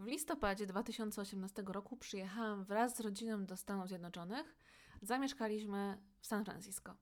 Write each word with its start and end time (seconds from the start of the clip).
W 0.00 0.06
listopadzie 0.06 0.66
2018 0.66 1.62
roku 1.66 1.96
przyjechałam 1.96 2.64
wraz 2.64 2.96
z 2.96 3.00
rodziną 3.00 3.46
do 3.46 3.56
Stanów 3.56 3.88
Zjednoczonych. 3.88 4.56
Zamieszkaliśmy 5.02 5.98
w 6.20 6.26
San 6.26 6.44
Francisco. 6.44 6.94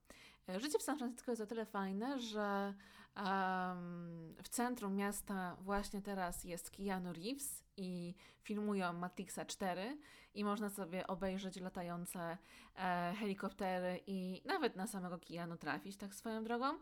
E, 0.49 0.61
życie 0.61 0.79
w 0.79 0.83
San 0.83 0.99
Francisco 0.99 1.33
jest 1.33 1.43
o 1.43 1.47
tyle 1.47 1.67
fajne, 1.67 2.21
że 2.21 2.75
um, 3.17 4.35
w 4.43 4.49
centrum 4.49 4.97
miasta 4.97 5.57
właśnie 5.61 6.03
teraz 6.03 6.45
jest 6.45 6.71
Keanu 6.71 7.13
Reeves 7.13 7.65
i 7.77 8.15
filmują 8.43 8.93
Matrixa 8.93 9.45
4 9.45 9.99
i 10.35 10.45
można 10.45 10.71
sobie 10.71 11.07
obejrzeć 11.07 11.61
latające 11.61 12.39
e, 12.77 13.15
helikoptery 13.19 14.01
i 14.07 14.43
nawet 14.45 14.77
na 14.77 14.87
samego 14.87 15.19
Keanu 15.19 15.57
trafić 15.57 15.97
tak 15.97 16.15
swoją 16.15 16.45
drogą. 16.45 16.79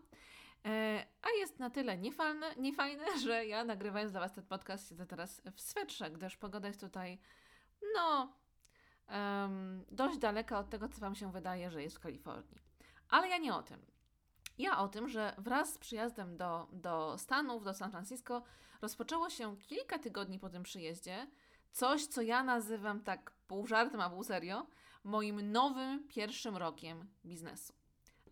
E, 0.67 1.05
a 1.21 1.29
jest 1.39 1.59
na 1.59 1.69
tyle 1.69 1.97
niefajne, 1.97 2.55
niefajne, 2.57 3.05
że 3.25 3.45
ja 3.45 3.63
nagrywając 3.63 4.11
dla 4.11 4.21
Was 4.21 4.33
ten 4.33 4.45
podcast 4.45 4.89
siedzę 4.89 5.05
teraz 5.05 5.41
w 5.55 5.61
swetrze, 5.61 6.11
gdyż 6.11 6.37
pogoda 6.37 6.67
jest 6.67 6.81
tutaj, 6.81 7.19
no, 7.95 8.33
um, 9.09 9.85
dość 9.91 10.17
daleka 10.17 10.59
od 10.59 10.69
tego, 10.69 10.89
co 10.89 11.01
Wam 11.01 11.15
się 11.15 11.31
wydaje, 11.31 11.71
że 11.71 11.83
jest 11.83 11.95
w 11.95 11.99
Kalifornii. 11.99 12.57
Ale 13.09 13.29
ja 13.29 13.37
nie 13.37 13.55
o 13.55 13.63
tym. 13.63 13.85
Ja 14.57 14.79
o 14.79 14.87
tym, 14.87 15.09
że 15.09 15.35
wraz 15.37 15.73
z 15.73 15.77
przyjazdem 15.77 16.37
do, 16.37 16.67
do 16.71 17.17
Stanów, 17.17 17.63
do 17.63 17.73
San 17.73 17.91
Francisco, 17.91 18.43
rozpoczęło 18.81 19.29
się 19.29 19.57
kilka 19.57 19.99
tygodni 19.99 20.39
po 20.39 20.49
tym 20.49 20.63
przyjeździe 20.63 21.27
coś, 21.71 22.07
co 22.07 22.21
ja 22.21 22.43
nazywam 22.43 23.03
tak 23.03 23.31
pół 23.47 23.67
żartem, 23.67 24.01
a 24.01 24.09
pół 24.09 24.23
serio, 24.23 24.67
moim 25.03 25.51
nowym 25.51 26.07
pierwszym 26.07 26.57
rokiem 26.57 27.09
biznesu. 27.25 27.73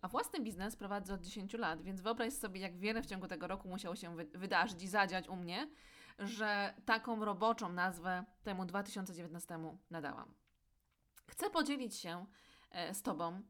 A 0.06 0.08
własny 0.08 0.40
biznes 0.40 0.76
prowadzę 0.76 1.14
od 1.14 1.20
10 1.20 1.52
lat, 1.52 1.82
więc 1.82 2.00
wyobraź 2.00 2.32
sobie, 2.32 2.60
jak 2.60 2.76
wiele 2.76 3.02
w 3.02 3.06
ciągu 3.06 3.28
tego 3.28 3.46
roku 3.46 3.68
musiało 3.68 3.96
się 3.96 4.16
wy 4.16 4.24
wydarzyć 4.24 4.82
i 4.82 4.88
zadziać 4.88 5.28
u 5.28 5.36
mnie, 5.36 5.68
że 6.18 6.74
taką 6.84 7.24
roboczą 7.24 7.72
nazwę 7.72 8.24
temu 8.42 8.64
2019 8.64 9.58
nadałam. 9.90 10.34
Chcę 11.26 11.50
podzielić 11.50 11.96
się 11.96 12.26
e, 12.70 12.94
z 12.94 13.02
Tobą 13.02 13.42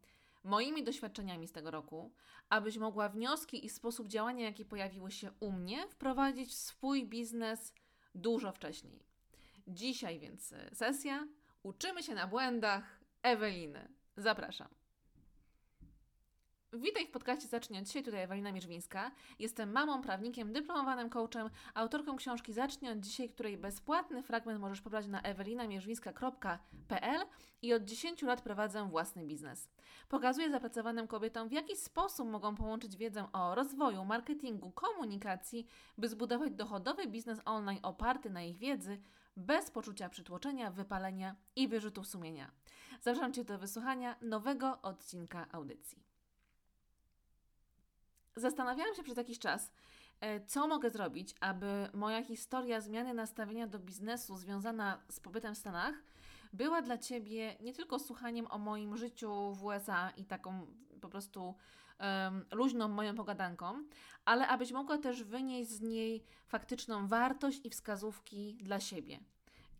moimi 0.44 0.84
doświadczeniami 0.84 1.48
z 1.48 1.52
tego 1.52 1.70
roku, 1.70 2.12
abyś 2.48 2.78
mogła 2.78 3.08
wnioski 3.08 3.66
i 3.66 3.68
sposób 3.68 4.08
działania, 4.08 4.44
jakie 4.44 4.64
pojawiły 4.64 5.10
się 5.10 5.30
u 5.40 5.52
mnie, 5.52 5.88
wprowadzić 5.88 6.50
w 6.50 6.54
swój 6.54 7.06
biznes 7.06 7.74
dużo 8.14 8.52
wcześniej. 8.52 9.02
Dzisiaj 9.68 10.18
więc 10.18 10.52
e, 10.52 10.74
sesja. 10.74 11.26
Uczymy 11.62 12.02
się 12.02 12.14
na 12.14 12.26
błędach 12.26 13.00
Eweliny. 13.22 13.88
Zapraszam. 14.16 14.85
Witaj 16.72 17.06
w 17.06 17.10
podcaście 17.10 17.48
Zacznij 17.48 17.80
od 17.80 17.86
dzisiaj, 17.86 18.02
tutaj 18.02 18.22
Ewelina 18.22 18.52
Mierzwińska. 18.52 19.10
Jestem 19.38 19.72
mamą, 19.72 20.02
prawnikiem, 20.02 20.52
dyplomowanym 20.52 21.10
coachem, 21.10 21.50
autorką 21.74 22.16
książki 22.16 22.52
Zacznij 22.52 22.90
od 22.92 23.00
dzisiaj, 23.00 23.28
której 23.28 23.56
bezpłatny 23.58 24.22
fragment 24.22 24.60
możesz 24.60 24.80
pobrać 24.80 25.06
na 25.06 25.22
ewelinamierzwińska.pl 25.22 27.20
i 27.62 27.74
od 27.74 27.84
10 27.84 28.22
lat 28.22 28.40
prowadzę 28.40 28.88
własny 28.88 29.24
biznes. 29.24 29.68
Pokazuję 30.08 30.50
zapracowanym 30.50 31.06
kobietom, 31.06 31.48
w 31.48 31.52
jaki 31.52 31.76
sposób 31.76 32.28
mogą 32.28 32.54
połączyć 32.54 32.96
wiedzę 32.96 33.32
o 33.32 33.54
rozwoju, 33.54 34.04
marketingu, 34.04 34.70
komunikacji, 34.70 35.66
by 35.98 36.08
zbudować 36.08 36.52
dochodowy 36.52 37.06
biznes 37.06 37.40
online 37.44 37.80
oparty 37.82 38.30
na 38.30 38.42
ich 38.42 38.58
wiedzy, 38.58 39.00
bez 39.36 39.70
poczucia 39.70 40.08
przytłoczenia, 40.08 40.70
wypalenia 40.70 41.36
i 41.56 41.68
wyrzutów 41.68 42.06
sumienia. 42.06 42.50
Zapraszam 43.00 43.32
Cię 43.32 43.44
do 43.44 43.58
wysłuchania 43.58 44.16
nowego 44.20 44.82
odcinka 44.82 45.46
audycji. 45.52 46.05
Zastanawiałam 48.36 48.94
się 48.94 49.02
przez 49.02 49.16
jakiś 49.16 49.38
czas, 49.38 49.72
e, 50.20 50.46
co 50.46 50.66
mogę 50.66 50.90
zrobić, 50.90 51.34
aby 51.40 51.88
moja 51.94 52.22
historia 52.22 52.80
zmiany 52.80 53.14
nastawienia 53.14 53.66
do 53.66 53.78
biznesu 53.78 54.36
związana 54.36 55.02
z 55.10 55.20
pobytem 55.20 55.54
w 55.54 55.58
Stanach 55.58 55.94
była 56.52 56.82
dla 56.82 56.98
Ciebie 56.98 57.56
nie 57.60 57.72
tylko 57.72 57.98
słuchaniem 57.98 58.46
o 58.50 58.58
moim 58.58 58.96
życiu 58.96 59.54
w 59.54 59.64
USA 59.64 60.10
i 60.10 60.24
taką 60.24 60.66
po 61.00 61.08
prostu 61.08 61.54
um, 62.00 62.44
luźną 62.52 62.88
moją 62.88 63.14
pogadanką, 63.14 63.84
ale 64.24 64.48
abyś 64.48 64.72
mogła 64.72 64.98
też 64.98 65.24
wynieść 65.24 65.70
z 65.70 65.80
niej 65.80 66.24
faktyczną 66.46 67.08
wartość 67.08 67.60
i 67.64 67.70
wskazówki 67.70 68.58
dla 68.62 68.80
siebie. 68.80 69.18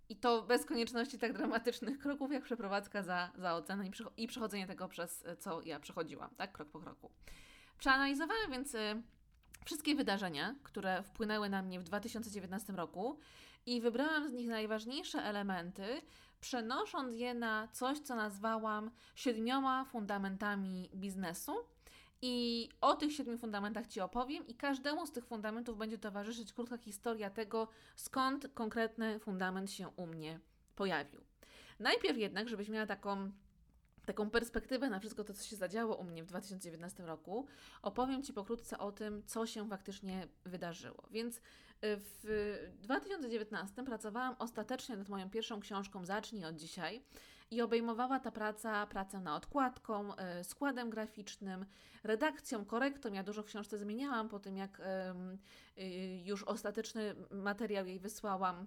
I 0.08 0.16
to 0.16 0.42
bez 0.42 0.64
konieczności 0.64 1.18
tak 1.18 1.32
dramatycznych 1.32 1.98
kroków, 1.98 2.32
jak 2.32 2.44
przeprowadzka 2.44 3.02
za, 3.02 3.30
za 3.38 3.54
ocenę 3.54 3.86
i, 3.86 3.90
i 4.22 4.26
przechodzenie 4.26 4.66
tego, 4.66 4.88
przez 4.88 5.24
co 5.38 5.62
ja 5.62 5.80
przechodziłam, 5.80 6.30
tak, 6.36 6.52
krok 6.52 6.68
po 6.68 6.80
kroku. 6.80 7.10
Przeanalizowałam 7.78 8.50
więc 8.50 8.74
y, 8.74 9.02
wszystkie 9.64 9.94
wydarzenia, 9.94 10.54
które 10.62 11.02
wpłynęły 11.02 11.48
na 11.48 11.62
mnie 11.62 11.80
w 11.80 11.84
2019 11.84 12.72
roku 12.72 13.18
i 13.66 13.80
wybrałam 13.80 14.28
z 14.28 14.32
nich 14.32 14.48
najważniejsze 14.48 15.18
elementy, 15.22 16.02
przenosząc 16.40 17.14
je 17.14 17.34
na 17.34 17.68
coś, 17.72 17.98
co 17.98 18.14
nazwałam 18.14 18.90
siedmioma 19.14 19.84
fundamentami 19.84 20.90
biznesu. 20.94 21.52
I 22.22 22.68
o 22.80 22.94
tych 22.94 23.12
siedmiu 23.12 23.38
fundamentach 23.38 23.86
Ci 23.86 24.00
opowiem, 24.00 24.46
i 24.46 24.54
każdemu 24.54 25.06
z 25.06 25.12
tych 25.12 25.26
fundamentów 25.26 25.78
będzie 25.78 25.98
towarzyszyć 25.98 26.52
krótka 26.52 26.76
historia 26.76 27.30
tego, 27.30 27.68
skąd 27.96 28.48
konkretny 28.54 29.18
fundament 29.18 29.70
się 29.70 29.88
u 29.88 30.06
mnie 30.06 30.40
pojawił. 30.76 31.20
Najpierw 31.80 32.18
jednak, 32.18 32.48
żebyś 32.48 32.68
miała 32.68 32.86
taką 32.86 33.32
taką 34.06 34.30
perspektywę 34.30 34.90
na 34.90 35.00
wszystko 35.00 35.24
to, 35.24 35.34
co 35.34 35.44
się 35.44 35.56
zadziało 35.56 35.96
u 35.96 36.04
mnie 36.04 36.24
w 36.24 36.26
2019 36.26 37.02
roku, 37.02 37.46
opowiem 37.82 38.22
Ci 38.22 38.32
pokrótce 38.32 38.78
o 38.78 38.92
tym, 38.92 39.22
co 39.26 39.46
się 39.46 39.68
faktycznie 39.68 40.28
wydarzyło. 40.44 41.02
Więc 41.10 41.36
y, 41.36 41.40
w 41.82 42.68
2019 42.82 43.84
pracowałam 43.84 44.36
ostatecznie 44.38 44.96
nad 44.96 45.08
moją 45.08 45.30
pierwszą 45.30 45.60
książką 45.60 46.04
Zacznij 46.04 46.44
od 46.44 46.56
dzisiaj 46.56 47.02
i 47.50 47.62
obejmowała 47.62 48.20
ta 48.20 48.32
praca 48.32 48.86
pracę 48.86 49.20
nad 49.20 49.44
odkładką, 49.44 50.12
y, 50.40 50.44
składem 50.44 50.90
graficznym, 50.90 51.66
redakcją, 52.04 52.64
korektą. 52.64 53.12
Ja 53.12 53.22
dużo 53.22 53.42
w 53.42 53.46
książce 53.46 53.78
zmieniałam 53.78 54.28
po 54.28 54.38
tym, 54.38 54.56
jak 54.56 54.80
y, 54.80 55.82
już 56.24 56.42
ostateczny 56.42 57.14
materiał 57.30 57.86
jej 57.86 57.98
wysłałam 57.98 58.66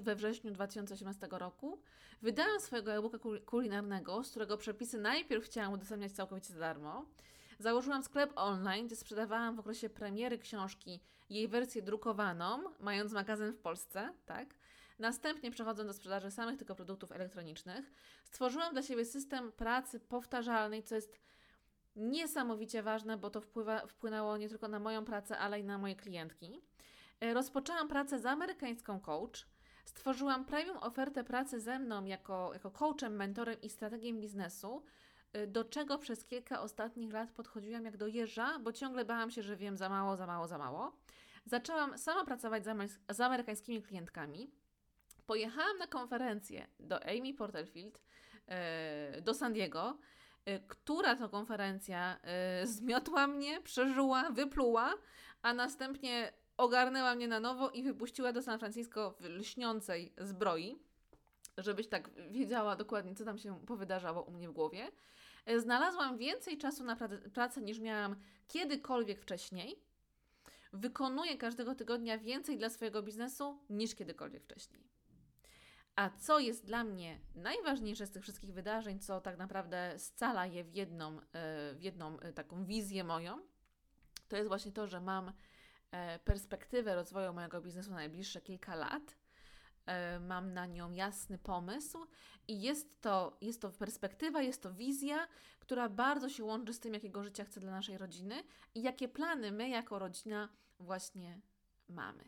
we 0.00 0.14
wrześniu 0.14 0.50
2018 0.50 1.28
roku 1.30 1.78
wydałam 2.22 2.60
swojego 2.60 2.92
e-booka 2.92 3.18
kulinarnego, 3.46 4.24
z 4.24 4.30
którego 4.30 4.56
przepisy 4.56 4.98
najpierw 4.98 5.44
chciałam 5.44 5.72
udostępniać 5.72 6.12
całkowicie 6.12 6.52
za 6.52 6.60
darmo. 6.60 7.04
Założyłam 7.58 8.02
sklep 8.02 8.32
online, 8.36 8.86
gdzie 8.86 8.96
sprzedawałam 8.96 9.56
w 9.56 9.60
okresie 9.60 9.90
premiery 9.90 10.38
książki 10.38 11.00
jej 11.30 11.48
wersję 11.48 11.82
drukowaną, 11.82 12.64
mając 12.80 13.12
magazyn 13.12 13.52
w 13.52 13.58
Polsce, 13.58 14.12
tak? 14.26 14.54
Następnie 14.98 15.50
przechodząc 15.50 15.86
do 15.86 15.92
sprzedaży 15.92 16.30
samych 16.30 16.58
tylko 16.58 16.74
produktów 16.74 17.12
elektronicznych, 17.12 17.92
stworzyłam 18.24 18.72
dla 18.72 18.82
siebie 18.82 19.04
system 19.04 19.52
pracy 19.52 20.00
powtarzalnej, 20.00 20.82
co 20.82 20.94
jest 20.94 21.20
niesamowicie 21.96 22.82
ważne, 22.82 23.16
bo 23.16 23.30
to 23.30 23.40
wpływa, 23.40 23.86
wpłynęło 23.86 24.36
nie 24.36 24.48
tylko 24.48 24.68
na 24.68 24.78
moją 24.78 25.04
pracę, 25.04 25.38
ale 25.38 25.60
i 25.60 25.64
na 25.64 25.78
moje 25.78 25.96
klientki. 25.96 26.60
E, 27.20 27.34
rozpoczęłam 27.34 27.88
pracę 27.88 28.18
z 28.18 28.26
amerykańską 28.26 29.00
coach. 29.00 29.46
Stworzyłam 29.84 30.44
premium 30.44 30.76
ofertę 30.76 31.24
pracy 31.24 31.60
ze 31.60 31.78
mną 31.78 32.04
jako, 32.04 32.50
jako 32.52 32.70
coachem, 32.70 33.16
mentorem 33.16 33.60
i 33.62 33.68
strategiem 33.68 34.20
biznesu, 34.20 34.84
e, 35.32 35.46
do 35.46 35.64
czego 35.64 35.98
przez 35.98 36.24
kilka 36.24 36.60
ostatnich 36.60 37.12
lat 37.12 37.30
podchodziłam 37.30 37.84
jak 37.84 37.96
do 37.96 38.06
jeża, 38.06 38.58
bo 38.58 38.72
ciągle 38.72 39.04
bałam 39.04 39.30
się, 39.30 39.42
że 39.42 39.56
wiem 39.56 39.76
za 39.76 39.88
mało, 39.88 40.16
za 40.16 40.26
mało, 40.26 40.48
za 40.48 40.58
mało. 40.58 40.96
Zaczęłam 41.46 41.98
sama 41.98 42.24
pracować 42.24 42.64
z, 42.64 42.68
amery 42.68 42.88
z 43.08 43.20
amerykańskimi 43.20 43.82
klientkami. 43.82 44.50
Pojechałam 45.26 45.78
na 45.78 45.86
konferencję 45.86 46.66
do 46.80 47.04
Amy 47.04 47.34
Porterfield, 47.34 48.00
yy, 49.14 49.22
do 49.22 49.34
San 49.34 49.52
Diego, 49.52 49.98
która 50.68 51.16
to 51.16 51.28
konferencja 51.28 52.18
zmiotła 52.64 53.26
mnie, 53.26 53.60
przeżyła, 53.60 54.30
wypluła, 54.30 54.94
a 55.42 55.54
następnie 55.54 56.32
ogarnęła 56.56 57.14
mnie 57.14 57.28
na 57.28 57.40
nowo 57.40 57.70
i 57.70 57.82
wypuściła 57.82 58.32
do 58.32 58.42
San 58.42 58.58
Francisco 58.58 59.14
w 59.20 59.24
lśniącej 59.24 60.14
zbroi, 60.18 60.78
żebyś 61.58 61.88
tak 61.88 62.10
wiedziała 62.30 62.76
dokładnie, 62.76 63.14
co 63.14 63.24
tam 63.24 63.38
się 63.38 63.60
powydarzało 63.66 64.22
u 64.22 64.30
mnie 64.30 64.48
w 64.48 64.52
głowie. 64.52 64.90
Znalazłam 65.58 66.18
więcej 66.18 66.58
czasu 66.58 66.84
na 66.84 66.96
pracę 67.34 67.62
niż 67.62 67.78
miałam 67.78 68.16
kiedykolwiek 68.48 69.20
wcześniej. 69.20 69.82
Wykonuję 70.72 71.38
każdego 71.38 71.74
tygodnia 71.74 72.18
więcej 72.18 72.58
dla 72.58 72.70
swojego 72.70 73.02
biznesu 73.02 73.58
niż 73.70 73.94
kiedykolwiek 73.94 74.44
wcześniej. 74.44 74.84
A 75.96 76.10
co 76.10 76.38
jest 76.38 76.64
dla 76.64 76.84
mnie 76.84 77.20
najważniejsze 77.34 78.06
z 78.06 78.10
tych 78.10 78.22
wszystkich 78.22 78.52
wydarzeń, 78.52 78.98
co 79.00 79.20
tak 79.20 79.38
naprawdę 79.38 79.94
scala 79.98 80.46
je 80.46 80.64
w 80.64 80.74
jedną, 80.74 81.20
e, 81.20 81.74
w 81.74 81.82
jedną 81.82 82.20
e, 82.20 82.32
taką 82.32 82.64
wizję 82.64 83.04
moją, 83.04 83.38
to 84.28 84.36
jest 84.36 84.48
właśnie 84.48 84.72
to, 84.72 84.86
że 84.86 85.00
mam 85.00 85.26
E, 85.28 85.32
perspektywę 86.24 86.94
rozwoju 86.94 87.32
mojego 87.32 87.60
biznesu 87.60 87.90
na 87.90 87.96
najbliższe 87.96 88.40
kilka 88.40 88.74
lat. 88.74 89.16
E, 89.86 90.20
mam 90.20 90.52
na 90.52 90.66
nią 90.66 90.92
jasny 90.92 91.38
pomysł 91.38 92.06
i 92.48 92.62
jest 92.62 93.00
to, 93.00 93.36
jest 93.40 93.60
to 93.60 93.70
perspektywa, 93.70 94.42
jest 94.42 94.62
to 94.62 94.72
wizja, 94.72 95.28
która 95.58 95.88
bardzo 95.88 96.28
się 96.28 96.44
łączy 96.44 96.74
z 96.74 96.80
tym, 96.80 96.94
jakiego 96.94 97.24
życia 97.24 97.44
chcę 97.44 97.60
dla 97.60 97.70
naszej 97.70 97.98
rodziny 97.98 98.42
i 98.74 98.82
jakie 98.82 99.08
plany 99.08 99.52
my 99.52 99.68
jako 99.68 99.98
rodzina 99.98 100.48
właśnie 100.78 101.40
mamy. 101.88 102.24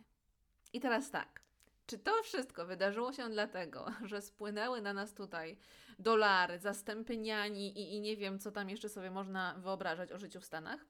I 0.72 0.80
teraz 0.80 1.10
tak, 1.10 1.42
Czy 1.86 1.98
to 1.98 2.22
wszystko 2.22 2.66
wydarzyło 2.66 3.12
się 3.12 3.30
dlatego, 3.30 3.86
że 4.04 4.22
spłynęły 4.22 4.82
na 4.82 4.92
nas 4.92 5.14
tutaj 5.14 5.58
dolary, 5.98 6.58
zastępy 6.58 7.16
niani 7.16 7.78
i, 7.78 7.94
i 7.94 8.00
nie 8.00 8.16
wiem, 8.16 8.38
co 8.38 8.52
tam 8.52 8.70
jeszcze 8.70 8.88
sobie 8.88 9.10
można 9.10 9.54
wyobrażać 9.54 10.12
o 10.12 10.18
życiu 10.18 10.40
w 10.40 10.44
Stanach? 10.44 10.86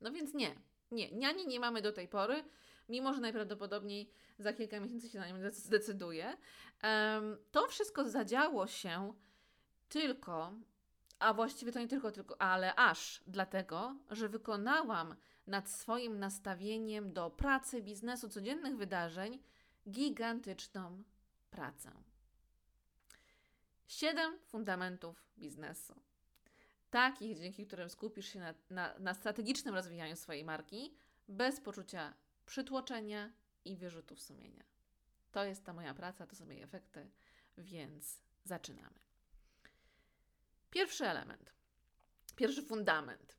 No 0.00 0.12
więc 0.12 0.34
nie, 0.34 0.54
nie. 0.92 1.10
Niani 1.10 1.46
nie 1.46 1.60
mamy 1.60 1.82
do 1.82 1.92
tej 1.92 2.08
pory, 2.08 2.44
mimo 2.88 3.14
że 3.14 3.20
najprawdopodobniej 3.20 4.10
za 4.38 4.52
kilka 4.52 4.80
miesięcy 4.80 5.08
się 5.08 5.18
na 5.18 5.26
nim 5.26 5.50
zdecyduje. 5.50 6.36
To 7.50 7.68
wszystko 7.68 8.08
zadziało 8.08 8.66
się 8.66 9.14
tylko, 9.88 10.52
a 11.18 11.34
właściwie 11.34 11.72
to 11.72 11.78
nie 11.78 11.88
tylko, 11.88 12.12
tylko, 12.12 12.40
ale 12.40 12.74
aż 12.74 13.22
dlatego, 13.26 13.96
że 14.10 14.28
wykonałam 14.28 15.16
nad 15.46 15.70
swoim 15.70 16.18
nastawieniem 16.18 17.12
do 17.12 17.30
pracy, 17.30 17.82
biznesu, 17.82 18.28
codziennych 18.28 18.76
wydarzeń 18.76 19.42
gigantyczną 19.90 21.02
pracę. 21.50 21.92
Siedem 23.86 24.38
fundamentów 24.46 25.24
biznesu. 25.38 25.94
Takich, 26.92 27.38
dzięki 27.38 27.66
którym 27.66 27.90
skupisz 27.90 28.28
się 28.32 28.40
na, 28.40 28.54
na, 28.70 28.98
na 28.98 29.14
strategicznym 29.14 29.74
rozwijaniu 29.74 30.16
swojej 30.16 30.44
marki, 30.44 30.94
bez 31.28 31.60
poczucia 31.60 32.14
przytłoczenia 32.46 33.32
i 33.64 33.76
wyrzutów 33.76 34.20
sumienia. 34.20 34.64
To 35.30 35.44
jest 35.44 35.64
ta 35.64 35.72
moja 35.72 35.94
praca, 35.94 36.26
to 36.26 36.36
są 36.36 36.48
jej 36.48 36.62
efekty, 36.62 37.10
więc 37.58 38.22
zaczynamy. 38.44 38.98
Pierwszy 40.70 41.06
element, 41.06 41.52
pierwszy 42.36 42.62
fundament. 42.62 43.36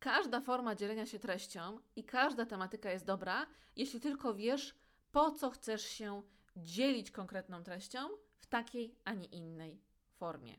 Każda 0.00 0.40
forma 0.40 0.74
dzielenia 0.74 1.06
się 1.06 1.18
treścią 1.18 1.80
i 1.96 2.04
każda 2.04 2.46
tematyka 2.46 2.90
jest 2.90 3.04
dobra, 3.04 3.46
jeśli 3.76 4.00
tylko 4.00 4.34
wiesz, 4.34 4.74
po 5.12 5.30
co 5.30 5.50
chcesz 5.50 5.82
się 5.82 6.22
dzielić 6.56 7.10
konkretną 7.10 7.62
treścią 7.62 8.08
w 8.36 8.46
takiej, 8.46 8.94
a 9.04 9.14
nie 9.14 9.26
innej 9.26 9.80
formie. 10.16 10.56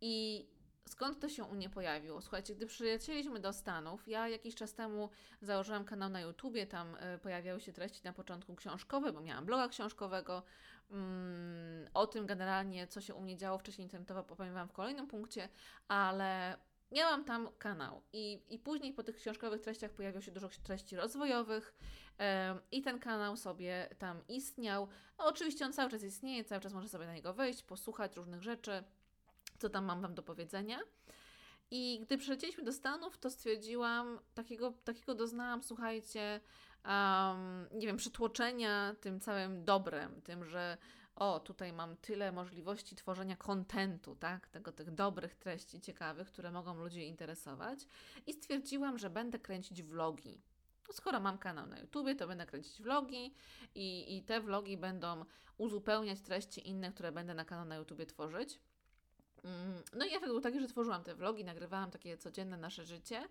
I 0.00 0.46
skąd 0.88 1.20
to 1.20 1.28
się 1.28 1.44
u 1.44 1.54
mnie 1.54 1.70
pojawiło? 1.70 2.20
Słuchajcie, 2.20 2.54
gdy 2.54 2.66
przylecieliśmy 2.66 3.40
do 3.40 3.52
Stanów, 3.52 4.08
ja 4.08 4.28
jakiś 4.28 4.54
czas 4.54 4.74
temu 4.74 5.10
założyłam 5.40 5.84
kanał 5.84 6.10
na 6.10 6.20
YouTubie, 6.20 6.66
tam 6.66 6.94
y, 6.94 7.18
pojawiały 7.18 7.60
się 7.60 7.72
treści 7.72 8.00
na 8.04 8.12
początku 8.12 8.54
książkowe, 8.54 9.12
bo 9.12 9.20
miałam 9.20 9.46
bloga 9.46 9.68
książkowego. 9.68 10.42
Mm, 10.90 11.88
o 11.94 12.06
tym 12.06 12.26
generalnie, 12.26 12.86
co 12.86 13.00
się 13.00 13.14
u 13.14 13.20
mnie 13.20 13.36
działo 13.36 13.58
wcześniej 13.58 13.86
internetowo, 13.86 14.22
powiem 14.22 14.54
Wam 14.54 14.68
w 14.68 14.72
kolejnym 14.72 15.06
punkcie, 15.06 15.48
ale 15.88 16.58
miałam 16.92 17.24
tam 17.24 17.48
kanał 17.58 18.02
i, 18.12 18.42
i 18.50 18.58
później 18.58 18.92
po 18.92 19.02
tych 19.02 19.16
książkowych 19.16 19.60
treściach 19.60 19.90
pojawiło 19.90 20.22
się 20.22 20.32
dużo 20.32 20.48
treści 20.62 20.96
rozwojowych 20.96 21.74
yy, 22.18 22.24
i 22.72 22.82
ten 22.82 22.98
kanał 22.98 23.36
sobie 23.36 23.88
tam 23.98 24.22
istniał. 24.28 24.88
No, 25.18 25.26
oczywiście 25.26 25.64
on 25.64 25.72
cały 25.72 25.90
czas 25.90 26.02
istnieje, 26.02 26.44
cały 26.44 26.60
czas 26.60 26.72
można 26.72 26.88
sobie 26.88 27.06
na 27.06 27.14
niego 27.14 27.34
wejść, 27.34 27.62
posłuchać 27.62 28.16
różnych 28.16 28.42
rzeczy, 28.42 28.84
co 29.62 29.70
tam 29.70 29.84
mam 29.84 30.00
Wam 30.00 30.14
do 30.14 30.22
powiedzenia. 30.22 30.78
I 31.70 32.00
gdy 32.02 32.18
przylecieliśmy 32.18 32.64
do 32.64 32.72
Stanów, 32.72 33.18
to 33.18 33.30
stwierdziłam, 33.30 34.18
takiego, 34.34 34.72
takiego 34.84 35.14
doznałam, 35.14 35.62
słuchajcie, 35.62 36.40
um, 36.84 37.68
nie 37.72 37.86
wiem, 37.86 37.96
przytłoczenia 37.96 38.94
tym 39.00 39.20
całym 39.20 39.64
dobrem, 39.64 40.22
tym, 40.22 40.44
że 40.44 40.78
o, 41.16 41.40
tutaj 41.40 41.72
mam 41.72 41.96
tyle 41.96 42.32
możliwości 42.32 42.96
tworzenia 42.96 43.36
kontentu, 43.36 44.16
tak? 44.16 44.48
Tego, 44.48 44.72
tych 44.72 44.90
dobrych 44.90 45.34
treści 45.34 45.80
ciekawych, 45.80 46.28
które 46.28 46.50
mogą 46.50 46.74
ludzi 46.74 47.08
interesować. 47.08 47.78
I 48.26 48.32
stwierdziłam, 48.32 48.98
że 48.98 49.10
będę 49.10 49.38
kręcić 49.38 49.82
vlogi. 49.82 50.42
No, 50.88 50.94
skoro 50.94 51.20
mam 51.20 51.38
kanał 51.38 51.66
na 51.66 51.78
YouTubie, 51.78 52.14
to 52.14 52.26
będę 52.26 52.46
kręcić 52.46 52.82
vlogi 52.82 53.34
i, 53.74 54.16
i 54.16 54.22
te 54.22 54.40
vlogi 54.40 54.76
będą 54.76 55.24
uzupełniać 55.58 56.20
treści 56.20 56.68
inne, 56.68 56.92
które 56.92 57.12
będę 57.12 57.34
na 57.34 57.44
kanał 57.44 57.64
na 57.64 57.76
YouTubie 57.76 58.06
tworzyć. 58.06 58.60
Mm, 59.44 59.82
no 59.92 60.04
i 60.04 60.08
efekt 60.08 60.26
był 60.26 60.40
taki, 60.40 60.60
że 60.60 60.68
tworzyłam 60.68 61.04
te 61.04 61.14
vlogi, 61.14 61.44
nagrywałam 61.44 61.90
takie 61.90 62.18
codzienne 62.18 62.56
nasze 62.56 62.84
życie. 62.84 63.28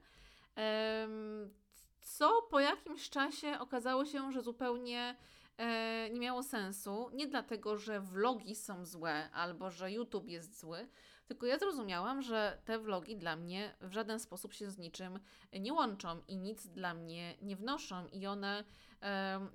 Co 2.01 2.41
po 2.41 2.59
jakimś 2.59 3.09
czasie 3.09 3.59
okazało 3.59 4.05
się, 4.05 4.31
że 4.31 4.41
zupełnie 4.41 5.15
e, 5.57 6.09
nie 6.09 6.19
miało 6.19 6.43
sensu. 6.43 7.09
Nie 7.13 7.27
dlatego, 7.27 7.77
że 7.77 7.99
vlogi 7.99 8.55
są 8.55 8.85
złe 8.85 9.31
albo 9.31 9.71
że 9.71 9.91
YouTube 9.91 10.27
jest 10.27 10.59
zły, 10.59 10.87
tylko 11.27 11.45
ja 11.45 11.57
zrozumiałam, 11.57 12.21
że 12.21 12.61
te 12.65 12.79
vlogi 12.79 13.17
dla 13.17 13.35
mnie 13.35 13.75
w 13.81 13.93
żaden 13.93 14.19
sposób 14.19 14.53
się 14.53 14.71
z 14.71 14.77
niczym 14.77 15.19
nie 15.59 15.73
łączą 15.73 16.21
i 16.27 16.37
nic 16.37 16.67
dla 16.67 16.93
mnie 16.93 17.35
nie 17.41 17.55
wnoszą 17.55 18.07
i 18.07 18.27
one 18.27 18.63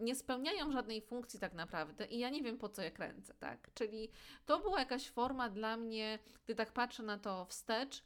nie 0.01 0.15
spełniają 0.15 0.73
żadnej 0.73 1.03
funkcji 1.03 1.41
tak 1.41 1.55
naprawdę 1.55 2.07
i 2.07 2.19
ja 2.19 2.31
nie 2.31 2.43
wiem 2.43 2.59
po 2.59 2.69
co 2.69 2.83
je 2.83 2.91
kręcę, 2.91 3.35
tak? 3.35 3.71
Czyli 3.75 4.11
to 4.47 4.59
była 4.59 4.79
jakaś 4.79 5.09
forma 5.09 5.49
dla 5.51 5.77
mnie, 5.77 6.19
gdy 6.45 6.55
tak 6.55 6.73
patrzę 6.73 7.03
na 7.03 7.19
to 7.19 7.45
wstecz, 7.45 8.03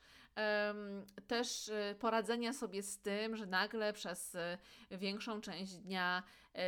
też 1.26 1.68
y, 1.68 1.96
poradzenia 1.98 2.52
sobie 2.52 2.82
z 2.82 2.98
tym, 2.98 3.36
że 3.36 3.46
nagle 3.46 3.92
przez 3.92 4.34
y, 4.34 4.58
większą 4.90 5.40
część 5.40 5.72
dnia 5.72 6.22
y, 6.54 6.60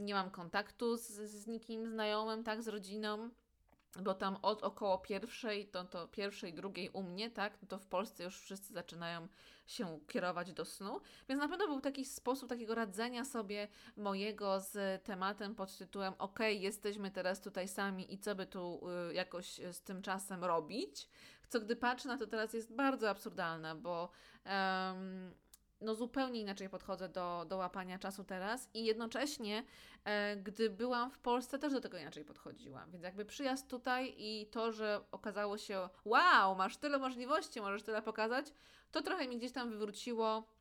nie 0.00 0.14
mam 0.14 0.30
kontaktu 0.30 0.96
z, 0.96 1.06
z 1.10 1.46
nikim 1.46 1.90
znajomym, 1.90 2.44
tak, 2.44 2.62
z 2.62 2.68
rodziną 2.68 3.30
bo 4.02 4.14
tam 4.14 4.36
od 4.42 4.62
około 4.62 4.98
pierwszej, 4.98 5.68
to, 5.68 5.84
to 5.84 6.08
pierwszej, 6.08 6.54
drugiej 6.54 6.90
u 6.90 7.02
mnie, 7.02 7.30
tak, 7.30 7.58
no 7.62 7.68
to 7.68 7.78
w 7.78 7.86
Polsce 7.86 8.24
już 8.24 8.40
wszyscy 8.40 8.72
zaczynają 8.72 9.28
się 9.66 10.00
kierować 10.08 10.52
do 10.52 10.64
snu. 10.64 11.00
Więc 11.28 11.40
na 11.40 11.48
pewno 11.48 11.66
był 11.66 11.80
taki 11.80 12.04
sposób 12.04 12.48
takiego 12.48 12.74
radzenia 12.74 13.24
sobie 13.24 13.68
mojego 13.96 14.60
z 14.60 15.04
tematem 15.04 15.54
pod 15.54 15.78
tytułem 15.78 16.14
OK, 16.18 16.38
jesteśmy 16.40 17.10
teraz 17.10 17.40
tutaj 17.40 17.68
sami 17.68 18.14
i 18.14 18.18
co 18.18 18.34
by 18.34 18.46
tu 18.46 18.80
y, 19.10 19.14
jakoś 19.14 19.60
z 19.72 19.80
tym 19.80 20.02
czasem 20.02 20.44
robić. 20.44 21.08
Co 21.48 21.60
gdy 21.60 21.76
patrzę 21.76 22.08
na 22.08 22.18
to 22.18 22.26
teraz 22.26 22.52
jest 22.52 22.74
bardzo 22.74 23.10
absurdalne, 23.10 23.74
bo 23.74 24.10
um, 24.46 25.34
no 25.80 25.94
zupełnie 25.94 26.40
inaczej 26.40 26.68
podchodzę 26.68 27.08
do, 27.08 27.44
do 27.48 27.56
łapania 27.56 27.98
czasu 27.98 28.24
teraz 28.24 28.68
i 28.74 28.84
jednocześnie, 28.84 29.64
e, 30.04 30.36
gdy 30.36 30.70
byłam 30.70 31.10
w 31.10 31.18
Polsce, 31.18 31.58
też 31.58 31.72
do 31.72 31.80
tego 31.80 31.98
inaczej 31.98 32.24
podchodziłam. 32.24 32.90
Więc 32.90 33.04
jakby 33.04 33.24
przyjazd 33.24 33.68
tutaj 33.68 34.14
i 34.16 34.46
to, 34.46 34.72
że 34.72 35.00
okazało 35.12 35.58
się, 35.58 35.88
wow, 36.04 36.56
masz 36.56 36.76
tyle 36.76 36.98
możliwości, 36.98 37.60
możesz 37.60 37.82
tyle 37.82 38.02
pokazać, 38.02 38.46
to 38.90 39.02
trochę 39.02 39.28
mi 39.28 39.38
gdzieś 39.38 39.52
tam 39.52 39.70
wywróciło 39.70 40.53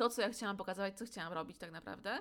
to, 0.00 0.10
co 0.10 0.22
ja 0.22 0.30
chciałam 0.30 0.56
pokazać, 0.56 0.98
co 0.98 1.04
chciałam 1.04 1.32
robić 1.32 1.58
tak 1.58 1.70
naprawdę. 1.70 2.18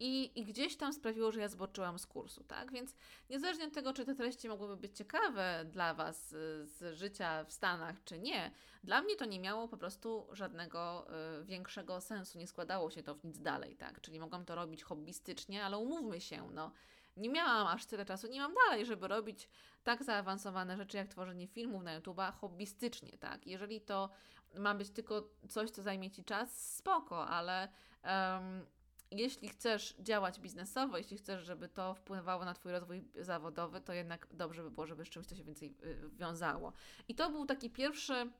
I, 0.00 0.40
I 0.40 0.44
gdzieś 0.44 0.76
tam 0.76 0.92
sprawiło, 0.92 1.32
że 1.32 1.40
ja 1.40 1.48
zboczyłam 1.48 1.98
z 1.98 2.06
kursu, 2.06 2.44
tak? 2.44 2.72
Więc 2.72 2.94
niezależnie 3.30 3.64
od 3.64 3.72
tego, 3.72 3.92
czy 3.92 4.04
te 4.04 4.14
treści 4.14 4.48
mogłyby 4.48 4.76
być 4.76 4.96
ciekawe 4.96 5.64
dla 5.70 5.94
Was 5.94 6.28
z, 6.28 6.70
z 6.70 6.96
życia 6.96 7.44
w 7.44 7.52
Stanach, 7.52 8.04
czy 8.04 8.18
nie, 8.18 8.50
dla 8.84 9.02
mnie 9.02 9.16
to 9.16 9.24
nie 9.24 9.40
miało 9.40 9.68
po 9.68 9.76
prostu 9.76 10.26
żadnego 10.32 11.06
y, 11.40 11.44
większego 11.44 12.00
sensu. 12.00 12.38
Nie 12.38 12.46
składało 12.46 12.90
się 12.90 13.02
to 13.02 13.14
w 13.14 13.24
nic 13.24 13.38
dalej, 13.38 13.76
tak? 13.76 14.00
Czyli 14.00 14.20
mogłam 14.20 14.44
to 14.44 14.54
robić 14.54 14.82
hobbystycznie, 14.82 15.64
ale 15.64 15.78
umówmy 15.78 16.20
się, 16.20 16.48
no 16.50 16.72
nie 17.16 17.28
miałam 17.28 17.66
aż 17.66 17.86
tyle 17.86 18.04
czasu, 18.04 18.26
nie 18.26 18.40
mam 18.40 18.54
dalej, 18.54 18.86
żeby 18.86 19.08
robić 19.08 19.48
tak 19.84 20.04
zaawansowane 20.04 20.76
rzeczy 20.76 20.96
jak 20.96 21.08
tworzenie 21.08 21.46
filmów 21.46 21.82
na 21.82 22.00
YouTube'a 22.00 22.32
hobbystycznie, 22.32 23.18
tak? 23.18 23.46
Jeżeli 23.46 23.80
to 23.80 24.10
ma 24.54 24.74
być 24.74 24.90
tylko 24.90 25.28
coś, 25.48 25.70
co 25.70 25.82
zajmie 25.82 26.10
Ci 26.10 26.24
czas, 26.24 26.76
spoko, 26.76 27.26
ale 27.26 27.68
um, 28.04 28.66
jeśli 29.10 29.48
chcesz 29.48 29.94
działać 29.98 30.40
biznesowo, 30.40 30.98
jeśli 30.98 31.16
chcesz, 31.16 31.44
żeby 31.44 31.68
to 31.68 31.94
wpływało 31.94 32.44
na 32.44 32.54
Twój 32.54 32.72
rozwój 32.72 33.04
zawodowy, 33.20 33.80
to 33.80 33.92
jednak 33.92 34.26
dobrze 34.30 34.62
by 34.62 34.70
było, 34.70 34.86
żeby 34.86 35.04
z 35.04 35.08
czymś 35.08 35.26
to 35.26 35.34
się 35.36 35.44
więcej 35.44 35.74
y, 35.84 36.10
wiązało. 36.10 36.72
I 37.08 37.14
to 37.14 37.30
był 37.30 37.46
taki 37.46 37.70
pierwszy, 37.70 38.30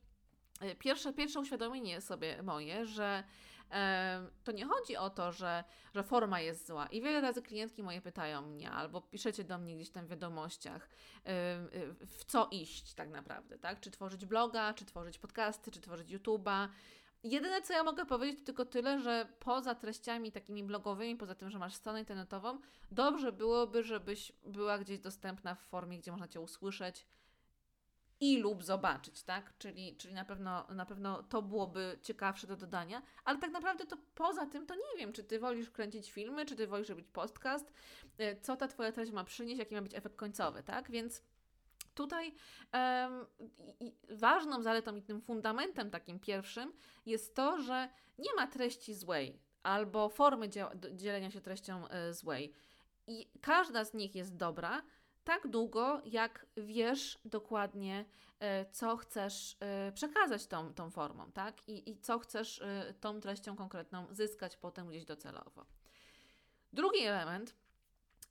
y, 0.63 0.75
pierwsze, 0.79 1.13
pierwsze 1.13 1.41
uświadomienie 1.41 2.01
sobie 2.01 2.43
moje, 2.43 2.87
że 2.87 3.25
to 4.45 4.53
nie 4.53 4.67
chodzi 4.67 4.97
o 4.97 5.11
to, 5.11 5.33
że, 5.33 5.65
że 5.95 6.03
forma 6.03 6.41
jest 6.41 6.67
zła. 6.67 6.87
I 6.87 7.03
wiele 7.03 7.21
razy 7.21 7.43
klientki 7.43 7.83
moje 7.83 8.01
pytają 8.01 8.43
mnie, 8.43 8.71
albo 8.71 9.01
piszecie 9.01 9.45
do 9.45 9.59
mnie 9.59 9.77
gdzieś 9.77 9.91
tam 9.91 10.07
w 10.07 10.09
wiadomościach, 10.09 10.89
w 12.07 12.25
co 12.27 12.49
iść 12.51 12.95
tak 12.95 13.11
naprawdę, 13.11 13.59
tak? 13.59 13.81
Czy 13.81 13.91
tworzyć 13.91 14.27
bloga, 14.27 14.75
czy 14.75 14.85
tworzyć 14.85 15.19
podcasty, 15.19 15.71
czy 15.71 15.81
tworzyć 15.81 16.09
YouTube'a. 16.09 16.69
Jedyne, 17.23 17.63
co 17.63 17.73
ja 17.73 17.85
mogę 17.85 18.07
powiedzieć, 18.07 18.41
to 18.41 18.47
tylko 18.47 18.65
tyle, 18.65 19.01
że 19.01 19.29
poza 19.39 19.75
treściami 19.75 20.33
takimi 20.33 20.65
blogowymi, 20.65 21.17
poza 21.17 21.35
tym, 21.35 21.51
że 21.51 21.59
masz 21.59 21.75
stronę 21.75 22.01
internetową, 22.01 22.59
dobrze 22.91 23.33
byłoby, 23.33 23.83
żebyś 23.83 24.33
była 24.45 24.79
gdzieś 24.79 24.99
dostępna 24.99 25.55
w 25.55 25.61
formie, 25.61 25.99
gdzie 25.99 26.11
można 26.11 26.29
Cię 26.29 26.41
usłyszeć, 26.41 27.07
i 28.23 28.39
lub 28.39 28.65
zobaczyć, 28.65 29.23
tak? 29.23 29.59
Czyli, 29.59 29.97
czyli 29.97 30.15
na, 30.15 30.25
pewno, 30.25 30.67
na 30.75 30.87
pewno 30.87 31.23
to 31.23 31.43
byłoby 31.43 31.99
ciekawsze 32.03 32.47
do 32.47 32.57
dodania, 32.57 33.03
ale 33.25 33.39
tak 33.39 33.51
naprawdę 33.51 33.87
to 33.87 33.97
poza 34.15 34.47
tym 34.47 34.67
to 34.67 34.75
nie 34.75 34.99
wiem, 34.99 35.13
czy 35.13 35.25
Ty 35.25 35.39
wolisz 35.39 35.71
kręcić 35.71 36.13
filmy, 36.13 36.47
czy 36.47 36.57
Ty 36.57 36.67
wolisz 36.67 36.89
robić 36.89 37.07
podcast, 37.13 37.73
y, 38.21 38.41
co 38.43 38.57
ta 38.57 38.69
Twoja 38.69 38.93
treść 38.93 39.13
ma 39.13 39.25
przynieść, 39.25 39.59
jaki 39.59 39.75
ma 39.75 39.83
być 39.83 39.95
efekt 39.95 40.17
końcowy, 40.17 40.63
tak? 40.63 40.91
Więc 40.91 41.23
Tutaj 41.95 42.35
um, 42.73 43.27
ważną 44.11 44.63
zaletą 44.63 44.97
i 44.97 45.03
tym 45.03 45.21
fundamentem 45.21 45.91
takim 45.91 46.21
pierwszym 46.21 46.73
jest 47.07 47.35
to, 47.35 47.63
że 47.63 47.89
nie 48.19 48.35
ma 48.37 48.47
treści 48.47 48.95
złej 48.95 49.39
albo 49.63 50.09
formy 50.09 50.49
dzielenia 50.93 51.31
się 51.31 51.41
treścią 51.41 51.85
y, 51.87 52.15
złej. 52.15 52.53
I 53.07 53.31
każda 53.41 53.85
z 53.85 53.95
nich 53.95 54.15
jest 54.15 54.37
dobra, 54.37 54.83
tak 55.25 55.49
długo, 55.49 56.01
jak 56.05 56.47
wiesz 56.57 57.19
dokładnie, 57.25 58.05
e, 58.41 58.71
co 58.71 58.97
chcesz 58.97 59.57
e, 59.61 59.93
przekazać 59.93 60.47
tą, 60.47 60.75
tą 60.75 60.91
formą, 60.91 61.33
tak? 61.33 61.69
I, 61.69 61.91
I 61.91 61.99
co 61.99 62.19
chcesz 62.19 62.63
e, 62.63 62.95
tą 63.01 63.21
treścią 63.21 63.57
konkretną 63.57 64.07
zyskać 64.11 64.57
potem 64.57 64.89
gdzieś 64.89 65.05
docelowo. 65.05 65.67
Drugi 66.73 67.01
element, 67.01 67.55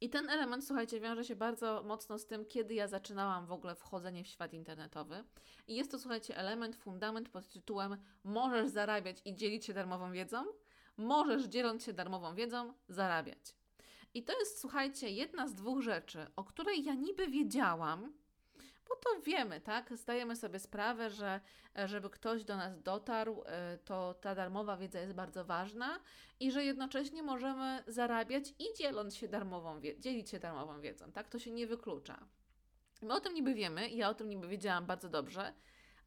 i 0.01 0.09
ten 0.09 0.29
element, 0.29 0.65
słuchajcie, 0.65 0.99
wiąże 0.99 1.23
się 1.23 1.35
bardzo 1.35 1.83
mocno 1.85 2.19
z 2.19 2.25
tym, 2.25 2.45
kiedy 2.45 2.73
ja 2.73 2.87
zaczynałam 2.87 3.45
w 3.45 3.51
ogóle 3.51 3.75
wchodzenie 3.75 4.23
w 4.23 4.27
świat 4.27 4.53
internetowy. 4.53 5.23
I 5.67 5.75
jest 5.75 5.91
to, 5.91 5.99
słuchajcie, 5.99 6.37
element, 6.37 6.75
fundament 6.75 7.29
pod 7.29 7.49
tytułem 7.49 7.97
Możesz 8.23 8.69
zarabiać 8.69 9.17
i 9.25 9.35
dzielić 9.35 9.65
się 9.65 9.73
darmową 9.73 10.11
wiedzą. 10.11 10.45
Możesz, 10.97 11.43
dzieląc 11.43 11.83
się 11.83 11.93
darmową 11.93 12.35
wiedzą, 12.35 12.73
zarabiać. 12.89 13.55
I 14.13 14.23
to 14.23 14.39
jest, 14.39 14.59
słuchajcie, 14.59 15.09
jedna 15.09 15.47
z 15.47 15.53
dwóch 15.53 15.81
rzeczy, 15.81 16.27
o 16.35 16.43
której 16.43 16.83
ja 16.83 16.93
niby 16.93 17.27
wiedziałam, 17.27 18.13
bo 18.89 18.95
to 18.95 19.21
wiemy, 19.21 19.61
tak? 19.61 19.97
Zdajemy 19.97 20.35
sobie 20.35 20.59
sprawę, 20.59 21.09
że 21.09 21.41
e, 21.77 21.87
żeby 21.87 22.09
ktoś 22.09 22.43
do 22.43 22.57
nas 22.57 22.81
dotarł, 22.81 23.43
e, 23.45 23.77
to 23.77 24.13
ta 24.13 24.35
darmowa 24.35 24.77
wiedza 24.77 24.99
jest 24.99 25.13
bardzo 25.13 25.45
ważna 25.45 25.99
i 26.39 26.51
że 26.51 26.63
jednocześnie 26.63 27.23
możemy 27.23 27.83
zarabiać 27.87 28.53
i 28.59 28.65
dzieląc 28.77 29.15
się 29.15 29.27
darmową 29.27 29.81
dzielić 29.99 30.29
się 30.29 30.39
darmową 30.39 30.81
wiedzą, 30.81 31.11
tak? 31.11 31.29
To 31.29 31.39
się 31.39 31.51
nie 31.51 31.67
wyklucza. 31.67 32.25
My 33.01 33.13
o 33.13 33.19
tym 33.19 33.33
niby 33.33 33.53
wiemy, 33.53 33.89
ja 33.89 34.09
o 34.09 34.13
tym 34.13 34.29
niby 34.29 34.47
wiedziałam 34.47 34.85
bardzo 34.85 35.09
dobrze, 35.09 35.53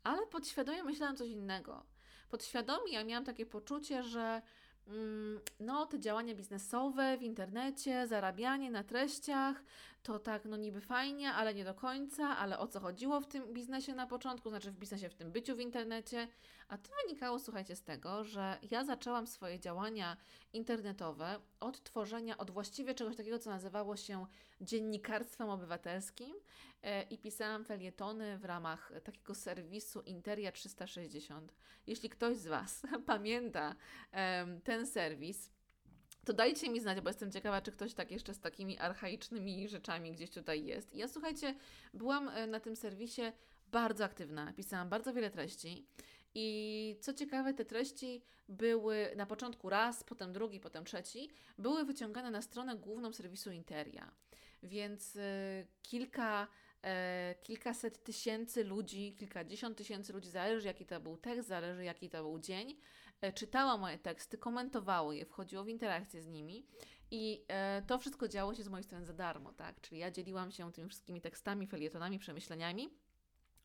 ale 0.02 0.26
podświadomie 0.26 0.82
myślałam 0.82 1.16
coś 1.16 1.28
innego. 1.28 1.87
Podświadomie 2.30 2.92
ja 2.92 3.04
miałam 3.04 3.25
takie 3.25 3.46
poczucie, 3.46 4.02
że 4.02 4.42
no, 5.61 5.87
te 5.87 6.00
działania 6.00 6.35
biznesowe 6.35 7.19
w 7.19 7.23
internecie, 7.23 8.07
zarabianie 8.07 8.71
na 8.71 8.85
treściach, 8.85 9.62
to 10.03 10.19
tak, 10.19 10.45
no 10.45 10.57
niby 10.57 10.81
fajnie, 10.81 11.33
ale 11.33 11.55
nie 11.55 11.64
do 11.64 11.75
końca, 11.75 12.37
ale 12.37 12.59
o 12.59 12.67
co 12.67 12.81
chodziło 12.81 13.21
w 13.21 13.26
tym 13.26 13.53
biznesie 13.53 13.95
na 13.95 14.07
początku, 14.07 14.49
znaczy 14.49 14.71
w 14.71 14.79
biznesie, 14.79 15.09
w 15.09 15.14
tym 15.14 15.33
byciu 15.33 15.57
w 15.57 15.61
internecie, 15.61 16.29
a 16.69 16.79
to 16.79 16.91
wynikało, 17.05 17.38
słuchajcie, 17.38 17.76
z 17.76 17.83
tego, 17.83 18.25
że 18.25 18.59
ja 18.71 18.85
zaczęłam 18.85 19.26
swoje 19.26 19.61
działania 19.61 20.17
internetowe 20.53 21.41
od 21.61 21.83
tworzenia, 21.83 22.38
od 22.38 22.50
właściwie 22.50 22.95
czegoś 22.95 23.17
takiego, 23.17 23.38
co 23.38 23.50
nazywało 23.50 23.97
się 23.97 24.26
dziennikarstwem 24.61 25.50
obywatelskim 25.50 26.35
i 27.11 27.19
pisałam 27.19 27.64
felietony 27.64 28.38
w 28.38 28.45
ramach 28.45 28.93
takiego 29.05 29.35
serwisu 29.35 30.00
Interia 30.00 30.53
360. 30.53 31.55
Jeśli 31.87 32.09
ktoś 32.09 32.37
z 32.37 32.47
Was 32.47 32.83
pamięta 33.07 33.75
ten 34.64 34.87
serwis, 34.87 35.50
to 36.25 36.33
dajcie 36.33 36.71
mi 36.71 36.81
znać, 36.81 37.00
bo 37.00 37.11
jestem 37.11 37.31
ciekawa, 37.31 37.61
czy 37.61 37.73
ktoś 37.73 37.95
tak 37.95 38.11
jeszcze 38.11 38.35
z 38.35 38.41
takimi 38.41 38.79
archaicznymi 38.79 39.69
rzeczami 39.69 40.12
gdzieś 40.12 40.31
tutaj 40.31 40.64
jest. 40.64 40.95
I 40.95 40.99
ja 40.99 41.09
słuchajcie, 41.09 41.55
byłam 41.95 42.29
e, 42.29 42.47
na 42.47 42.61
tym 42.61 42.76
serwisie 42.76 43.23
bardzo 43.67 44.05
aktywna, 44.05 44.53
pisałam 44.53 44.88
bardzo 44.88 45.12
wiele 45.12 45.31
treści. 45.31 45.87
I 46.35 46.97
co 47.00 47.14
ciekawe, 47.14 47.55
te 47.55 47.64
treści 47.64 48.23
były 48.49 49.12
na 49.17 49.26
początku 49.26 49.69
raz, 49.69 50.05
potem 50.05 50.33
drugi, 50.33 50.61
potem 50.61 50.85
trzeci, 50.85 51.31
były 51.59 51.85
wyciągane 51.85 52.31
na 52.31 52.43
stronę 52.43 52.76
główną 52.76 53.12
serwisu 53.12 53.53
Interia. 53.53 54.12
Więc 54.62 55.17
y, 55.17 55.67
kilka, 55.83 56.49
kilkaset 57.43 58.05
tysięcy 58.05 58.64
ludzi, 58.64 59.14
kilkadziesiąt 59.19 59.79
tysięcy 59.79 60.12
ludzi, 60.12 60.31
zależy 60.31 60.67
jaki 60.67 60.87
to 60.87 61.00
był 61.00 61.17
tekst, 61.17 61.49
zależy 61.49 61.85
jaki 61.85 62.11
to 62.11 62.23
był 62.23 62.38
dzień, 62.38 62.76
y, 63.25 63.33
czytała 63.33 63.76
moje 63.76 63.99
teksty, 63.99 64.38
komentowało 64.38 65.12
je, 65.12 65.25
wchodziło 65.25 65.64
w 65.64 65.69
interakcję 65.69 66.23
z 66.23 66.26
nimi. 66.26 66.67
I 67.11 67.45
to 67.87 67.99
wszystko 67.99 68.29
działo 68.29 68.55
się 68.55 68.62
z 68.62 68.69
mojej 68.69 68.85
strony 68.85 69.05
za 69.05 69.12
darmo, 69.12 69.53
tak? 69.53 69.81
Czyli 69.81 70.00
ja 70.00 70.11
dzieliłam 70.11 70.50
się 70.50 70.73
tymi 70.73 70.88
wszystkimi 70.88 71.21
tekstami, 71.21 71.67
felietonami, 71.67 72.19
przemyśleniami, 72.19 72.91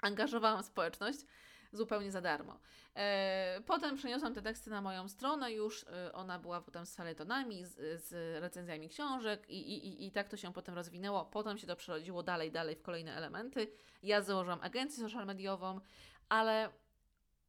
angażowałam 0.02 0.64
społeczność 0.64 1.20
zupełnie 1.72 2.12
za 2.12 2.22
darmo. 2.22 2.60
E, 2.96 3.62
potem 3.66 3.96
przeniosłam 3.96 4.34
te 4.34 4.42
teksty 4.42 4.70
na 4.70 4.82
moją 4.82 5.10
stronę, 5.10 5.54
już 5.54 5.84
e, 5.84 6.14
ona 6.14 6.40
była 6.40 6.62
potem 6.62 6.86
z 6.86 6.96
faletonami, 6.96 7.66
z, 7.66 8.04
z 8.04 8.42
recenzjami 8.42 8.90
książek 8.90 9.50
i, 9.50 9.60
i, 9.60 10.08
i 10.08 10.12
tak 10.12 10.30
to 10.30 10.38
się 10.38 10.54
potem 10.54 10.76
rozwinęło. 10.76 11.26
Potem 11.26 11.58
się 11.58 11.68
to 11.68 11.76
przerodziło 11.76 12.24
dalej, 12.24 12.52
dalej 12.52 12.76
w 12.76 12.82
kolejne 12.82 13.16
elementy. 13.16 13.72
Ja 14.04 14.22
założyłam 14.22 14.60
agencję 14.62 15.04
social 15.04 15.26
mediową, 15.26 15.80
ale 16.30 16.70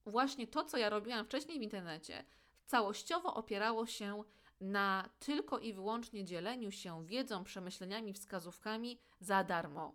właśnie 0.06 0.46
to, 0.46 0.64
co 0.64 0.78
ja 0.78 0.90
robiłam 0.90 1.24
wcześniej 1.24 1.58
w 1.58 1.62
internecie, 1.62 2.24
całościowo 2.66 3.34
opierało 3.34 3.86
się 3.86 4.24
na 4.60 5.08
tylko 5.18 5.58
i 5.58 5.72
wyłącznie 5.72 6.24
dzieleniu 6.24 6.70
się 6.70 7.06
wiedzą, 7.06 7.44
przemyśleniami, 7.44 8.12
wskazówkami 8.12 8.98
za 9.20 9.44
darmo. 9.44 9.94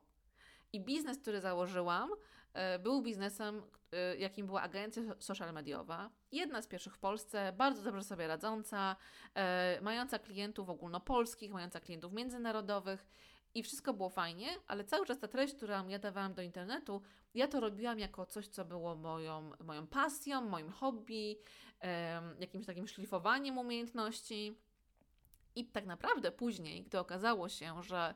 I 0.74 0.79
biznes, 0.79 1.17
który 1.20 1.41
założyłam, 1.41 2.10
E, 2.55 2.79
był 2.79 3.01
biznesem, 3.01 3.62
jakim 4.17 4.45
była 4.45 4.61
agencja 4.61 5.03
social 5.19 5.53
mediowa. 5.53 6.09
Jedna 6.31 6.61
z 6.61 6.67
pierwszych 6.67 6.95
w 6.95 6.99
Polsce, 6.99 7.53
bardzo 7.57 7.83
dobrze 7.83 8.03
sobie 8.03 8.27
radząca, 8.27 8.95
e, 9.33 9.79
mająca 9.81 10.19
klientów 10.19 10.69
ogólnopolskich, 10.69 11.51
mająca 11.51 11.79
klientów 11.79 12.13
międzynarodowych 12.13 13.07
i 13.55 13.63
wszystko 13.63 13.93
było 13.93 14.09
fajnie, 14.09 14.47
ale 14.67 14.83
cały 14.83 15.05
czas 15.05 15.19
ta 15.19 15.27
treść, 15.27 15.55
którą 15.55 15.87
ja 15.87 15.99
dawałam 15.99 16.33
do 16.33 16.41
internetu, 16.41 17.01
ja 17.33 17.47
to 17.47 17.59
robiłam 17.59 17.99
jako 17.99 18.25
coś, 18.25 18.47
co 18.47 18.65
było 18.65 18.95
moją, 18.95 19.51
moją 19.63 19.87
pasją, 19.87 20.41
moim 20.41 20.69
hobby, 20.69 21.37
jakimś 22.39 22.65
takim 22.65 22.87
szlifowaniem 22.87 23.57
umiejętności. 23.57 24.57
I 25.55 25.65
tak 25.65 25.85
naprawdę 25.85 26.31
później, 26.31 26.83
gdy 26.83 26.99
okazało 26.99 27.49
się, 27.49 27.83
że 27.83 28.13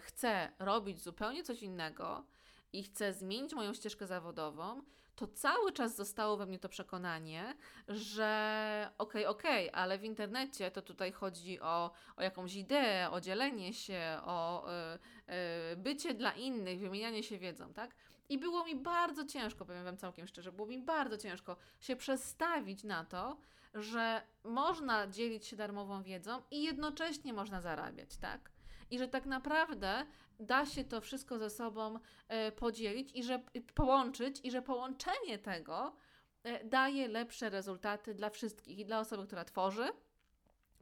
chcę 0.00 0.52
robić 0.58 1.02
zupełnie 1.02 1.42
coś 1.42 1.62
innego, 1.62 2.26
i 2.72 2.82
chcę 2.82 3.12
zmienić 3.12 3.54
moją 3.54 3.74
ścieżkę 3.74 4.06
zawodową, 4.06 4.82
to 5.16 5.26
cały 5.26 5.72
czas 5.72 5.96
zostało 5.96 6.36
we 6.36 6.46
mnie 6.46 6.58
to 6.58 6.68
przekonanie, 6.68 7.54
że 7.88 8.90
okej, 8.98 9.26
okay, 9.26 9.28
okej, 9.28 9.68
okay, 9.70 9.82
ale 9.82 9.98
w 9.98 10.04
internecie 10.04 10.70
to 10.70 10.82
tutaj 10.82 11.12
chodzi 11.12 11.60
o, 11.60 11.90
o 12.16 12.22
jakąś 12.22 12.54
ideę, 12.54 13.10
o 13.10 13.20
dzielenie 13.20 13.72
się, 13.72 14.18
o 14.24 14.68
y, 14.68 15.32
y, 15.72 15.76
bycie 15.76 16.14
dla 16.14 16.32
innych, 16.32 16.80
wymienianie 16.80 17.22
się 17.22 17.38
wiedzą, 17.38 17.72
tak? 17.72 17.94
I 18.28 18.38
było 18.38 18.64
mi 18.64 18.74
bardzo 18.74 19.24
ciężko, 19.24 19.64
powiem 19.64 19.84
Wam 19.84 19.96
całkiem 19.96 20.26
szczerze, 20.26 20.52
było 20.52 20.68
mi 20.68 20.78
bardzo 20.78 21.18
ciężko 21.18 21.56
się 21.80 21.96
przestawić 21.96 22.84
na 22.84 23.04
to, 23.04 23.36
że 23.74 24.22
można 24.44 25.06
dzielić 25.06 25.46
się 25.46 25.56
darmową 25.56 26.02
wiedzą 26.02 26.42
i 26.50 26.62
jednocześnie 26.62 27.32
można 27.32 27.60
zarabiać, 27.60 28.16
tak? 28.16 28.50
I 28.90 28.98
że 28.98 29.08
tak 29.08 29.26
naprawdę 29.26 30.06
da 30.46 30.66
się 30.66 30.84
to 30.84 31.00
wszystko 31.00 31.38
ze 31.38 31.50
sobą 31.50 31.98
e, 32.28 32.52
podzielić 32.52 33.10
i 33.14 33.22
że 33.22 33.42
połączyć, 33.74 34.40
i 34.44 34.50
że 34.50 34.62
połączenie 34.62 35.38
tego 35.38 35.96
e, 36.42 36.64
daje 36.64 37.08
lepsze 37.08 37.50
rezultaty 37.50 38.14
dla 38.14 38.30
wszystkich 38.30 38.78
i 38.78 38.84
dla 38.84 39.00
osoby, 39.00 39.26
która 39.26 39.44
tworzy, 39.44 39.88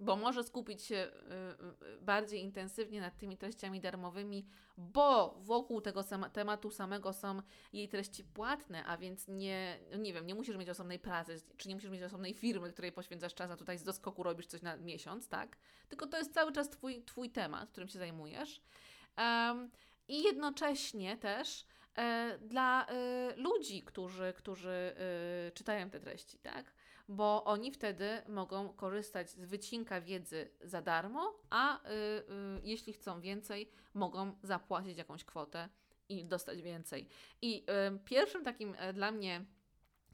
bo 0.00 0.16
może 0.16 0.44
skupić 0.44 0.82
się 0.82 0.96
e, 0.96 1.10
bardziej 2.00 2.40
intensywnie 2.40 3.00
nad 3.00 3.18
tymi 3.18 3.36
treściami 3.36 3.80
darmowymi, 3.80 4.46
bo 4.76 5.38
wokół 5.40 5.80
tego 5.80 6.04
tematu 6.32 6.70
samego 6.70 7.12
są 7.12 7.42
jej 7.72 7.88
treści 7.88 8.24
płatne, 8.24 8.84
a 8.84 8.96
więc 8.96 9.28
nie, 9.28 9.78
no 9.90 9.98
nie 9.98 10.12
wiem, 10.12 10.26
nie 10.26 10.34
musisz 10.34 10.56
mieć 10.56 10.68
osobnej 10.68 10.98
pracy, 10.98 11.36
czy 11.56 11.68
nie 11.68 11.74
musisz 11.74 11.90
mieć 11.90 12.02
osobnej 12.02 12.34
firmy, 12.34 12.72
której 12.72 12.92
poświęcasz 12.92 13.34
czas, 13.34 13.50
a 13.50 13.56
tutaj 13.56 13.78
z 13.78 13.82
doskoku 13.82 14.22
robisz 14.22 14.46
coś 14.46 14.62
na 14.62 14.76
miesiąc, 14.76 15.28
tak? 15.28 15.56
Tylko 15.88 16.06
to 16.06 16.18
jest 16.18 16.34
cały 16.34 16.52
czas 16.52 16.70
twój, 16.70 17.04
twój 17.04 17.30
temat, 17.30 17.70
którym 17.70 17.88
się 17.88 17.98
zajmujesz. 17.98 18.62
Um, 19.18 19.70
I 20.08 20.22
jednocześnie 20.22 21.16
też 21.16 21.66
e, 21.96 22.38
dla 22.38 22.86
e, 22.86 23.36
ludzi, 23.36 23.82
którzy, 23.82 24.32
którzy 24.36 24.94
e, 25.48 25.50
czytają 25.52 25.90
te 25.90 26.00
treści, 26.00 26.38
tak? 26.38 26.74
Bo 27.08 27.44
oni 27.44 27.72
wtedy 27.72 28.22
mogą 28.28 28.72
korzystać 28.72 29.30
z 29.30 29.44
wycinka 29.44 30.00
wiedzy 30.00 30.50
za 30.60 30.82
darmo, 30.82 31.34
a 31.50 31.80
jeśli 32.62 32.92
chcą 32.92 33.20
więcej, 33.20 33.70
mogą 33.94 34.36
zapłacić 34.42 34.98
jakąś 34.98 35.24
kwotę 35.24 35.68
i 36.08 36.24
dostać 36.24 36.62
więcej. 36.62 37.08
I 37.42 37.66
pierwszym 38.04 38.44
takim 38.44 38.76
dla 38.94 39.12
mnie 39.12 39.44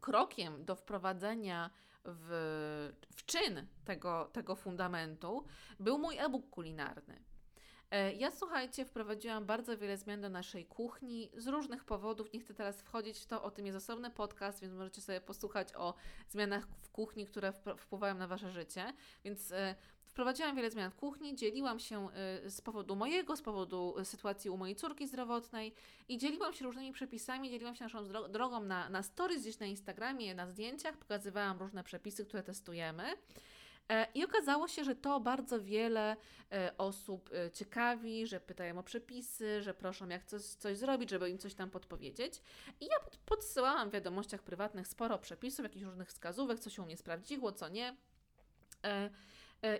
krokiem 0.00 0.64
do 0.64 0.76
wprowadzenia 0.76 1.70
w, 2.04 2.92
w 3.16 3.26
czyn 3.26 3.66
tego, 3.84 4.30
tego 4.32 4.56
fundamentu 4.56 5.46
był 5.80 5.98
mój 5.98 6.18
e-book 6.18 6.50
kulinarny. 6.50 7.24
E, 7.90 8.12
ja 8.12 8.30
słuchajcie, 8.30 8.84
wprowadziłam 8.84 9.46
bardzo 9.46 9.78
wiele 9.78 9.96
zmian 9.96 10.20
do 10.20 10.28
naszej 10.28 10.66
kuchni 10.66 11.30
z 11.36 11.46
różnych 11.46 11.84
powodów. 11.84 12.32
Nie 12.32 12.40
chcę 12.40 12.54
teraz 12.54 12.82
wchodzić 12.82 13.18
w 13.18 13.26
to, 13.26 13.42
o 13.42 13.50
tym 13.50 13.66
jest 13.66 13.78
osobny 13.78 14.10
podcast, 14.10 14.60
więc 14.60 14.74
możecie 14.74 15.00
sobie 15.00 15.20
posłuchać 15.20 15.68
o 15.76 15.94
zmianach 16.28 16.66
w 16.80 16.90
kuchni, 16.90 17.26
które 17.26 17.52
wpływają 17.78 18.14
na 18.14 18.26
Wasze 18.26 18.50
życie. 18.50 18.92
Więc 19.24 19.52
e, 19.52 19.74
wprowadziłam 20.04 20.56
wiele 20.56 20.70
zmian 20.70 20.90
w 20.90 20.96
kuchni, 20.96 21.36
dzieliłam 21.36 21.78
się 21.78 22.08
e, 22.10 22.50
z 22.50 22.60
powodu 22.60 22.96
mojego, 22.96 23.36
z 23.36 23.42
powodu 23.42 23.94
sytuacji 24.04 24.50
u 24.50 24.56
mojej 24.56 24.76
córki 24.76 25.08
zdrowotnej 25.08 25.74
i 26.08 26.18
dzieliłam 26.18 26.52
się 26.52 26.64
różnymi 26.64 26.92
przepisami, 26.92 27.50
dzieliłam 27.50 27.74
się 27.74 27.84
naszą 27.84 28.08
drogą 28.28 28.60
na, 28.60 28.88
na 28.88 29.02
stories 29.02 29.42
gdzieś 29.42 29.58
na 29.58 29.66
Instagramie, 29.66 30.34
na 30.34 30.46
zdjęciach, 30.46 30.96
pokazywałam 30.96 31.58
różne 31.58 31.84
przepisy, 31.84 32.24
które 32.24 32.42
testujemy. 32.42 33.04
E, 33.88 34.06
I 34.14 34.24
okazało 34.24 34.68
się, 34.68 34.84
że 34.84 34.94
to 34.94 35.20
bardzo 35.20 35.60
wiele 35.60 36.16
e, 36.52 36.72
osób 36.78 37.30
e, 37.32 37.50
ciekawi, 37.50 38.26
że 38.26 38.40
pytają 38.40 38.78
o 38.78 38.82
przepisy, 38.82 39.62
że 39.62 39.74
proszą 39.74 40.08
jak 40.08 40.24
coś, 40.24 40.42
coś 40.42 40.78
zrobić, 40.78 41.10
żeby 41.10 41.30
im 41.30 41.38
coś 41.38 41.54
tam 41.54 41.70
podpowiedzieć. 41.70 42.42
I 42.80 42.86
ja 42.86 42.96
podsyłałam 43.26 43.90
w 43.90 43.92
wiadomościach 43.92 44.42
prywatnych 44.42 44.88
sporo 44.88 45.18
przepisów, 45.18 45.62
jakichś 45.62 45.84
różnych 45.84 46.08
wskazówek, 46.08 46.60
co 46.60 46.70
się 46.70 46.82
u 46.82 46.84
mnie 46.84 46.96
sprawdziło, 46.96 47.52
co 47.52 47.68
nie. 47.68 47.96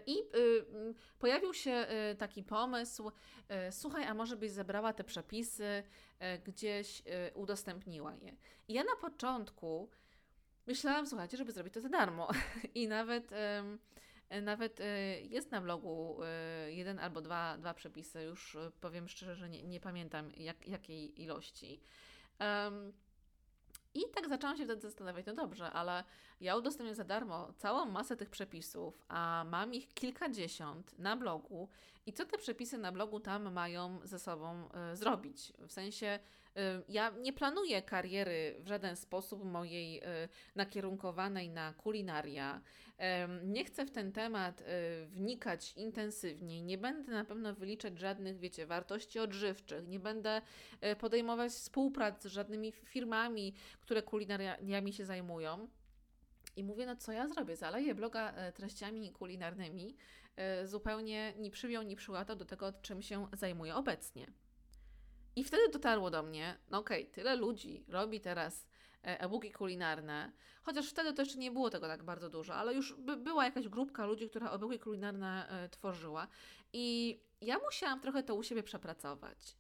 I 0.07 0.19
y, 0.19 0.95
pojawił 1.19 1.55
się 1.55 1.87
y, 2.13 2.17
taki 2.17 2.43
pomysł, 2.43 3.09
y, 3.09 3.73
słuchaj, 3.73 4.05
a 4.05 4.15
może 4.15 4.37
byś 4.37 4.51
zebrała 4.51 4.93
te 4.93 5.05
przepisy, 5.05 5.83
gdzieś 6.45 7.03
udostępniła 7.35 8.15
je. 8.15 8.37
I 8.69 8.75
ja 8.75 8.85
na 8.85 8.97
początku 9.01 9.91
myślałam, 10.67 11.07
słuchajcie, 11.07 11.37
żeby 11.37 11.53
zrobić 11.53 11.75
to 11.75 11.81
za 11.81 11.89
darmo. 11.89 12.29
I 12.75 12.89
nawet, 12.89 13.31
nawet 14.43 14.79
jest 15.23 15.51
na 15.51 15.61
blogu 15.61 16.19
jeden 16.69 16.99
albo 16.99 17.21
dwa, 17.21 17.59
dwa 17.59 17.75
przepisy, 17.75 18.23
już 18.23 18.57
powiem 18.81 19.09
szczerze, 19.09 19.35
że 19.35 19.49
nie, 19.49 19.63
nie 19.63 19.81
pamiętam 19.81 20.33
jak, 20.37 20.69
jakiej 20.69 21.23
ilości. 21.23 21.81
I 23.97 24.11
tak 24.15 24.29
zaczęłam 24.29 24.57
się 24.57 24.65
wtedy 24.65 24.83
zastanawiać, 24.83 25.27
no 25.27 25.35
dobrze, 25.35 25.73
ale 25.73 26.05
ja 26.41 26.57
udostępniam 26.57 26.95
za 26.95 27.05
darmo 27.05 27.53
całą 27.57 27.85
masę 27.85 28.17
tych 28.17 28.31
przepisów, 28.31 29.05
a 29.09 29.45
mam 29.51 29.75
ich 29.75 29.95
kilkadziesiąt 29.95 30.99
na 30.99 31.17
blogu. 31.17 31.69
I 32.07 32.13
co 32.13 32.25
te 32.25 32.39
przepisy 32.39 32.79
na 32.79 32.93
blogu 32.93 33.21
tam 33.21 33.53
mają 33.53 34.01
ze 34.05 34.19
sobą 34.19 34.69
y, 34.93 34.97
zrobić? 34.97 35.53
W 35.69 35.73
sensie, 35.73 36.19
ja 36.89 37.11
nie 37.11 37.33
planuję 37.33 37.83
kariery 37.83 38.57
w 38.61 38.69
żaden 38.69 38.97
sposób 38.97 39.45
mojej 39.45 39.99
y, 39.99 40.03
nakierunkowanej 40.55 41.51
na 41.51 41.73
kulinaria. 41.73 42.61
Nie 43.45 43.65
chcę 43.65 43.87
w 43.87 43.91
ten 43.91 44.13
temat 44.13 44.65
wnikać 45.07 45.73
intensywniej. 45.77 46.63
Nie 46.63 46.79
będę 46.79 47.13
na 47.13 47.25
pewno 47.25 47.55
wyliczać 47.55 47.99
żadnych, 47.99 48.39
wiecie, 48.39 48.67
wartości 48.67 49.19
odżywczych. 49.19 49.89
Nie 49.89 50.01
będę 50.01 50.43
podejmować 50.99 51.53
współprac 51.53 52.23
z 52.23 52.27
żadnymi 52.27 52.73
firmami, 52.73 53.55
które 53.81 54.03
kulinariami 54.03 54.93
się 54.93 55.05
zajmują. 55.05 55.69
I 56.57 56.65
mówię, 56.65 56.87
no 56.87 56.97
co 56.97 57.13
ja 57.13 57.29
zrobię? 57.29 57.57
Zaleję 57.57 57.95
bloga 57.95 58.35
treściami 58.55 59.13
kulinarnymi, 59.13 59.97
zupełnie 60.65 61.35
ni 61.39 61.51
przyjął, 61.51 61.83
ni 61.83 61.97
przyłatał 61.97 62.37
do 62.37 62.45
tego, 62.45 62.73
czym 62.73 63.03
się 63.03 63.27
zajmuję 63.33 63.75
obecnie. 63.75 64.27
I 65.37 65.45
wtedy 65.45 65.69
dotarło 65.69 66.11
do 66.11 66.23
mnie, 66.23 66.59
no 66.71 66.79
okej, 66.79 67.03
okay, 67.03 67.15
tyle 67.15 67.37
ludzi 67.37 67.85
robi 67.89 68.21
teraz 68.21 68.67
e, 69.05 69.21
e-booki 69.21 69.53
kulinarne, 69.53 70.33
chociaż 70.63 70.91
wtedy 70.91 71.13
to 71.13 71.23
jeszcze 71.23 71.39
nie 71.39 71.51
było 71.51 71.71
tego 71.71 71.87
tak 71.87 72.03
bardzo 72.03 72.31
dużo, 72.31 72.55
ale 72.55 72.75
już 72.75 72.95
by 72.95 73.17
była 73.17 73.45
jakaś 73.45 73.69
grupka 73.69 74.07
ludzi, 74.07 74.29
która 74.29 74.51
e-booki 74.51 74.79
kulinarne 74.79 75.49
tworzyła 75.71 76.29
i 76.73 77.19
ja 77.41 77.59
musiałam 77.59 78.01
trochę 78.01 78.23
to 78.23 78.35
u 78.35 78.43
siebie 78.43 78.63
przepracować 78.63 79.57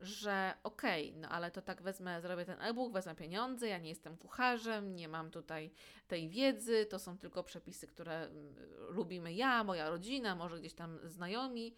że 0.00 0.54
okej, 0.62 1.08
okay, 1.08 1.20
no 1.20 1.28
ale 1.28 1.50
to 1.50 1.62
tak 1.62 1.82
wezmę, 1.82 2.20
zrobię 2.20 2.44
ten 2.44 2.62
e-book, 2.62 2.92
wezmę 2.92 3.14
pieniądze, 3.14 3.68
ja 3.68 3.78
nie 3.78 3.88
jestem 3.88 4.16
kucharzem, 4.16 4.94
nie 4.94 5.08
mam 5.08 5.30
tutaj 5.30 5.70
tej 6.08 6.28
wiedzy, 6.28 6.86
to 6.86 6.98
są 6.98 7.18
tylko 7.18 7.42
przepisy, 7.42 7.86
które 7.86 8.26
mm, 8.26 8.54
lubimy 8.88 9.32
ja, 9.32 9.64
moja 9.64 9.90
rodzina, 9.90 10.34
może 10.34 10.58
gdzieś 10.58 10.74
tam 10.74 10.98
znajomi. 11.04 11.74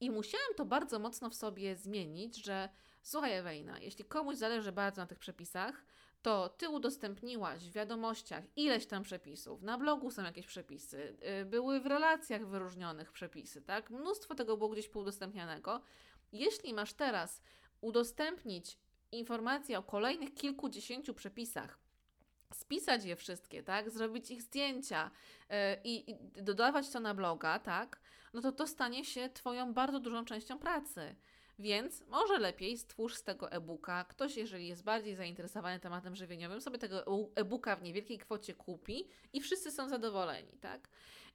I 0.00 0.10
musiałam 0.10 0.54
to 0.56 0.64
bardzo 0.64 0.98
mocno 0.98 1.30
w 1.30 1.34
sobie 1.34 1.76
zmienić, 1.76 2.44
że 2.44 2.68
słuchaj 3.02 3.32
Ewejna, 3.32 3.78
jeśli 3.78 4.04
komuś 4.04 4.36
zależy 4.36 4.72
bardzo 4.72 5.02
na 5.02 5.06
tych 5.06 5.18
przepisach, 5.18 5.84
to 6.22 6.48
ty 6.48 6.68
udostępniłaś 6.68 7.64
w 7.64 7.72
wiadomościach 7.72 8.44
ileś 8.56 8.86
tam 8.86 9.02
przepisów, 9.02 9.62
na 9.62 9.78
blogu 9.78 10.10
są 10.10 10.22
jakieś 10.22 10.46
przepisy, 10.46 11.16
y, 11.40 11.44
były 11.44 11.80
w 11.80 11.86
relacjach 11.86 12.46
wyróżnionych 12.46 13.12
przepisy, 13.12 13.62
tak? 13.62 13.90
Mnóstwo 13.90 14.34
tego 14.34 14.56
było 14.56 14.70
gdzieś 14.70 14.88
poudostępnianego. 14.88 15.80
Jeśli 16.32 16.74
masz 16.74 16.92
teraz 16.92 17.42
udostępnić 17.80 18.78
informacje 19.12 19.78
o 19.78 19.82
kolejnych 19.82 20.34
kilkudziesięciu 20.34 21.14
przepisach, 21.14 21.78
spisać 22.54 23.04
je 23.04 23.16
wszystkie, 23.16 23.62
tak, 23.62 23.90
zrobić 23.90 24.30
ich 24.30 24.42
zdjęcia 24.42 25.10
yy, 25.50 25.56
i, 25.84 26.16
dodawać 26.42 26.90
to 26.90 27.00
na 27.00 27.14
bloga, 27.14 27.58
tak, 27.58 28.00
no 28.34 28.40
to 28.40 28.52
to 28.52 28.66
stanie 28.66 29.04
się 29.04 29.28
Twoją 29.28 29.74
bardzo 29.74 30.00
dużą 30.00 30.24
częścią 30.24 30.58
pracy. 30.58 31.16
Więc 31.58 32.06
może 32.06 32.38
lepiej 32.38 32.78
stwórz 32.78 33.14
z 33.14 33.22
tego 33.22 33.52
e-booka. 33.52 34.04
Ktoś, 34.04 34.36
jeżeli 34.36 34.68
jest 34.68 34.84
bardziej 34.84 35.14
zainteresowany 35.14 35.80
tematem 35.80 36.16
żywieniowym, 36.16 36.60
sobie 36.60 36.78
tego 36.78 37.04
e-booka 37.34 37.76
w 37.76 37.82
niewielkiej 37.82 38.18
kwocie 38.18 38.54
kupi 38.54 39.08
i 39.32 39.40
wszyscy 39.40 39.70
są 39.70 39.88
zadowoleni, 39.88 40.58
tak? 40.60 40.88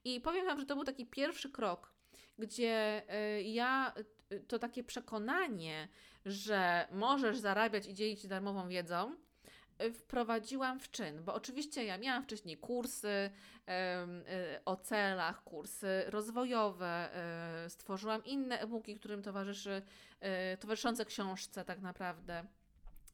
I 0.03 0.21
powiem 0.21 0.45
Wam, 0.45 0.59
że 0.59 0.65
to 0.65 0.75
był 0.75 0.83
taki 0.83 1.05
pierwszy 1.05 1.49
krok, 1.51 1.93
gdzie 2.37 3.03
y, 3.37 3.43
ja 3.43 3.93
y, 4.31 4.39
to 4.39 4.59
takie 4.59 4.83
przekonanie, 4.83 5.87
że 6.25 6.87
możesz 6.91 7.37
zarabiać 7.37 7.87
i 7.87 7.93
dzielić 7.93 8.21
się 8.21 8.27
darmową 8.27 8.67
wiedzą, 8.67 9.15
wprowadziłam 9.93 10.79
w 10.79 10.91
czyn, 10.91 11.23
bo 11.23 11.33
oczywiście 11.33 11.85
ja 11.85 11.97
miałam 11.97 12.23
wcześniej 12.23 12.57
kursy 12.57 13.29
o 14.65 14.75
celach, 14.75 15.43
kursy 15.43 16.03
rozwojowe, 16.07 17.09
stworzyłam 17.69 18.25
inne 18.25 18.59
e-booki, 18.59 18.95
którym 18.95 19.23
towarzyszy, 19.23 19.81
towarzyszące 20.59 21.05
książce 21.05 21.65
tak 21.65 21.81
naprawdę. 21.81 22.45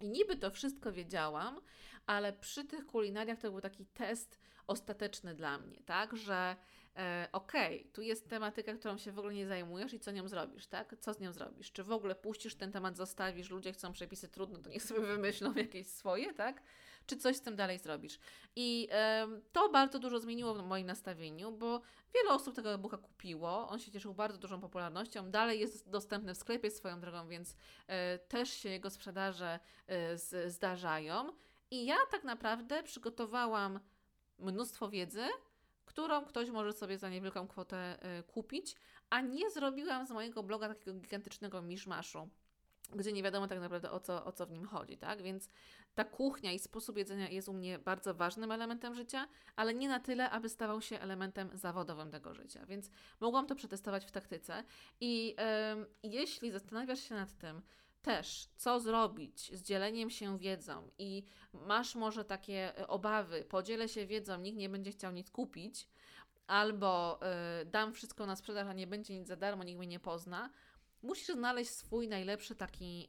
I 0.01 0.09
niby 0.09 0.35
to 0.35 0.51
wszystko 0.51 0.91
wiedziałam, 0.91 1.61
ale 2.05 2.33
przy 2.33 2.65
tych 2.65 2.85
kulinariach 2.85 3.39
to 3.39 3.51
był 3.51 3.61
taki 3.61 3.85
test 3.85 4.39
ostateczny 4.67 5.35
dla 5.35 5.57
mnie, 5.57 5.79
tak, 5.85 6.15
że 6.15 6.55
e, 6.99 7.29
okej, 7.31 7.79
okay, 7.79 7.91
tu 7.93 8.01
jest 8.01 8.29
tematyka, 8.29 8.73
którą 8.73 8.97
się 8.97 9.11
w 9.11 9.19
ogóle 9.19 9.33
nie 9.33 9.47
zajmujesz 9.47 9.93
i 9.93 9.99
co 9.99 10.11
nią 10.11 10.27
zrobisz, 10.27 10.67
tak? 10.67 10.95
Co 10.99 11.13
z 11.13 11.19
nią 11.19 11.33
zrobisz? 11.33 11.71
Czy 11.71 11.83
w 11.83 11.91
ogóle 11.91 12.15
puścisz 12.15 12.55
ten 12.55 12.71
temat, 12.71 12.97
zostawisz, 12.97 13.49
ludzie 13.49 13.73
chcą 13.73 13.91
przepisy, 13.91 14.29
trudno, 14.29 14.59
to 14.59 14.69
niech 14.69 14.83
sobie 14.83 15.01
wymyślą 15.01 15.53
jakieś 15.65 15.87
swoje, 15.87 16.33
tak? 16.33 16.61
Czy 17.05 17.17
coś 17.17 17.35
z 17.35 17.41
tym 17.41 17.55
dalej 17.55 17.79
zrobisz? 17.79 18.19
I 18.55 18.87
e, 18.91 19.27
to 19.51 19.69
bardzo 19.69 19.99
dużo 19.99 20.19
zmieniło 20.19 20.53
w 20.53 20.67
moim 20.67 20.87
nastawieniu, 20.87 21.51
bo 21.51 21.81
wiele 22.13 22.29
osób 22.29 22.55
tego 22.55 22.73
e-booka 22.73 22.97
kupiło, 22.97 23.69
on 23.69 23.79
się 23.79 23.91
cieszył 23.91 24.13
bardzo 24.13 24.37
dużą 24.37 24.61
popularnością, 24.61 25.31
dalej 25.31 25.59
jest 25.59 25.89
dostępny 25.89 26.33
w 26.33 26.37
sklepie 26.37 26.71
swoją 26.71 26.99
drogą, 26.99 27.27
więc 27.27 27.55
e, 27.87 28.17
też 28.17 28.49
się 28.49 28.69
jego 28.69 28.89
sprzedaże 28.89 29.59
e, 29.87 30.17
z, 30.17 30.53
zdarzają. 30.53 31.33
I 31.71 31.85
ja 31.85 31.95
tak 32.11 32.23
naprawdę 32.23 32.83
przygotowałam 32.83 33.79
mnóstwo 34.39 34.89
wiedzy, 34.89 35.23
którą 35.89 36.25
ktoś 36.25 36.49
może 36.49 36.73
sobie 36.73 36.97
za 36.97 37.09
niewielką 37.09 37.47
kwotę 37.47 37.97
y, 38.19 38.23
kupić, 38.23 38.75
a 39.09 39.21
nie 39.21 39.49
zrobiłam 39.49 40.07
z 40.07 40.11
mojego 40.11 40.43
bloga 40.43 40.67
takiego 40.67 40.99
gigantycznego 40.99 41.61
miszmaszu, 41.61 42.29
gdzie 42.95 43.13
nie 43.13 43.23
wiadomo 43.23 43.47
tak 43.47 43.59
naprawdę 43.59 43.91
o 43.91 43.99
co, 43.99 44.25
o 44.25 44.31
co 44.31 44.45
w 44.45 44.51
nim 44.51 44.65
chodzi, 44.65 44.97
tak? 44.97 45.21
Więc 45.21 45.49
ta 45.95 46.03
kuchnia 46.03 46.51
i 46.51 46.59
sposób 46.59 46.97
jedzenia 46.97 47.29
jest 47.29 47.49
u 47.49 47.53
mnie 47.53 47.79
bardzo 47.79 48.13
ważnym 48.13 48.51
elementem 48.51 48.95
życia, 48.95 49.27
ale 49.55 49.73
nie 49.73 49.89
na 49.89 49.99
tyle, 49.99 50.29
aby 50.29 50.49
stawał 50.49 50.81
się 50.81 50.99
elementem 50.99 51.49
zawodowym 51.53 52.11
tego 52.11 52.33
życia. 52.33 52.65
Więc 52.65 52.89
mogłam 53.19 53.47
to 53.47 53.55
przetestować 53.55 54.05
w 54.05 54.11
taktyce 54.11 54.63
i 54.99 55.35
yy, 56.03 56.11
jeśli 56.11 56.51
zastanawiasz 56.51 56.99
się 56.99 57.15
nad 57.15 57.37
tym, 57.37 57.61
też, 58.01 58.47
co 58.55 58.79
zrobić 58.79 59.57
z 59.57 59.61
dzieleniem 59.61 60.09
się 60.09 60.37
wiedzą 60.37 60.91
i 60.97 61.23
masz 61.53 61.95
może 61.95 62.25
takie 62.25 62.79
e, 62.79 62.87
obawy, 62.87 63.43
podzielę 63.43 63.89
się 63.89 64.05
wiedzą, 64.05 64.37
nikt 64.37 64.57
nie 64.57 64.69
będzie 64.69 64.91
chciał 64.91 65.11
nic 65.11 65.31
kupić, 65.31 65.87
albo 66.47 67.19
y, 67.61 67.65
dam 67.65 67.93
wszystko 67.93 68.25
na 68.25 68.35
sprzedaż, 68.35 68.67
a 68.67 68.73
nie 68.73 68.87
będzie 68.87 69.19
nic 69.19 69.27
za 69.27 69.35
darmo, 69.35 69.63
nikt 69.63 69.79
mnie 69.79 69.87
nie 69.87 69.99
pozna, 69.99 70.49
musisz 71.01 71.27
znaleźć 71.27 71.71
swój 71.71 72.07
najlepszy 72.07 72.55
taki 72.55 73.07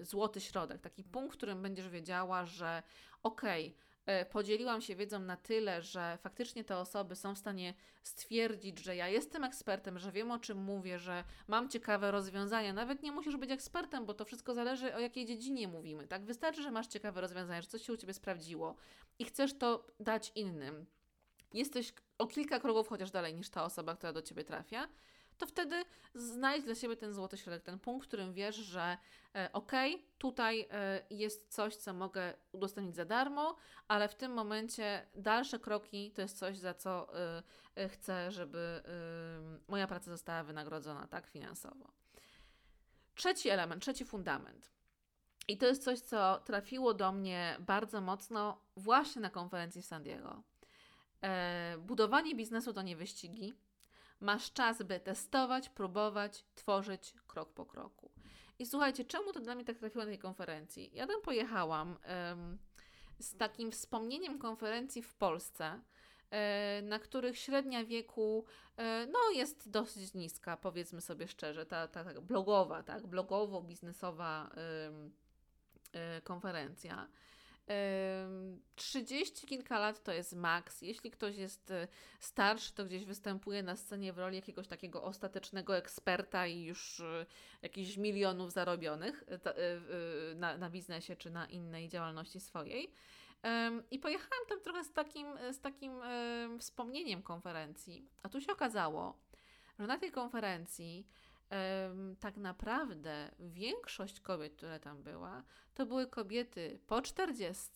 y, 0.00 0.04
złoty 0.04 0.40
środek, 0.40 0.80
taki 0.80 1.04
punkt, 1.04 1.34
w 1.34 1.36
którym 1.36 1.62
będziesz 1.62 1.88
wiedziała, 1.88 2.46
że 2.46 2.82
okej, 3.22 3.66
okay, 3.66 3.91
podzieliłam 4.30 4.80
się 4.80 4.96
wiedzą 4.96 5.18
na 5.18 5.36
tyle, 5.36 5.82
że 5.82 6.18
faktycznie 6.22 6.64
te 6.64 6.76
osoby 6.76 7.16
są 7.16 7.34
w 7.34 7.38
stanie 7.38 7.74
stwierdzić, 8.02 8.78
że 8.78 8.96
ja 8.96 9.08
jestem 9.08 9.44
ekspertem, 9.44 9.98
że 9.98 10.12
wiem 10.12 10.30
o 10.30 10.38
czym 10.38 10.58
mówię, 10.58 10.98
że 10.98 11.24
mam 11.48 11.68
ciekawe 11.68 12.10
rozwiązania. 12.10 12.72
Nawet 12.72 13.02
nie 13.02 13.12
musisz 13.12 13.36
być 13.36 13.50
ekspertem, 13.50 14.06
bo 14.06 14.14
to 14.14 14.24
wszystko 14.24 14.54
zależy 14.54 14.94
o 14.94 14.98
jakiej 14.98 15.26
dziedzinie 15.26 15.68
mówimy. 15.68 16.06
Tak 16.06 16.24
wystarczy, 16.24 16.62
że 16.62 16.70
masz 16.70 16.86
ciekawe 16.86 17.20
rozwiązania, 17.20 17.62
że 17.62 17.68
coś 17.68 17.82
się 17.82 17.92
u 17.92 17.96
ciebie 17.96 18.14
sprawdziło 18.14 18.76
i 19.18 19.24
chcesz 19.24 19.58
to 19.58 19.86
dać 20.00 20.32
innym. 20.34 20.86
Jesteś 21.54 21.92
o 22.18 22.26
kilka 22.26 22.60
kroków 22.60 22.88
chociaż 22.88 23.10
dalej 23.10 23.34
niż 23.34 23.50
ta 23.50 23.64
osoba, 23.64 23.96
która 23.96 24.12
do 24.12 24.22
ciebie 24.22 24.44
trafia 24.44 24.88
to 25.42 25.46
wtedy 25.46 25.84
znajdź 26.14 26.64
dla 26.64 26.74
siebie 26.74 26.96
ten 26.96 27.12
złoty 27.12 27.36
środek, 27.36 27.62
ten 27.62 27.78
punkt, 27.78 28.04
w 28.04 28.08
którym 28.08 28.32
wiesz, 28.32 28.56
że 28.56 28.98
e, 29.34 29.50
okej, 29.52 29.94
okay, 29.94 30.06
tutaj 30.18 30.68
e, 30.70 31.02
jest 31.10 31.54
coś, 31.54 31.76
co 31.76 31.94
mogę 31.94 32.34
udostępnić 32.52 32.96
za 32.96 33.04
darmo, 33.04 33.56
ale 33.88 34.08
w 34.08 34.14
tym 34.14 34.32
momencie 34.32 35.06
dalsze 35.14 35.58
kroki 35.58 36.10
to 36.10 36.22
jest 36.22 36.38
coś, 36.38 36.58
za 36.58 36.74
co 36.74 37.08
e, 37.76 37.88
chcę, 37.88 38.30
żeby 38.30 38.82
moja 39.68 39.86
praca 39.86 40.10
została 40.10 40.44
wynagrodzona 40.44 41.06
tak 41.06 41.26
finansowo. 41.26 41.92
Trzeci 43.14 43.48
element, 43.48 43.82
trzeci 43.82 44.04
fundament. 44.04 44.70
I 45.48 45.58
to 45.58 45.66
jest 45.66 45.84
coś, 45.84 46.00
co 46.00 46.40
trafiło 46.44 46.94
do 46.94 47.12
mnie 47.12 47.56
bardzo 47.60 48.00
mocno 48.00 48.60
właśnie 48.76 49.22
na 49.22 49.30
konferencji 49.30 49.82
w 49.82 49.86
San 49.86 50.02
Diego. 50.02 50.42
Budowanie 51.78 52.34
biznesu 52.34 52.72
to 52.72 52.82
nie 52.82 52.96
wyścigi. 52.96 53.54
Masz 54.22 54.52
czas, 54.52 54.82
by 54.82 55.00
testować, 55.00 55.68
próbować, 55.68 56.44
tworzyć 56.54 57.14
krok 57.26 57.52
po 57.52 57.66
kroku. 57.66 58.10
I 58.58 58.66
słuchajcie, 58.66 59.04
czemu 59.04 59.32
to 59.32 59.40
dla 59.40 59.54
mnie 59.54 59.64
tak 59.64 59.78
trafiło 59.78 60.04
na 60.04 60.10
tej 60.10 60.18
konferencji? 60.18 60.90
Ja 60.94 61.06
tam 61.06 61.22
pojechałam 61.22 61.96
z 63.18 63.36
takim 63.36 63.72
wspomnieniem 63.72 64.38
konferencji 64.38 65.02
w 65.02 65.14
Polsce, 65.14 65.80
e, 66.30 66.82
na 66.82 66.98
których 66.98 67.38
średnia 67.38 67.84
wieku 67.84 68.44
e, 68.76 69.06
no, 69.06 69.18
jest 69.34 69.70
dosyć 69.70 70.14
niska, 70.14 70.56
powiedzmy 70.56 71.00
sobie 71.00 71.28
szczerze, 71.28 71.66
ta, 71.66 71.88
ta, 71.88 72.04
ta 72.04 72.20
blogowa, 72.20 72.82
tak, 72.82 73.06
blogowo-biznesowa 73.06 74.50
e, 75.94 76.20
konferencja. 76.20 77.08
30 78.74 79.46
kilka 79.46 79.78
lat 79.78 80.02
to 80.02 80.12
jest 80.12 80.32
maks. 80.36 80.82
Jeśli 80.82 81.10
ktoś 81.10 81.36
jest 81.36 81.72
starszy, 82.20 82.74
to 82.74 82.84
gdzieś 82.84 83.04
występuje 83.04 83.62
na 83.62 83.76
scenie 83.76 84.12
w 84.12 84.18
roli 84.18 84.36
jakiegoś 84.36 84.68
takiego 84.68 85.02
ostatecznego 85.02 85.76
eksperta 85.76 86.46
i 86.46 86.62
już 86.62 87.02
jakichś 87.62 87.96
milionów 87.96 88.52
zarobionych 88.52 89.24
na, 90.34 90.56
na 90.56 90.70
biznesie 90.70 91.16
czy 91.16 91.30
na 91.30 91.46
innej 91.46 91.88
działalności 91.88 92.40
swojej. 92.40 92.92
I 93.90 93.98
pojechałam 93.98 94.46
tam 94.48 94.60
trochę 94.60 94.84
z 94.84 94.92
takim, 94.92 95.26
z 95.52 95.60
takim 95.60 95.92
wspomnieniem 96.58 97.22
konferencji. 97.22 98.08
A 98.22 98.28
tu 98.28 98.40
się 98.40 98.52
okazało, 98.52 99.18
że 99.78 99.86
na 99.86 99.98
tej 99.98 100.10
konferencji 100.10 101.06
tak 102.20 102.36
naprawdę 102.36 103.30
większość 103.38 104.20
kobiet, 104.20 104.56
które 104.56 104.80
tam 104.80 105.02
była, 105.02 105.42
to 105.74 105.86
były 105.86 106.06
kobiety 106.06 106.80
po 106.86 107.02
40 107.02 107.70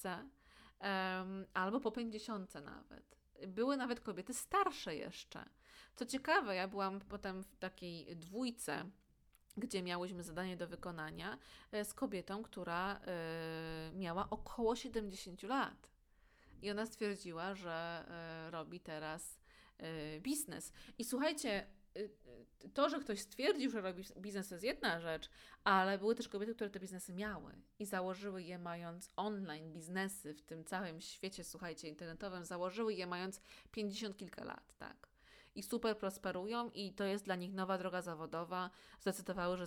albo 1.55 1.81
po 1.81 1.93
50 1.93 2.55
nawet. 2.55 3.17
Były 3.49 3.77
nawet 3.77 4.01
kobiety 4.01 4.35
starsze 4.35 4.97
jeszcze. 4.97 5.45
Co 5.97 6.07
ciekawe, 6.07 6.55
ja 6.55 6.69
byłam 6.69 7.01
potem 7.01 7.43
w 7.43 7.57
takiej 7.57 8.17
dwójce 8.17 8.91
gdzie 9.57 9.83
miałyśmy 9.83 10.23
zadanie 10.23 10.57
do 10.57 10.67
wykonania 10.67 11.39
e, 11.73 11.85
z 11.85 11.95
kobietą, 11.95 12.43
która 12.43 12.97
y, 12.97 13.97
miała 13.97 14.31
około 14.31 14.77
70 14.77 15.43
lat. 15.43 15.91
I 16.63 16.71
ona 16.71 16.87
stwierdziła, 16.87 17.55
że 17.55 18.07
y, 18.49 18.51
robi 18.51 18.81
teraz 18.81 19.39
biznes. 20.21 20.73
I 20.99 21.05
słuchajcie, 21.05 21.67
to, 22.75 22.89
że 22.89 23.01
ktoś 23.01 23.21
stwierdził, 23.21 23.71
że 23.71 23.81
robi 23.81 24.05
biznes, 24.21 24.49
to 24.49 24.55
jest 24.55 24.65
jedna 24.65 25.01
rzecz, 25.01 25.31
ale 25.65 25.99
były 25.99 26.15
też 26.15 26.29
kobiety, 26.29 26.55
które 26.55 26.71
te 26.71 26.81
biznesy 26.81 27.13
miały 27.13 27.53
i 27.79 27.87
założyły 27.87 28.43
je 28.43 28.59
mając 28.59 29.11
online 29.17 29.73
biznesy 29.73 30.35
w 30.35 30.43
tym 30.43 30.65
całym 30.65 31.01
świecie, 31.01 31.45
słuchajcie, 31.45 31.89
internetowym, 31.89 32.45
założyły 32.45 32.95
je 32.95 33.07
mając 33.07 33.41
50 33.73 34.17
kilka 34.17 34.45
lat, 34.45 34.75
tak 34.79 35.17
i 35.57 35.63
super 35.63 35.99
prosperują 35.99 36.71
i 36.71 36.93
to 36.93 37.05
jest 37.05 37.25
dla 37.25 37.37
nich 37.37 37.55
nowa 37.55 37.79
droga 37.79 38.03
zawodowa. 38.03 38.71
Zdecydowały, 39.01 39.57
że 39.57 39.67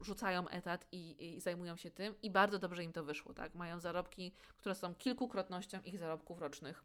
rzucają 0.00 0.48
etat 0.48 0.86
i, 0.92 1.34
i 1.34 1.40
zajmują 1.40 1.76
się 1.76 1.90
tym 1.90 2.14
i 2.22 2.30
bardzo 2.30 2.58
dobrze 2.58 2.84
im 2.84 2.92
to 2.92 3.04
wyszło, 3.04 3.34
tak? 3.34 3.54
Mają 3.54 3.80
zarobki, 3.80 4.32
które 4.58 4.74
są 4.74 4.94
kilkukrotnością 4.94 5.80
ich 5.82 5.98
zarobków 5.98 6.38
rocznych 6.38 6.84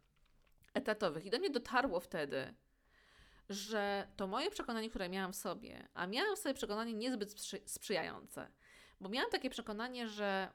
etatowych. 0.74 1.26
I 1.26 1.30
do 1.30 1.38
mnie 1.38 1.50
dotarło 1.50 2.00
wtedy, 2.00 2.54
że 3.52 4.08
to 4.16 4.26
moje 4.26 4.50
przekonanie, 4.50 4.90
które 4.90 5.08
miałam 5.08 5.32
w 5.32 5.36
sobie, 5.36 5.88
a 5.94 6.06
miałam 6.06 6.36
w 6.36 6.38
sobie 6.38 6.54
przekonanie 6.54 6.94
niezbyt 6.94 7.30
sprzy 7.30 7.60
sprzyjające, 7.66 8.48
bo 9.00 9.08
miałam 9.08 9.30
takie 9.30 9.50
przekonanie, 9.50 10.08
że 10.08 10.48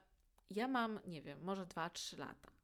ja 0.50 0.68
mam, 0.68 1.00
nie 1.06 1.22
wiem, 1.22 1.42
może 1.42 1.66
2-3 1.66 2.18
lata 2.18 2.57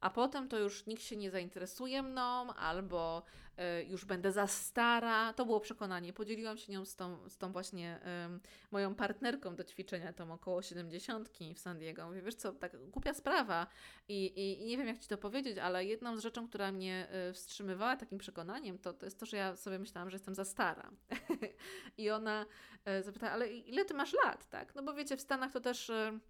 a 0.00 0.10
potem 0.10 0.48
to 0.48 0.58
już 0.58 0.86
nikt 0.86 1.02
się 1.02 1.16
nie 1.16 1.30
zainteresuje 1.30 2.02
mną, 2.02 2.54
albo 2.54 3.22
y, 3.80 3.84
już 3.84 4.04
będę 4.04 4.32
za 4.32 4.46
stara. 4.46 5.32
To 5.32 5.46
było 5.46 5.60
przekonanie. 5.60 6.12
Podzieliłam 6.12 6.58
się 6.58 6.72
nią 6.72 6.84
z 6.84 6.96
tą, 6.96 7.28
z 7.28 7.38
tą 7.38 7.52
właśnie 7.52 8.00
y, 8.36 8.40
moją 8.70 8.94
partnerką 8.94 9.56
do 9.56 9.64
ćwiczenia, 9.64 10.12
tą 10.12 10.32
około 10.32 10.62
70 10.62 11.30
w 11.54 11.58
San 11.58 11.78
Diego. 11.78 12.06
Mówię, 12.06 12.22
wiesz 12.22 12.34
co, 12.34 12.52
tak 12.52 12.90
głupia 12.90 13.14
sprawa 13.14 13.66
I, 14.08 14.26
i, 14.26 14.62
i, 14.62 14.66
nie 14.66 14.78
wiem, 14.78 14.86
jak 14.86 14.98
Ci 14.98 15.08
to 15.08 15.18
powiedzieć, 15.18 15.58
ale 15.58 15.84
jedną 15.84 16.16
z 16.16 16.20
rzeczą, 16.20 16.48
która 16.48 16.72
mnie 16.72 17.08
y, 17.30 17.32
wstrzymywała 17.32 17.96
takim 17.96 18.18
przekonaniem, 18.18 18.78
to, 18.78 18.92
to 18.92 19.06
jest 19.06 19.20
to, 19.20 19.26
że 19.26 19.36
ja 19.36 19.56
sobie 19.56 19.78
myślałam, 19.78 20.10
że 20.10 20.14
jestem 20.14 20.34
za 20.34 20.44
stara. 20.44 20.90
I 21.98 22.10
ona 22.10 22.46
y, 22.98 23.02
zapytała, 23.02 23.32
ale 23.32 23.48
ile 23.48 23.84
Ty 23.84 23.94
masz 23.94 24.12
lat, 24.24 24.48
tak? 24.48 24.74
No 24.74 24.82
bo 24.82 24.94
wiecie, 24.94 25.16
w 25.16 25.20
Stanach 25.20 25.52
to 25.52 25.60
też... 25.60 25.90
Y, 25.90 26.20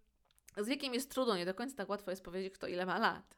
z 0.56 0.68
wiekiem 0.68 0.94
jest 0.94 1.10
trudno, 1.10 1.36
nie 1.36 1.46
do 1.46 1.54
końca 1.54 1.76
tak 1.76 1.88
łatwo 1.88 2.10
jest 2.10 2.24
powiedzieć, 2.24 2.54
kto 2.54 2.66
ile 2.66 2.86
ma 2.86 2.98
lat. 2.98 3.36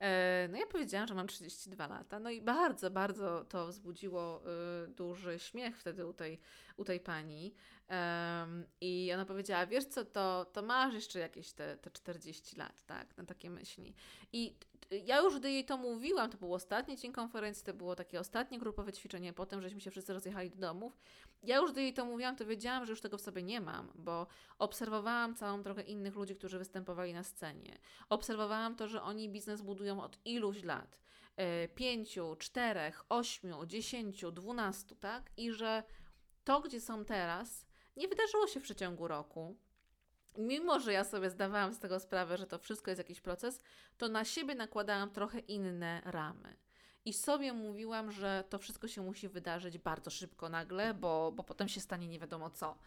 E, 0.00 0.48
no 0.50 0.58
ja 0.58 0.66
powiedziałam, 0.66 1.08
że 1.08 1.14
mam 1.14 1.26
32 1.26 1.86
lata, 1.86 2.18
no 2.18 2.30
i 2.30 2.42
bardzo, 2.42 2.90
bardzo 2.90 3.44
to 3.44 3.66
wzbudziło 3.66 4.42
y, 4.84 4.88
duży 4.88 5.38
śmiech 5.38 5.78
wtedy 5.78 6.06
u 6.06 6.12
tej, 6.12 6.40
u 6.76 6.84
tej 6.84 7.00
pani. 7.00 7.54
I 8.80 9.10
ona 9.14 9.24
powiedziała, 9.24 9.66
wiesz 9.66 9.84
co, 9.84 10.04
to, 10.04 10.44
to 10.52 10.62
masz 10.62 10.94
jeszcze 10.94 11.18
jakieś 11.18 11.52
te, 11.52 11.76
te 11.76 11.90
40 11.90 12.56
lat, 12.56 12.82
tak, 12.86 13.16
na 13.16 13.24
takie 13.24 13.50
myśli. 13.50 13.94
I 14.32 14.56
ja 14.90 15.20
już 15.20 15.38
gdy 15.38 15.50
jej 15.50 15.64
to 15.64 15.76
mówiłam, 15.76 16.30
to 16.30 16.38
był 16.38 16.54
ostatni 16.54 16.96
dzień 16.96 17.12
konferencji, 17.12 17.64
to 17.64 17.74
było 17.74 17.96
takie 17.96 18.20
ostatnie 18.20 18.58
grupowe 18.58 18.92
ćwiczenie, 18.92 19.32
potem 19.32 19.62
żeśmy 19.62 19.80
się 19.80 19.90
wszyscy 19.90 20.12
rozjechali 20.12 20.50
do 20.50 20.56
domów. 20.56 20.98
Ja 21.42 21.56
już 21.56 21.72
gdy 21.72 21.82
jej 21.82 21.94
to 21.94 22.04
mówiłam, 22.04 22.36
to 22.36 22.46
wiedziałam, 22.46 22.86
że 22.86 22.92
już 22.92 23.00
tego 23.00 23.18
w 23.18 23.20
sobie 23.20 23.42
nie 23.42 23.60
mam, 23.60 23.92
bo 23.94 24.26
obserwowałam 24.58 25.34
całą 25.34 25.62
drogę 25.62 25.82
innych 25.82 26.16
ludzi, 26.16 26.36
którzy 26.36 26.58
występowali 26.58 27.14
na 27.14 27.22
scenie. 27.22 27.78
Obserwowałam 28.08 28.76
to, 28.76 28.88
że 28.88 29.02
oni 29.02 29.28
biznes 29.28 29.62
budują 29.62 30.02
od 30.02 30.18
iluś 30.24 30.62
lat. 30.62 31.00
E, 31.36 31.68
pięciu, 31.68 32.36
czterech, 32.38 33.04
ośmiu, 33.08 33.66
dziesięciu, 33.66 34.30
dwunastu, 34.30 34.94
tak? 34.94 35.30
I 35.36 35.52
że 35.52 35.82
to, 36.44 36.60
gdzie 36.60 36.80
są 36.80 37.04
teraz, 37.04 37.66
nie 37.96 38.08
wydarzyło 38.08 38.46
się 38.46 38.60
w 38.60 38.62
przeciągu 38.62 39.08
roku. 39.08 39.56
Mimo, 40.38 40.80
że 40.80 40.92
ja 40.92 41.04
sobie 41.04 41.30
zdawałam 41.30 41.72
z 41.72 41.78
tego 41.78 42.00
sprawę, 42.00 42.36
że 42.36 42.46
to 42.46 42.58
wszystko 42.58 42.90
jest 42.90 42.98
jakiś 42.98 43.20
proces, 43.20 43.60
to 43.98 44.08
na 44.08 44.24
siebie 44.24 44.54
nakładałam 44.54 45.10
trochę 45.10 45.38
inne 45.38 46.02
ramy. 46.04 46.56
I 47.04 47.12
sobie 47.12 47.52
mówiłam, 47.52 48.12
że 48.12 48.44
to 48.48 48.58
wszystko 48.58 48.88
się 48.88 49.02
musi 49.02 49.28
wydarzyć 49.28 49.78
bardzo 49.78 50.10
szybko, 50.10 50.48
nagle, 50.48 50.94
bo, 50.94 51.32
bo 51.32 51.42
potem 51.44 51.68
się 51.68 51.80
stanie 51.80 52.08
nie 52.08 52.18
wiadomo 52.18 52.50
co. 52.50 52.78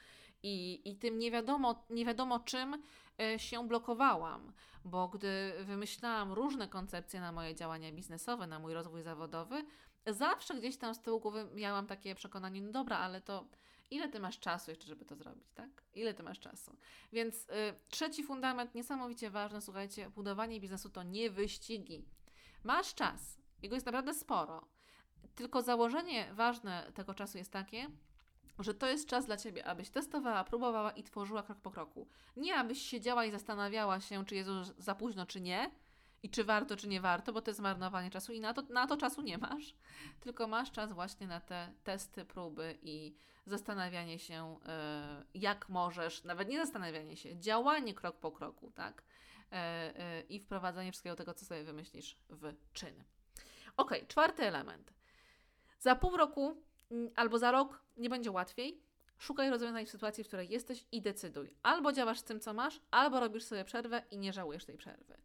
I, 0.44 0.82
i 0.90 0.96
tym 0.96 1.20
nie 1.20 1.32
wiadomo, 1.32 1.86
nie 1.90 2.06
wiadomo 2.06 2.40
czym 2.40 2.84
e, 3.22 3.40
się 3.40 3.68
blokowałam, 3.68 4.54
bo 4.86 5.08
gdy 5.08 5.54
wymyślałam 5.64 6.32
różne 6.32 6.68
koncepcje 6.68 7.22
na 7.22 7.32
moje 7.32 7.56
działania 7.56 7.92
biznesowe, 7.92 8.48
na 8.48 8.60
mój 8.60 8.74
rozwój 8.74 9.02
zawodowy, 9.02 9.66
zawsze 10.08 10.56
gdzieś 10.56 10.78
tam 10.78 10.96
z 10.96 11.02
tyłu 11.02 11.20
głowy 11.20 11.48
miałam 11.54 11.88
takie 11.88 12.16
przekonanie, 12.16 12.62
no 12.62 12.72
dobra, 12.72 12.98
ale 12.98 13.22
to 13.22 13.46
ile 13.92 14.10
ty 14.10 14.20
masz 14.20 14.40
czasu 14.40 14.72
jeszcze, 14.72 14.88
żeby 14.88 15.06
to 15.06 15.16
zrobić, 15.16 15.52
tak? 15.54 15.70
Ile 15.94 16.14
ty 16.14 16.24
masz 16.24 16.40
czasu? 16.40 16.78
Więc 17.14 17.36
y, 17.36 17.50
trzeci 17.90 18.24
fundament, 18.24 18.76
niesamowicie 18.76 19.30
ważny, 19.30 19.62
słuchajcie, 19.62 20.10
budowanie 20.10 20.60
biznesu 20.60 20.90
to 20.90 21.04
nie 21.04 21.30
wyścigi. 21.30 22.06
Masz 22.64 22.94
czas, 22.94 23.38
jego 23.62 23.76
jest 23.76 23.86
naprawdę 23.86 24.14
sporo. 24.14 24.68
Tylko 25.36 25.62
założenie 25.62 26.34
ważne 26.34 26.92
tego 26.96 27.14
czasu 27.14 27.38
jest 27.38 27.52
takie, 27.52 27.88
że 28.60 28.74
to 28.74 28.88
jest 28.88 29.08
czas 29.08 29.26
dla 29.26 29.38
Ciebie, 29.38 29.66
abyś 29.66 29.90
testowała, 29.90 30.44
próbowała 30.44 30.92
i 30.92 31.04
tworzyła 31.04 31.44
krok 31.44 31.60
po 31.62 31.72
kroku. 31.72 32.08
Nie 32.38 32.56
abyś 32.56 32.82
siedziała 32.82 33.26
i 33.26 33.32
zastanawiała 33.32 34.00
się, 34.00 34.26
czy 34.26 34.36
jest 34.36 34.50
już 34.50 34.68
za 34.78 34.96
późno, 34.96 35.26
czy 35.26 35.42
nie, 35.42 35.72
i 36.24 36.30
czy 36.30 36.44
warto, 36.44 36.78
czy 36.78 36.88
nie 36.88 37.02
warto, 37.02 37.34
bo 37.34 37.42
to 37.42 37.50
jest 37.50 37.60
zmarnowanie 37.60 38.10
czasu 38.10 38.34
i 38.34 38.40
na 38.40 38.54
to, 38.54 38.62
na 38.62 38.88
to 38.88 38.98
czasu 38.98 39.22
nie 39.22 39.38
masz, 39.38 39.76
tylko 40.24 40.48
masz 40.48 40.72
czas 40.72 40.94
właśnie 40.94 41.28
na 41.28 41.40
te 41.40 41.74
testy, 41.84 42.26
próby 42.26 42.78
i 42.82 43.16
zastanawianie 43.46 44.20
się, 44.20 44.60
e, 44.66 45.26
jak 45.34 45.70
możesz, 45.70 46.24
nawet 46.24 46.50
nie 46.50 46.58
zastanawianie 46.58 47.18
się, 47.18 47.40
działanie 47.40 47.94
krok 47.94 48.20
po 48.20 48.32
kroku, 48.32 48.72
tak? 48.72 49.04
E, 49.52 49.56
e, 49.56 50.22
I 50.22 50.40
wprowadzanie 50.40 50.92
wszystkiego 50.92 51.16
tego, 51.16 51.34
co 51.34 51.46
sobie 51.46 51.64
wymyślisz 51.64 52.18
w 52.30 52.54
czyn. 52.74 53.04
Ok, 53.78 53.92
czwarty 54.08 54.44
element. 54.44 54.94
Za 55.80 55.96
pół 55.96 56.18
roku 56.18 56.64
mm, 56.92 57.12
albo 57.16 57.38
za 57.38 57.52
rok 57.52 57.84
nie 57.98 58.10
będzie 58.10 58.32
łatwiej. 58.32 58.82
Szukaj 59.18 59.50
rozwiązań 59.50 59.86
w 59.86 59.90
sytuacji, 59.90 60.24
w 60.24 60.28
której 60.28 60.50
jesteś 60.50 60.86
i 60.92 61.02
decyduj. 61.02 61.56
Albo 61.64 61.92
działasz 61.92 62.20
z 62.20 62.24
tym, 62.24 62.40
co 62.40 62.54
masz, 62.54 62.82
albo 62.92 63.20
robisz 63.20 63.44
sobie 63.44 63.66
przerwę 63.66 64.04
i 64.12 64.18
nie 64.18 64.34
żałujesz 64.34 64.66
tej 64.66 64.78
przerwy. 64.78 65.18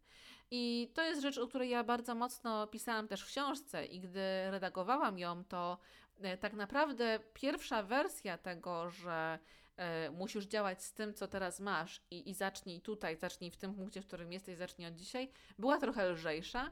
I 0.57 0.91
to 0.93 1.03
jest 1.03 1.21
rzecz, 1.21 1.37
o 1.37 1.47
której 1.47 1.69
ja 1.69 1.83
bardzo 1.83 2.15
mocno 2.15 2.67
pisałam 2.67 3.07
też 3.07 3.21
w 3.21 3.27
książce 3.27 3.85
i 3.85 3.99
gdy 3.99 4.51
redagowałam 4.51 5.19
ją, 5.19 5.43
to 5.43 5.77
e, 6.21 6.37
tak 6.37 6.53
naprawdę 6.53 7.19
pierwsza 7.33 7.83
wersja 7.83 8.37
tego, 8.37 8.89
że 8.89 9.39
e, 9.77 10.11
musisz 10.11 10.45
działać 10.45 10.83
z 10.83 10.93
tym, 10.93 11.13
co 11.13 11.27
teraz 11.27 11.59
masz 11.59 12.01
i, 12.11 12.29
i 12.29 12.33
zacznij 12.33 12.81
tutaj, 12.81 13.17
zacznij 13.17 13.51
w 13.51 13.57
tym 13.57 13.73
punkcie, 13.73 14.01
w 14.01 14.07
którym 14.07 14.31
jesteś, 14.31 14.57
zacznij 14.57 14.87
od 14.87 14.95
dzisiaj, 14.95 15.31
była 15.59 15.77
trochę 15.77 16.09
lżejsza 16.09 16.71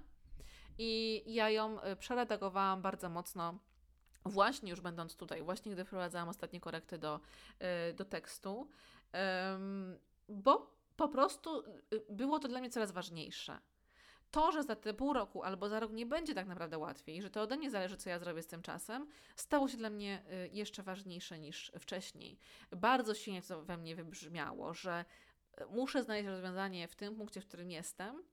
i 0.78 1.24
ja 1.26 1.50
ją 1.50 1.82
e, 1.82 1.96
przeredagowałam 1.96 2.82
bardzo 2.82 3.10
mocno 3.10 3.60
właśnie 4.26 4.70
już 4.70 4.82
będąc 4.82 5.16
tutaj, 5.16 5.44
właśnie 5.44 5.72
gdy 5.72 5.86
wprowadzałam 5.86 6.30
ostatnie 6.30 6.60
korekty 6.60 6.98
do, 6.98 7.20
do 7.96 8.06
tekstu, 8.06 8.70
bo 10.30 10.76
po 10.96 11.08
prostu 11.08 11.64
było 12.10 12.40
to 12.40 12.48
dla 12.48 12.60
mnie 12.60 12.70
coraz 12.70 12.92
ważniejsze. 12.92 13.60
To, 14.34 14.52
że 14.52 14.64
za 14.64 14.76
te 14.76 14.94
pół 14.94 15.14
roku 15.14 15.44
albo 15.44 15.70
za 15.70 15.80
rok 15.80 15.92
nie 15.92 16.06
będzie 16.06 16.34
tak 16.34 16.48
naprawdę 16.48 16.78
łatwiej, 16.78 17.22
że 17.22 17.30
to 17.30 17.42
ode 17.42 17.58
mnie 17.58 17.72
zależy, 17.72 17.98
co 17.98 18.10
ja 18.10 18.20
zrobię 18.20 18.42
z 18.42 18.48
tym 18.48 18.62
czasem, 18.62 19.08
stało 19.36 19.68
się 19.68 19.78
dla 19.78 19.90
mnie 19.90 20.24
y, 20.46 20.50
jeszcze 20.54 20.84
ważniejsze 20.84 21.40
niż 21.40 21.72
wcześniej. 21.80 22.40
Bardzo 22.72 23.14
silnie 23.14 23.42
to 23.42 23.62
we 23.62 23.78
mnie 23.78 23.96
wybrzmiało, 23.96 24.74
że 24.74 25.06
y, 25.62 25.66
muszę 25.66 26.04
znaleźć 26.04 26.28
rozwiązanie 26.28 26.88
w 26.88 26.96
tym 26.96 27.16
punkcie, 27.16 27.42
w 27.42 27.48
którym 27.48 27.72
jestem, 27.72 28.24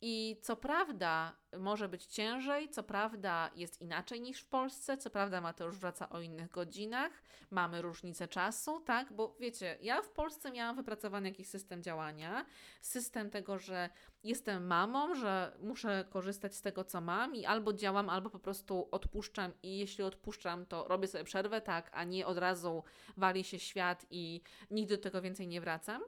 i 0.00 0.36
co 0.42 0.56
prawda 0.56 1.36
może 1.58 1.88
być 1.88 2.06
ciężej, 2.06 2.68
co 2.68 2.82
prawda 2.82 3.50
jest 3.54 3.80
inaczej 3.80 4.20
niż 4.20 4.40
w 4.40 4.48
Polsce, 4.48 4.98
co 4.98 5.10
prawda 5.10 5.40
Mateusz 5.40 5.76
wraca 5.76 6.08
o 6.08 6.20
innych 6.20 6.50
godzinach, 6.50 7.12
mamy 7.50 7.82
różnicę 7.82 8.28
czasu, 8.28 8.80
tak? 8.80 9.12
Bo 9.12 9.36
wiecie, 9.40 9.78
ja 9.82 10.02
w 10.02 10.08
Polsce 10.08 10.52
miałam 10.52 10.76
wypracowany 10.76 11.28
jakiś 11.28 11.48
system 11.48 11.82
działania, 11.82 12.46
system 12.80 13.30
tego, 13.30 13.58
że 13.58 13.90
jestem 14.24 14.66
mamą, 14.66 15.14
że 15.14 15.56
muszę 15.62 16.04
korzystać 16.10 16.54
z 16.54 16.62
tego, 16.62 16.84
co 16.84 17.00
mam 17.00 17.34
i 17.34 17.46
albo 17.46 17.72
działam, 17.72 18.08
albo 18.08 18.30
po 18.30 18.38
prostu 18.38 18.88
odpuszczam 18.90 19.52
i 19.62 19.78
jeśli 19.78 20.04
odpuszczam, 20.04 20.66
to 20.66 20.88
robię 20.88 21.08
sobie 21.08 21.24
przerwę, 21.24 21.60
tak, 21.60 21.90
a 21.92 22.04
nie 22.04 22.26
od 22.26 22.38
razu 22.38 22.84
wali 23.16 23.44
się 23.44 23.58
świat 23.58 24.06
i 24.10 24.40
nigdy 24.70 24.96
do 24.96 25.02
tego 25.02 25.22
więcej 25.22 25.48
nie 25.48 25.60
wracam. 25.60 26.02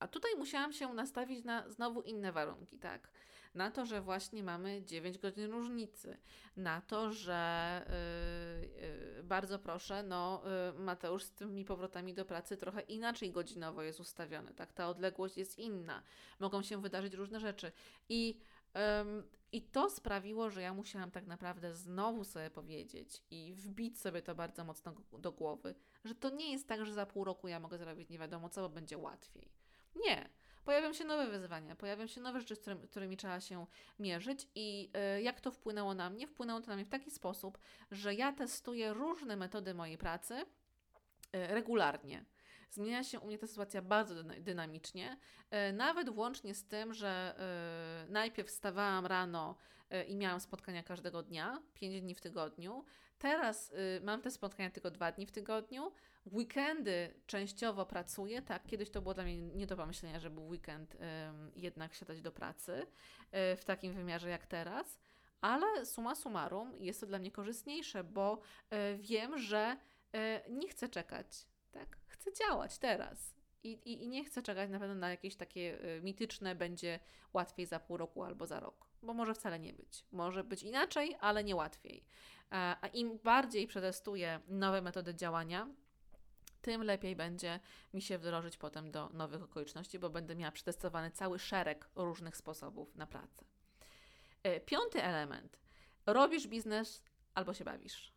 A 0.00 0.08
tutaj 0.08 0.30
musiałam 0.38 0.72
się 0.72 0.94
nastawić 0.94 1.44
na 1.44 1.68
znowu 1.68 2.02
inne 2.02 2.32
warunki, 2.32 2.78
tak? 2.78 3.10
Na 3.54 3.70
to, 3.70 3.86
że 3.86 4.00
właśnie 4.00 4.42
mamy 4.42 4.82
9 4.82 5.18
godzin 5.18 5.50
różnicy, 5.50 6.16
na 6.56 6.80
to, 6.80 7.12
że 7.12 7.82
yy, 8.60 9.16
yy, 9.16 9.22
bardzo 9.22 9.58
proszę, 9.58 10.02
no 10.02 10.42
yy, 10.74 10.82
Mateusz 10.82 11.24
z 11.24 11.32
tymi 11.32 11.64
powrotami 11.64 12.14
do 12.14 12.24
pracy 12.24 12.56
trochę 12.56 12.80
inaczej 12.80 13.32
godzinowo 13.32 13.82
jest 13.82 14.00
ustawiony, 14.00 14.54
tak? 14.54 14.72
Ta 14.72 14.88
odległość 14.88 15.36
jest 15.36 15.58
inna, 15.58 16.02
mogą 16.40 16.62
się 16.62 16.82
wydarzyć 16.82 17.14
różne 17.14 17.40
rzeczy 17.40 17.72
i 18.08 18.40
i 19.52 19.62
to 19.62 19.90
sprawiło, 19.90 20.50
że 20.50 20.62
ja 20.62 20.74
musiałam 20.74 21.10
tak 21.10 21.26
naprawdę 21.26 21.74
znowu 21.74 22.24
sobie 22.24 22.50
powiedzieć 22.50 23.22
i 23.30 23.54
wbić 23.54 24.00
sobie 24.00 24.22
to 24.22 24.34
bardzo 24.34 24.64
mocno 24.64 24.94
do 25.18 25.32
głowy, 25.32 25.74
że 26.04 26.14
to 26.14 26.30
nie 26.30 26.52
jest 26.52 26.68
tak, 26.68 26.86
że 26.86 26.92
za 26.92 27.06
pół 27.06 27.24
roku 27.24 27.48
ja 27.48 27.60
mogę 27.60 27.78
zrobić 27.78 28.08
nie 28.08 28.18
wiadomo 28.18 28.48
co, 28.48 28.60
bo 28.60 28.68
będzie 28.68 28.98
łatwiej. 28.98 29.59
Nie. 29.96 30.28
Pojawią 30.64 30.92
się 30.92 31.04
nowe 31.04 31.26
wyzwania, 31.26 31.76
pojawią 31.76 32.06
się 32.06 32.20
nowe 32.20 32.40
rzeczy, 32.40 32.56
z 32.56 32.60
którymi, 32.60 32.88
którymi 32.88 33.16
trzeba 33.16 33.40
się 33.40 33.66
mierzyć. 33.98 34.48
I 34.54 34.90
y, 35.16 35.22
jak 35.22 35.40
to 35.40 35.50
wpłynęło 35.50 35.94
na 35.94 36.10
mnie? 36.10 36.26
Wpłynęło 36.26 36.60
to 36.60 36.66
na 36.66 36.76
mnie 36.76 36.84
w 36.84 36.88
taki 36.88 37.10
sposób, 37.10 37.58
że 37.90 38.14
ja 38.14 38.32
testuję 38.32 38.92
różne 38.92 39.36
metody 39.36 39.74
mojej 39.74 39.98
pracy 39.98 40.34
y, 40.34 40.44
regularnie. 41.32 42.24
Zmienia 42.70 43.04
się 43.04 43.20
u 43.20 43.26
mnie 43.26 43.38
ta 43.38 43.46
sytuacja 43.46 43.82
bardzo 43.82 44.24
dynamicznie, 44.24 45.16
y, 45.70 45.72
nawet 45.72 46.10
włącznie 46.10 46.54
z 46.54 46.64
tym, 46.64 46.94
że 46.94 47.34
najpierw 48.08 48.48
wstawałam 48.48 49.06
rano 49.06 49.56
i 50.08 50.16
miałam 50.16 50.40
spotkania 50.40 50.82
każdego 50.82 51.22
dnia, 51.22 51.62
5 51.74 52.00
dni 52.00 52.14
w 52.14 52.20
tygodniu. 52.20 52.84
Teraz 53.20 53.72
mam 54.02 54.22
te 54.22 54.30
spotkania 54.30 54.70
tylko 54.70 54.90
dwa 54.90 55.12
dni 55.12 55.26
w 55.26 55.32
tygodniu, 55.32 55.92
Weekendy 56.26 57.14
częściowo 57.26 57.86
pracuję, 57.86 58.42
tak, 58.42 58.66
kiedyś 58.66 58.90
to 58.90 59.02
było 59.02 59.14
dla 59.14 59.24
mnie 59.24 59.36
nie 59.36 59.66
do 59.66 59.76
pomyślenia, 59.76 60.20
żeby 60.20 60.40
weekend 60.40 60.96
jednak 61.56 61.94
siadać 61.94 62.20
do 62.20 62.32
pracy 62.32 62.72
y, 63.52 63.56
w 63.56 63.64
takim 63.64 63.92
wymiarze 63.92 64.28
jak 64.30 64.46
teraz, 64.46 65.00
ale 65.40 65.86
suma 65.86 66.14
summarum 66.14 66.76
jest 66.78 67.00
to 67.00 67.06
dla 67.06 67.18
mnie 67.18 67.30
korzystniejsze, 67.30 68.04
bo 68.04 68.40
y, 68.72 68.98
wiem, 68.98 69.38
że 69.38 69.76
y, 70.46 70.50
nie 70.50 70.68
chcę 70.68 70.88
czekać, 70.88 71.46
tak, 71.70 71.96
chcę 72.06 72.32
działać 72.32 72.78
teraz. 72.78 73.34
I, 73.62 73.72
i, 73.72 74.04
I 74.04 74.08
nie 74.08 74.24
chcę 74.24 74.42
czekać 74.42 74.70
na 74.70 74.78
pewno 74.78 74.94
na 74.94 75.10
jakieś 75.10 75.36
takie 75.36 75.78
mityczne, 76.02 76.54
będzie 76.54 77.00
łatwiej 77.32 77.66
za 77.66 77.80
pół 77.80 77.96
roku 77.96 78.22
albo 78.22 78.46
za 78.46 78.60
rok, 78.60 78.86
bo 79.02 79.14
może 79.14 79.34
wcale 79.34 79.58
nie 79.58 79.72
być. 79.72 80.04
Może 80.12 80.44
być 80.44 80.62
inaczej, 80.62 81.16
ale 81.20 81.44
nie 81.44 81.56
łatwiej. 81.56 82.04
A 82.50 82.86
im 82.92 83.18
bardziej 83.18 83.66
przetestuję 83.66 84.40
nowe 84.48 84.82
metody 84.82 85.14
działania, 85.14 85.68
tym 86.62 86.82
lepiej 86.82 87.16
będzie 87.16 87.60
mi 87.94 88.02
się 88.02 88.18
wdrożyć 88.18 88.56
potem 88.56 88.90
do 88.90 89.08
nowych 89.08 89.42
okoliczności, 89.42 89.98
bo 89.98 90.10
będę 90.10 90.36
miała 90.36 90.52
przetestowany 90.52 91.10
cały 91.10 91.38
szereg 91.38 91.88
różnych 91.94 92.36
sposobów 92.36 92.96
na 92.96 93.06
pracę. 93.06 93.44
E, 94.42 94.60
piąty 94.60 95.02
element. 95.02 95.60
Robisz 96.06 96.48
biznes 96.48 97.02
albo 97.34 97.54
się 97.54 97.64
bawisz. 97.64 98.14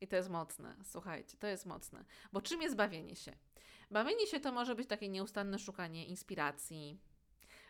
I 0.00 0.08
to 0.08 0.16
jest 0.16 0.28
mocne, 0.28 0.76
słuchajcie, 0.84 1.36
to 1.36 1.46
jest 1.46 1.66
mocne. 1.66 2.04
Bo 2.32 2.40
czym 2.40 2.62
jest 2.62 2.76
bawienie 2.76 3.16
się? 3.16 3.36
Bawienie 3.90 4.26
się 4.26 4.40
to 4.40 4.52
może 4.52 4.74
być 4.74 4.88
takie 4.88 5.08
nieustanne 5.08 5.58
szukanie 5.58 6.06
inspiracji, 6.06 7.00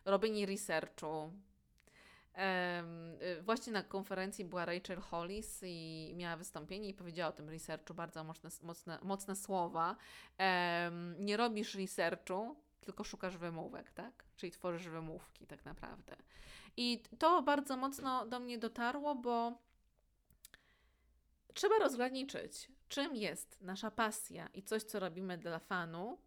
robienie 0.05 0.47
researchu, 0.47 1.33
właśnie 3.43 3.73
na 3.73 3.83
konferencji 3.83 4.45
była 4.45 4.65
Rachel 4.65 5.01
Hollis 5.01 5.61
i 5.67 6.13
miała 6.17 6.37
wystąpienie 6.37 6.89
i 6.89 6.95
powiedziała 6.95 7.31
o 7.31 7.33
tym 7.33 7.49
researchu 7.49 7.95
bardzo 7.95 8.25
mocne, 8.25 8.51
mocne, 8.63 8.99
mocne 9.03 9.37
słowa. 9.37 9.97
Nie 11.19 11.37
robisz 11.37 11.75
researchu, 11.75 12.57
tylko 12.81 13.05
szukasz 13.05 13.37
wymówek, 13.37 13.93
tak? 13.93 14.25
Czyli 14.37 14.53
tworzysz 14.53 14.89
wymówki 14.89 15.47
tak 15.47 15.65
naprawdę. 15.65 16.17
I 16.77 17.03
to 17.19 17.43
bardzo 17.43 17.77
mocno 17.77 18.27
do 18.27 18.41
mnie 18.41 18.59
dotarło, 18.59 19.15
bo 19.15 19.59
trzeba 21.55 21.79
rozgraniczyć, 21.79 22.69
czym 22.89 23.17
jest 23.17 23.61
nasza 23.61 23.91
pasja 23.91 24.49
i 24.55 24.63
coś, 24.63 24.83
co 24.83 25.01
robimy 25.01 25.39
dla 25.39 25.59
fanu, 25.59 26.19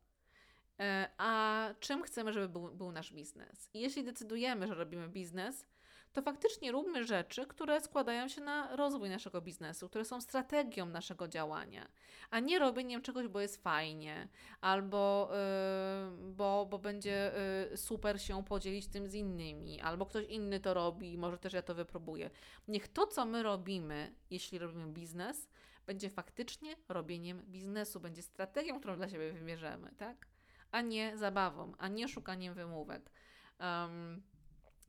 e, 0.79 1.09
a 1.17 1.67
czym 1.79 2.03
chcemy, 2.03 2.33
żeby 2.33 2.49
był, 2.49 2.71
był 2.71 2.91
nasz 2.91 3.13
biznes. 3.13 3.69
I 3.73 3.79
jeśli 3.79 4.03
decydujemy, 4.03 4.67
że 4.67 4.75
robimy 4.75 5.09
biznes, 5.09 5.65
to 6.13 6.21
faktycznie 6.21 6.71
róbmy 6.71 7.03
rzeczy, 7.03 7.45
które 7.45 7.81
składają 7.81 8.27
się 8.27 8.41
na 8.41 8.75
rozwój 8.75 9.09
naszego 9.09 9.41
biznesu, 9.41 9.89
które 9.89 10.05
są 10.05 10.21
strategią 10.21 10.85
naszego 10.85 11.27
działania, 11.27 11.87
a 12.29 12.39
nie 12.39 12.59
robieniem 12.59 13.01
czegoś, 13.01 13.27
bo 13.27 13.41
jest 13.41 13.63
fajnie, 13.63 14.27
albo 14.61 15.29
yy, 15.31 16.33
bo, 16.33 16.65
bo 16.65 16.79
będzie 16.79 17.31
yy, 17.69 17.77
super 17.77 18.21
się 18.21 18.43
podzielić 18.43 18.87
tym 18.87 19.07
z 19.07 19.13
innymi, 19.13 19.81
albo 19.81 20.05
ktoś 20.05 20.25
inny 20.25 20.59
to 20.59 20.73
robi, 20.73 21.17
może 21.17 21.37
też 21.37 21.53
ja 21.53 21.61
to 21.61 21.75
wypróbuję. 21.75 22.29
Niech 22.67 22.87
to, 22.87 23.07
co 23.07 23.25
my 23.25 23.43
robimy, 23.43 24.15
jeśli 24.29 24.59
robimy 24.59 24.87
biznes, 24.87 25.49
będzie 25.85 26.09
faktycznie 26.09 26.75
robieniem 26.89 27.41
biznesu, 27.47 27.99
będzie 27.99 28.21
strategią, 28.21 28.79
którą 28.79 28.95
dla 28.95 29.09
siebie 29.09 29.31
wymierzemy, 29.31 29.91
tak? 29.97 30.27
A 30.71 30.81
nie 30.81 31.17
zabawą, 31.17 31.71
a 31.77 31.87
nie 31.87 32.07
szukaniem 32.07 32.53
wymówek. 32.53 33.11
Um, 33.59 34.23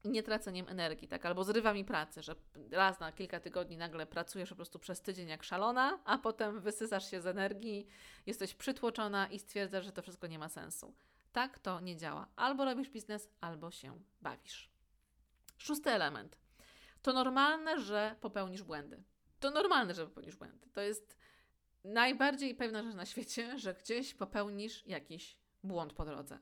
nie 0.05 0.23
traceniem 0.23 0.69
energii, 0.69 1.09
tak? 1.09 1.27
Albo 1.27 1.45
zrywa 1.45 1.75
mi 1.75 1.85
pracę, 1.85 2.23
że 2.23 2.35
raz 2.71 3.01
na 3.01 3.13
kilka 3.13 3.41
tygodni 3.41 3.77
nagle 3.77 4.07
pracujesz 4.07 4.49
po 4.49 4.57
prostu 4.57 4.79
przez 4.79 5.01
tydzień 5.01 5.29
jak 5.29 5.43
szalona, 5.43 5.99
a 6.05 6.19
potem 6.19 6.61
wysysasz 6.61 7.11
się 7.11 7.21
z 7.21 7.27
energii, 7.27 7.87
jesteś 8.27 8.55
przytłoczona 8.55 9.27
i 9.27 9.39
stwierdzasz, 9.39 9.85
że 9.85 9.93
to 9.93 10.03
wszystko 10.03 10.27
nie 10.27 10.39
ma 10.39 10.49
sensu. 10.49 10.95
Tak 11.33 11.59
to 11.59 11.81
nie 11.81 11.97
działa. 11.97 12.29
Albo 12.37 12.65
robisz 12.65 12.91
biznes, 12.91 13.29
albo 13.41 13.71
się 13.71 14.01
bawisz. 14.21 14.71
Szósty 15.59 15.91
element. 15.91 16.39
To 17.03 17.13
normalne, 17.13 17.81
że 17.81 18.17
popełnisz 18.21 18.63
błędy. 18.63 19.03
To 19.41 19.51
normalne, 19.51 19.95
że 19.95 20.07
popełnisz 20.07 20.37
błędy. 20.37 20.67
To 20.73 20.81
jest 20.81 21.17
najbardziej 21.85 22.55
pewna 22.55 22.83
rzecz 22.83 22.95
na 22.95 23.07
świecie, 23.07 23.59
że 23.59 23.75
gdzieś 23.75 24.15
popełnisz 24.15 24.87
jakiś 24.87 25.37
błąd 25.63 25.93
po 25.93 26.05
drodze. 26.05 26.39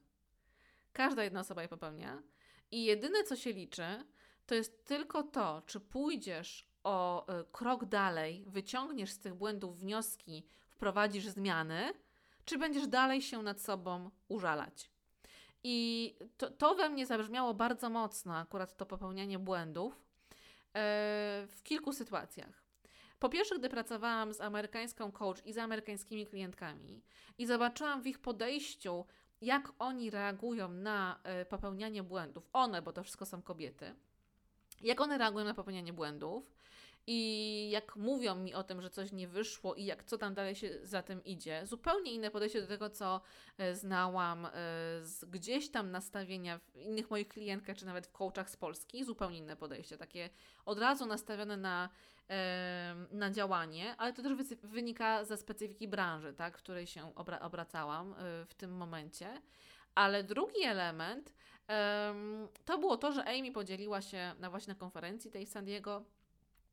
Każda 0.93 1.25
jedna 1.25 1.41
osoba 1.41 1.63
je 1.63 1.69
popełnia 1.69 2.23
i 2.73 2.85
jedyne, 2.85 3.25
co 3.25 3.37
się 3.37 3.53
liczy, 3.53 4.05
to 4.47 4.55
jest 4.55 4.85
tylko 4.85 5.23
to, 5.23 5.63
czy 5.67 5.81
pójdziesz 5.81 6.69
o 6.85 7.27
y, 7.41 7.45
krok 7.53 7.85
dalej, 7.85 8.45
wyciągniesz 8.47 9.11
z 9.11 9.19
tych 9.19 9.35
błędów 9.35 9.79
wnioski, 9.79 10.47
wprowadzisz 10.69 11.29
zmiany, 11.29 11.93
czy 12.45 12.59
będziesz 12.59 12.87
dalej 12.87 13.23
się 13.23 13.43
nad 13.43 13.61
sobą 13.61 14.11
użalać. 14.29 14.91
I 15.65 16.15
to, 16.37 16.51
to 16.51 16.75
we 16.75 16.89
mnie 16.89 17.07
zabrzmiało 17.07 17.55
bardzo 17.55 17.91
mocno, 17.91 18.37
akurat 18.37 18.77
to 18.77 18.87
popełnianie 18.87 19.39
błędów, 19.39 19.95
yy, 19.95 20.81
w 21.47 21.61
kilku 21.63 21.93
sytuacjach. 21.93 22.63
Po 23.19 23.29
pierwsze, 23.29 23.59
gdy 23.59 23.69
pracowałam 23.69 24.33
z 24.33 24.41
amerykańską 24.41 25.13
coach 25.13 25.47
i 25.47 25.53
z 25.53 25.59
amerykańskimi 25.59 26.27
klientkami 26.27 27.03
i 27.39 27.47
zobaczyłam 27.47 28.03
w 28.03 28.07
ich 28.07 28.19
podejściu 28.19 29.07
jak 29.43 29.73
oni 29.79 30.11
reagują 30.11 30.69
na 30.69 31.21
e, 31.25 31.45
popełnianie 31.45 32.03
błędów, 32.03 32.49
one, 32.53 32.83
bo 32.83 32.93
to 32.93 33.03
wszystko 33.03 33.27
są 33.27 33.43
kobiety, 33.43 33.95
jak 34.81 35.01
one 35.01 35.19
reagują 35.19 35.45
na 35.45 35.55
popełnianie 35.55 35.93
błędów 35.93 36.53
i 37.07 37.71
jak 37.71 37.97
mówią 37.97 38.35
mi 38.35 38.55
o 38.55 38.63
tym, 38.63 38.83
że 38.83 38.91
coś 38.91 39.13
nie 39.13 39.29
wyszło 39.29 39.75
i 39.75 39.85
jak 39.85 40.05
co 40.05 40.19
tam 40.19 40.35
dalej 40.35 40.55
się 40.55 40.79
za 40.83 41.03
tym 41.03 41.25
idzie. 41.25 41.67
Zupełnie 41.67 42.13
inne 42.13 42.31
podejście 42.31 42.61
do 42.61 42.67
tego, 42.67 42.91
co 42.91 43.21
e, 43.59 43.75
znałam 43.75 44.47
e, 44.47 44.51
z 45.01 45.25
gdzieś 45.25 45.71
tam 45.71 45.91
nastawienia 45.91 46.59
w 46.59 46.77
innych 46.77 47.11
moich 47.11 47.29
klientkach, 47.29 47.77
czy 47.77 47.87
nawet 47.87 48.07
w 48.07 48.13
coachach 48.13 48.51
z 48.51 48.57
Polski. 48.57 49.05
Zupełnie 49.05 49.39
inne 49.39 49.57
podejście, 49.57 49.99
takie 49.99 50.31
od 50.65 50.79
razu 50.79 51.07
nastawione 51.07 51.57
na 51.57 51.89
na 53.11 53.31
działanie, 53.31 53.95
ale 53.99 54.13
to 54.13 54.23
też 54.23 54.33
wynika 54.63 55.25
ze 55.25 55.37
specyfiki 55.37 55.89
branży, 55.89 56.33
tak, 56.33 56.59
w 56.59 56.63
której 56.63 56.87
się 56.87 57.15
obra 57.15 57.41
obracałam 57.41 58.13
y, 58.13 58.17
w 58.47 58.55
tym 58.55 58.77
momencie. 58.77 59.43
Ale 59.95 60.25
drugi 60.25 60.63
element 60.63 61.35
to 62.65 62.79
było 62.79 62.97
to, 62.97 63.13
że 63.13 63.25
Amy 63.25 63.53
podzieliła 63.53 64.03
się 64.03 64.35
na 64.39 64.51
właśnie 64.51 64.75
na 64.75 64.81
konferencji 64.81 65.31
tej 65.31 65.47
San 65.47 65.65
Diego 65.65 66.05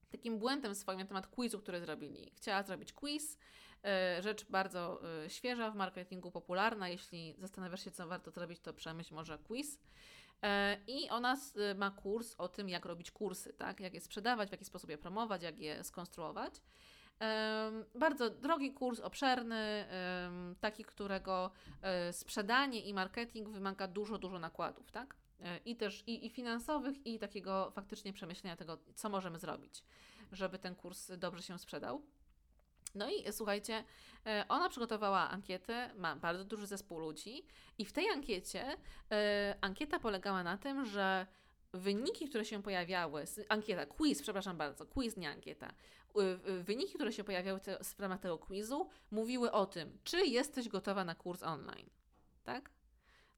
takim 0.09 0.39
błędem 0.39 0.75
swoim 0.75 0.99
na 0.99 1.05
temat 1.05 1.27
quizu, 1.27 1.59
który 1.59 1.79
zrobili. 1.79 2.31
Chciała 2.35 2.63
zrobić 2.63 2.93
quiz, 2.93 3.38
e, 3.85 4.21
rzecz 4.21 4.45
bardzo 4.49 5.01
e, 5.25 5.29
świeża 5.29 5.71
w 5.71 5.75
marketingu, 5.75 6.31
popularna. 6.31 6.89
Jeśli 6.89 7.35
zastanawiasz 7.38 7.83
się, 7.83 7.91
co 7.91 8.07
warto 8.07 8.31
zrobić, 8.31 8.59
to 8.59 8.73
przemyśl 8.73 9.15
może 9.15 9.38
quiz. 9.38 9.79
E, 10.43 10.78
I 10.88 11.10
ona 11.10 11.38
ma 11.75 11.91
kurs 11.91 12.36
o 12.38 12.47
tym, 12.47 12.69
jak 12.69 12.86
robić 12.86 13.12
kursy, 13.12 13.54
tak? 13.54 13.80
jak 13.80 13.93
je 13.93 14.02
sprzedawać, 14.02 14.49
w 14.49 14.52
jaki 14.52 14.65
sposób 14.65 14.89
je 14.89 14.97
promować, 14.97 15.43
jak 15.43 15.60
je 15.60 15.84
skonstruować. 15.84 16.54
Bardzo 17.95 18.30
drogi 18.30 18.73
kurs, 18.73 18.99
obszerny, 18.99 19.86
taki, 20.60 20.84
którego 20.84 21.52
sprzedanie 22.12 22.82
i 22.82 22.93
marketing 22.93 23.49
wymaga 23.49 23.88
dużo, 23.88 24.17
dużo 24.17 24.39
nakładów, 24.39 24.91
tak? 24.91 25.15
I 25.65 25.75
też 25.75 26.04
i, 26.08 26.25
i 26.25 26.30
finansowych, 26.30 27.08
i 27.08 27.19
takiego 27.19 27.71
faktycznie 27.71 28.13
przemyślenia 28.13 28.56
tego, 28.56 28.78
co 28.95 29.10
możemy 29.10 29.39
zrobić, 29.39 29.84
żeby 30.32 30.60
ten 30.60 30.75
kurs 30.75 31.12
dobrze 31.17 31.41
się 31.41 31.60
sprzedał. 31.60 32.02
No 32.95 33.10
i 33.10 33.34
słuchajcie, 33.34 33.84
e, 34.25 34.45
ona 34.49 34.69
przygotowała 34.69 35.30
ankietę, 35.30 35.91
ma 35.95 36.15
bardzo 36.15 36.43
duży 36.43 36.67
zespół 36.67 36.99
ludzi, 36.99 37.45
i 37.78 37.86
w 37.86 37.93
tej 37.93 38.10
ankiecie 38.10 38.78
e, 39.12 39.56
ankieta 39.62 39.99
polegała 39.99 40.43
na 40.43 40.58
tym, 40.58 40.86
że 40.86 41.28
wyniki, 41.73 42.30
które 42.30 42.45
się 42.45 42.63
pojawiały, 42.63 43.25
ankieta, 43.49 43.86
quiz, 43.86 44.21
przepraszam 44.21 44.58
bardzo, 44.58 44.86
quiz, 44.86 45.17
nie 45.17 45.30
ankieta, 45.30 45.73
wyniki, 46.62 46.93
które 46.93 47.13
się 47.13 47.23
pojawiały 47.23 47.60
te, 47.60 47.78
w 47.84 47.99
ramach 47.99 48.19
tego 48.19 48.38
quizu, 48.38 48.89
mówiły 49.12 49.52
o 49.52 49.65
tym, 49.65 49.97
czy 50.04 50.25
jesteś 50.25 50.69
gotowa 50.69 51.06
na 51.06 51.15
kurs 51.15 51.43
online. 51.43 51.89
Tak? 52.43 52.69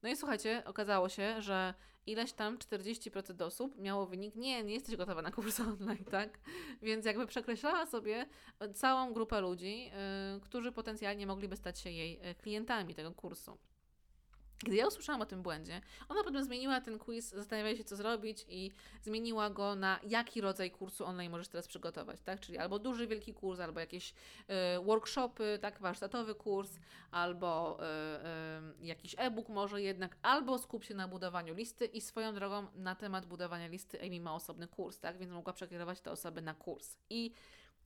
No 0.02 0.08
i 0.08 0.16
słuchajcie, 0.16 0.62
okazało 0.66 1.08
się, 1.08 1.42
że 1.42 1.74
ileś 2.06 2.32
tam 2.32 2.58
40% 2.58 3.42
osób 3.42 3.78
miało 3.78 4.06
wynik, 4.06 4.34
nie, 4.34 4.64
nie 4.64 4.74
jesteś 4.74 4.96
gotowa 4.96 5.22
na 5.22 5.30
kurs 5.30 5.60
online, 5.60 6.04
tak? 6.10 6.38
Więc 6.82 7.06
jakby 7.06 7.26
przekreślała 7.26 7.86
sobie 7.86 8.26
całą 8.74 9.12
grupę 9.12 9.40
ludzi, 9.40 9.84
yy, 9.84 10.40
którzy 10.40 10.72
potencjalnie 10.72 11.26
mogliby 11.26 11.56
stać 11.56 11.80
się 11.80 11.90
jej 11.90 12.30
y, 12.30 12.34
klientami 12.34 12.94
tego 12.94 13.12
kursu. 13.12 13.58
Gdy 14.62 14.76
ja 14.76 14.86
usłyszałam 14.86 15.22
o 15.22 15.26
tym 15.26 15.42
błędzie, 15.42 15.80
ona 16.08 16.24
potem 16.24 16.44
zmieniła 16.44 16.80
ten 16.80 16.98
quiz, 16.98 17.30
zastanawiała 17.30 17.76
się, 17.76 17.84
co 17.84 17.96
zrobić 17.96 18.46
i 18.48 18.70
zmieniła 19.02 19.50
go 19.50 19.74
na 19.74 20.00
jaki 20.02 20.40
rodzaj 20.40 20.70
kursu 20.70 21.04
online 21.04 21.30
możesz 21.32 21.48
teraz 21.48 21.68
przygotować, 21.68 22.20
tak? 22.20 22.40
Czyli 22.40 22.58
albo 22.58 22.78
duży, 22.78 23.06
wielki 23.06 23.34
kurs, 23.34 23.60
albo 23.60 23.80
jakieś 23.80 24.10
y, 24.10 24.84
workshopy, 24.84 25.58
tak? 25.62 25.80
Warsztatowy 25.80 26.34
kurs, 26.34 26.78
albo 27.10 27.78
y, 28.80 28.82
y, 28.82 28.86
jakiś 28.86 29.14
e-book 29.18 29.48
może 29.48 29.82
jednak, 29.82 30.16
albo 30.22 30.58
skup 30.58 30.84
się 30.84 30.94
na 30.94 31.08
budowaniu 31.08 31.54
listy 31.54 31.86
i 31.86 32.00
swoją 32.00 32.34
drogą 32.34 32.66
na 32.74 32.94
temat 32.94 33.26
budowania 33.26 33.66
listy 33.66 34.00
Amy 34.00 34.20
ma 34.20 34.34
osobny 34.34 34.68
kurs, 34.68 35.00
tak? 35.00 35.18
Więc 35.18 35.32
mogła 35.32 35.52
przekierować 35.52 36.00
te 36.00 36.10
osoby 36.10 36.42
na 36.42 36.54
kurs. 36.54 36.96
I 37.10 37.32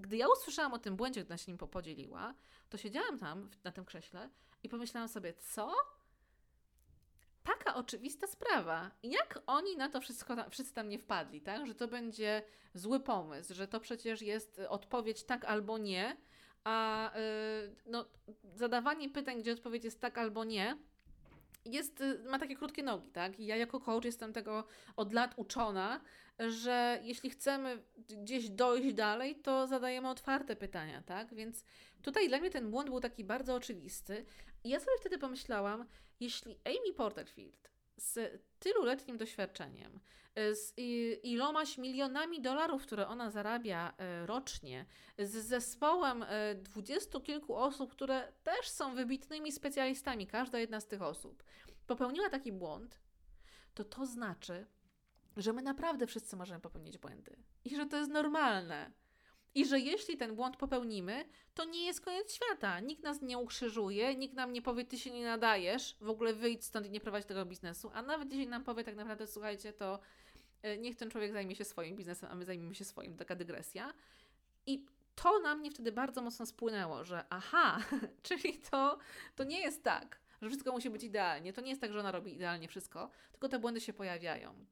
gdy 0.01 0.17
ja 0.17 0.27
usłyszałam 0.29 0.75
o 0.75 0.79
tym 0.79 0.97
błędzie, 0.97 1.21
gdy 1.21 1.29
ona 1.29 1.39
się 1.39 1.53
nim 1.53 1.59
podzieliła, 1.59 2.35
to 2.69 2.79
siedziałam 2.79 3.19
tam 3.19 3.51
na 3.65 3.73
tym 3.73 3.85
krześle 3.85 4.31
i 4.63 4.69
pomyślałam 4.69 5.09
sobie, 5.09 5.35
co? 5.35 5.73
Taka 7.47 7.75
oczywista 7.75 8.27
sprawa. 8.27 8.91
Jak 9.03 9.43
oni 9.47 9.77
na 9.77 9.89
to 9.89 10.01
wszystko, 10.01 10.37
wszyscy 10.51 10.75
tam 10.75 10.89
nie 10.89 10.99
wpadli, 10.99 11.41
tak? 11.41 11.67
Że 11.67 11.75
to 11.75 11.89
będzie 11.89 12.43
zły 12.75 13.01
pomysł, 13.01 13.55
że 13.55 13.69
to 13.69 13.81
przecież 13.81 14.23
jest 14.23 14.61
odpowiedź 14.69 15.25
tak 15.25 15.45
albo 15.45 15.79
nie, 15.79 16.17
a 16.65 17.11
yy, 17.15 17.77
no, 17.87 18.05
zadawanie 18.55 19.09
pytań, 19.09 19.39
gdzie 19.39 19.53
odpowiedź 19.53 19.85
jest 19.85 20.01
tak 20.01 20.19
albo 20.19 20.45
nie, 20.45 20.77
jest, 21.67 22.01
y, 22.01 22.25
ma 22.29 22.39
takie 22.39 22.57
krótkie 22.57 22.83
nogi, 22.83 23.11
tak? 23.11 23.41
I 23.41 23.47
ja 23.47 23.57
jako 23.57 23.81
coach 23.81 24.05
jestem 24.05 24.33
tego 24.33 24.65
od 24.97 25.13
lat 25.13 25.35
uczona, 25.37 26.01
że 26.39 27.01
jeśli 27.03 27.31
chcemy 27.31 27.83
gdzieś 27.97 28.51
dojść 28.51 28.95
dalej, 28.95 29.37
to 29.37 29.67
zadajemy 29.67 30.09
otwarte 30.09 30.57
pytania, 30.57 31.03
tak? 31.03 31.35
Więc 31.35 31.65
tutaj 32.03 32.29
dla 32.29 32.39
mnie 32.39 32.51
ten 32.51 32.71
błąd 32.71 32.89
był 32.89 33.01
taki 33.01 33.25
bardzo 33.25 33.55
oczywisty. 33.55 34.27
I 34.67 34.69
ja 34.69 34.81
sobie 34.81 34.97
wtedy 35.01 35.19
pomyślałam, 35.19 35.87
jeśli 36.21 36.59
Amy 36.65 36.95
Porterfield 36.97 37.71
z 37.97 38.43
tyluletnim 38.59 39.17
doświadczeniem, 39.17 40.01
z 40.37 40.79
ilomaś 41.25 41.79
milionami 41.79 42.41
dolarów, 42.41 42.83
które 42.83 43.09
ona 43.09 43.31
zarabia 43.31 43.95
e, 43.99 44.27
rocznie, 44.27 44.87
z 45.19 45.31
zespołem 45.31 46.23
e, 46.23 46.55
dwudziestu 46.55 47.21
kilku 47.21 47.55
osób, 47.55 47.93
które 47.93 48.33
też 48.43 48.69
są 48.69 48.95
wybitnymi 48.95 49.53
specjalistami, 49.53 50.27
każda 50.27 50.59
jedna 50.59 50.81
z 50.81 50.87
tych 50.87 51.03
osób, 51.03 51.45
popełniła 51.87 52.31
taki 52.31 52.53
błąd, 52.53 53.01
to 53.75 53.85
to 53.85 54.07
znaczy, 54.07 54.67
że 55.37 55.53
my 55.53 55.63
naprawdę 55.63 56.07
wszyscy 56.07 56.37
możemy 56.37 56.61
popełnić 56.61 56.99
błędy 56.99 57.37
i 57.65 57.77
że 57.77 57.87
to 57.87 57.97
jest 57.97 58.11
normalne. 58.11 58.93
I 59.57 59.67
że 59.67 59.81
jeśli 59.81 60.17
ten 60.17 60.35
błąd 60.35 60.57
popełnimy, 60.57 61.25
to 61.55 61.65
nie 61.65 61.87
jest 61.87 62.01
koniec 62.01 62.35
świata. 62.35 62.81
Nikt 62.81 63.03
nas 63.03 63.23
nie 63.23 63.39
ukrzyżuje, 63.39 64.15
nikt 64.15 64.35
nam 64.35 64.53
nie 64.53 64.63
powie, 64.63 64.85
ty 64.85 64.99
się 64.99 65.11
nie 65.11 65.25
nadajesz, 65.25 65.97
w 66.01 66.09
ogóle 66.09 66.35
wyjdź 66.35 66.65
stąd 66.65 66.87
i 66.87 66.91
nie 66.91 67.01
prowadź 67.01 67.25
tego 67.25 67.47
biznesu. 67.47 67.91
A 67.95 68.03
nawet 68.03 68.33
jeśli 68.33 68.47
nam 68.47 68.65
powie 68.65 68.85
tak 68.85 68.97
naprawdę, 68.97 69.27
słuchajcie, 69.27 69.73
to 69.73 69.99
e, 70.63 70.79
niech 70.79 70.97
ten 70.97 71.11
człowiek 71.11 71.33
zajmie 71.33 71.57
się 71.57 71.65
swoim 71.65 71.97
biznesem, 71.97 72.31
a 72.33 72.35
my 72.35 72.45
zajmiemy 72.45 72.75
się 72.75 72.85
swoim. 72.85 73.17
Taka 73.17 73.35
dygresja. 73.35 73.93
I 74.67 74.85
to 75.15 75.39
na 75.39 75.55
mnie 75.55 75.71
wtedy 75.71 75.93
bardzo 75.93 76.23
mocno 76.23 76.47
spłynęło, 76.47 77.05
że 77.05 77.25
aha, 77.31 77.79
czyli 78.23 78.59
to, 78.71 78.99
to 79.37 79.45
nie 79.45 79.61
jest 79.61 79.83
tak, 79.83 80.21
że 80.43 80.49
wszystko 80.49 80.73
musi 80.73 80.91
być 80.91 81.05
idealnie. 81.05 81.53
To 81.53 81.61
nie 81.61 81.71
jest 81.71 81.81
tak, 81.81 81.93
że 81.93 82.01
ona 82.01 82.13
robi 82.13 82.35
idealnie 82.35 82.69
wszystko, 82.69 83.11
tylko 83.33 83.49
te 83.49 83.59
błędy 83.59 83.81
się 83.81 83.93
pojawiają. 83.93 84.67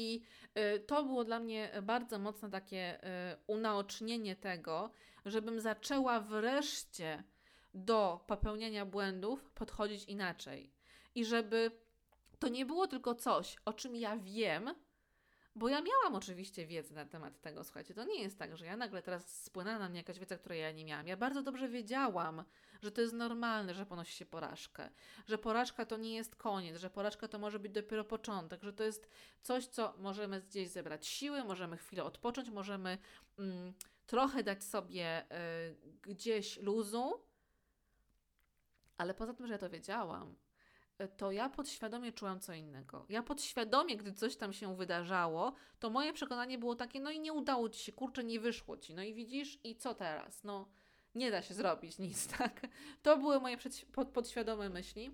I 0.00 0.22
y, 0.58 0.80
to 0.80 1.04
było 1.04 1.24
dla 1.24 1.40
mnie 1.40 1.70
bardzo 1.82 2.18
mocne 2.18 2.50
takie 2.50 3.04
y, 3.04 3.36
unaocznienie 3.46 4.36
tego, 4.36 4.90
żebym 5.24 5.60
zaczęła 5.60 6.20
wreszcie 6.20 7.24
do 7.74 8.24
popełniania 8.26 8.86
błędów 8.86 9.50
podchodzić 9.50 10.04
inaczej. 10.04 10.72
I 11.14 11.24
żeby 11.24 11.70
to 12.38 12.48
nie 12.48 12.66
było 12.66 12.86
tylko 12.86 13.14
coś, 13.14 13.56
o 13.64 13.72
czym 13.72 13.96
ja 13.96 14.16
wiem, 14.16 14.74
bo 15.54 15.68
ja 15.68 15.82
miałam 15.82 16.14
oczywiście 16.14 16.66
wiedzę 16.66 16.94
na 16.94 17.04
temat 17.04 17.40
tego, 17.40 17.64
słuchajcie, 17.64 17.94
to 17.94 18.04
nie 18.04 18.22
jest 18.22 18.38
tak, 18.38 18.56
że 18.56 18.66
ja 18.66 18.76
nagle 18.76 19.02
teraz 19.02 19.42
spłynęła 19.44 19.78
na 19.78 19.88
mnie 19.88 19.98
jakaś 19.98 20.18
wiedza, 20.18 20.38
której 20.38 20.60
ja 20.60 20.72
nie 20.72 20.84
miałam. 20.84 21.06
Ja 21.06 21.16
bardzo 21.16 21.42
dobrze 21.42 21.68
wiedziałam, 21.68 22.44
że 22.82 22.90
to 22.90 23.00
jest 23.00 23.14
normalne, 23.14 23.74
że 23.74 23.86
ponosi 23.86 24.12
się 24.12 24.26
porażkę, 24.26 24.90
że 25.26 25.38
porażka 25.38 25.86
to 25.86 25.96
nie 25.96 26.14
jest 26.14 26.36
koniec, 26.36 26.76
że 26.76 26.90
porażka 26.90 27.28
to 27.28 27.38
może 27.38 27.58
być 27.58 27.72
dopiero 27.72 28.04
początek, 28.04 28.62
że 28.62 28.72
to 28.72 28.84
jest 28.84 29.08
coś, 29.42 29.66
co 29.66 29.94
możemy 29.98 30.42
gdzieś 30.42 30.68
zebrać 30.68 31.06
siły, 31.06 31.44
możemy 31.44 31.76
chwilę 31.76 32.04
odpocząć, 32.04 32.50
możemy 32.50 32.98
mm, 33.38 33.74
trochę 34.06 34.42
dać 34.42 34.64
sobie 34.64 35.22
y, 35.22 35.76
gdzieś 36.02 36.58
luzu, 36.58 37.20
ale 38.96 39.14
poza 39.14 39.34
tym, 39.34 39.46
że 39.46 39.52
ja 39.52 39.58
to 39.58 39.70
wiedziałam, 39.70 40.36
to 41.08 41.32
ja 41.32 41.48
podświadomie 41.48 42.12
czułam 42.12 42.40
co 42.40 42.52
innego. 42.52 43.06
Ja 43.08 43.22
podświadomie, 43.22 43.96
gdy 43.96 44.12
coś 44.12 44.36
tam 44.36 44.52
się 44.52 44.76
wydarzało, 44.76 45.52
to 45.78 45.90
moje 45.90 46.12
przekonanie 46.12 46.58
było 46.58 46.74
takie, 46.74 47.00
no 47.00 47.10
i 47.10 47.20
nie 47.20 47.32
udało 47.32 47.68
ci 47.68 47.84
się, 47.84 47.92
kurczę, 47.92 48.24
nie 48.24 48.40
wyszło 48.40 48.76
ci, 48.76 48.94
no 48.94 49.02
i 49.02 49.14
widzisz, 49.14 49.58
i 49.64 49.76
co 49.76 49.94
teraz? 49.94 50.44
No, 50.44 50.68
nie 51.14 51.30
da 51.30 51.42
się 51.42 51.54
zrobić 51.54 51.98
nic, 51.98 52.26
tak? 52.38 52.66
To 53.02 53.16
były 53.16 53.40
moje 53.40 53.56
pod, 53.92 54.08
podświadome 54.08 54.68
myśli. 54.68 55.10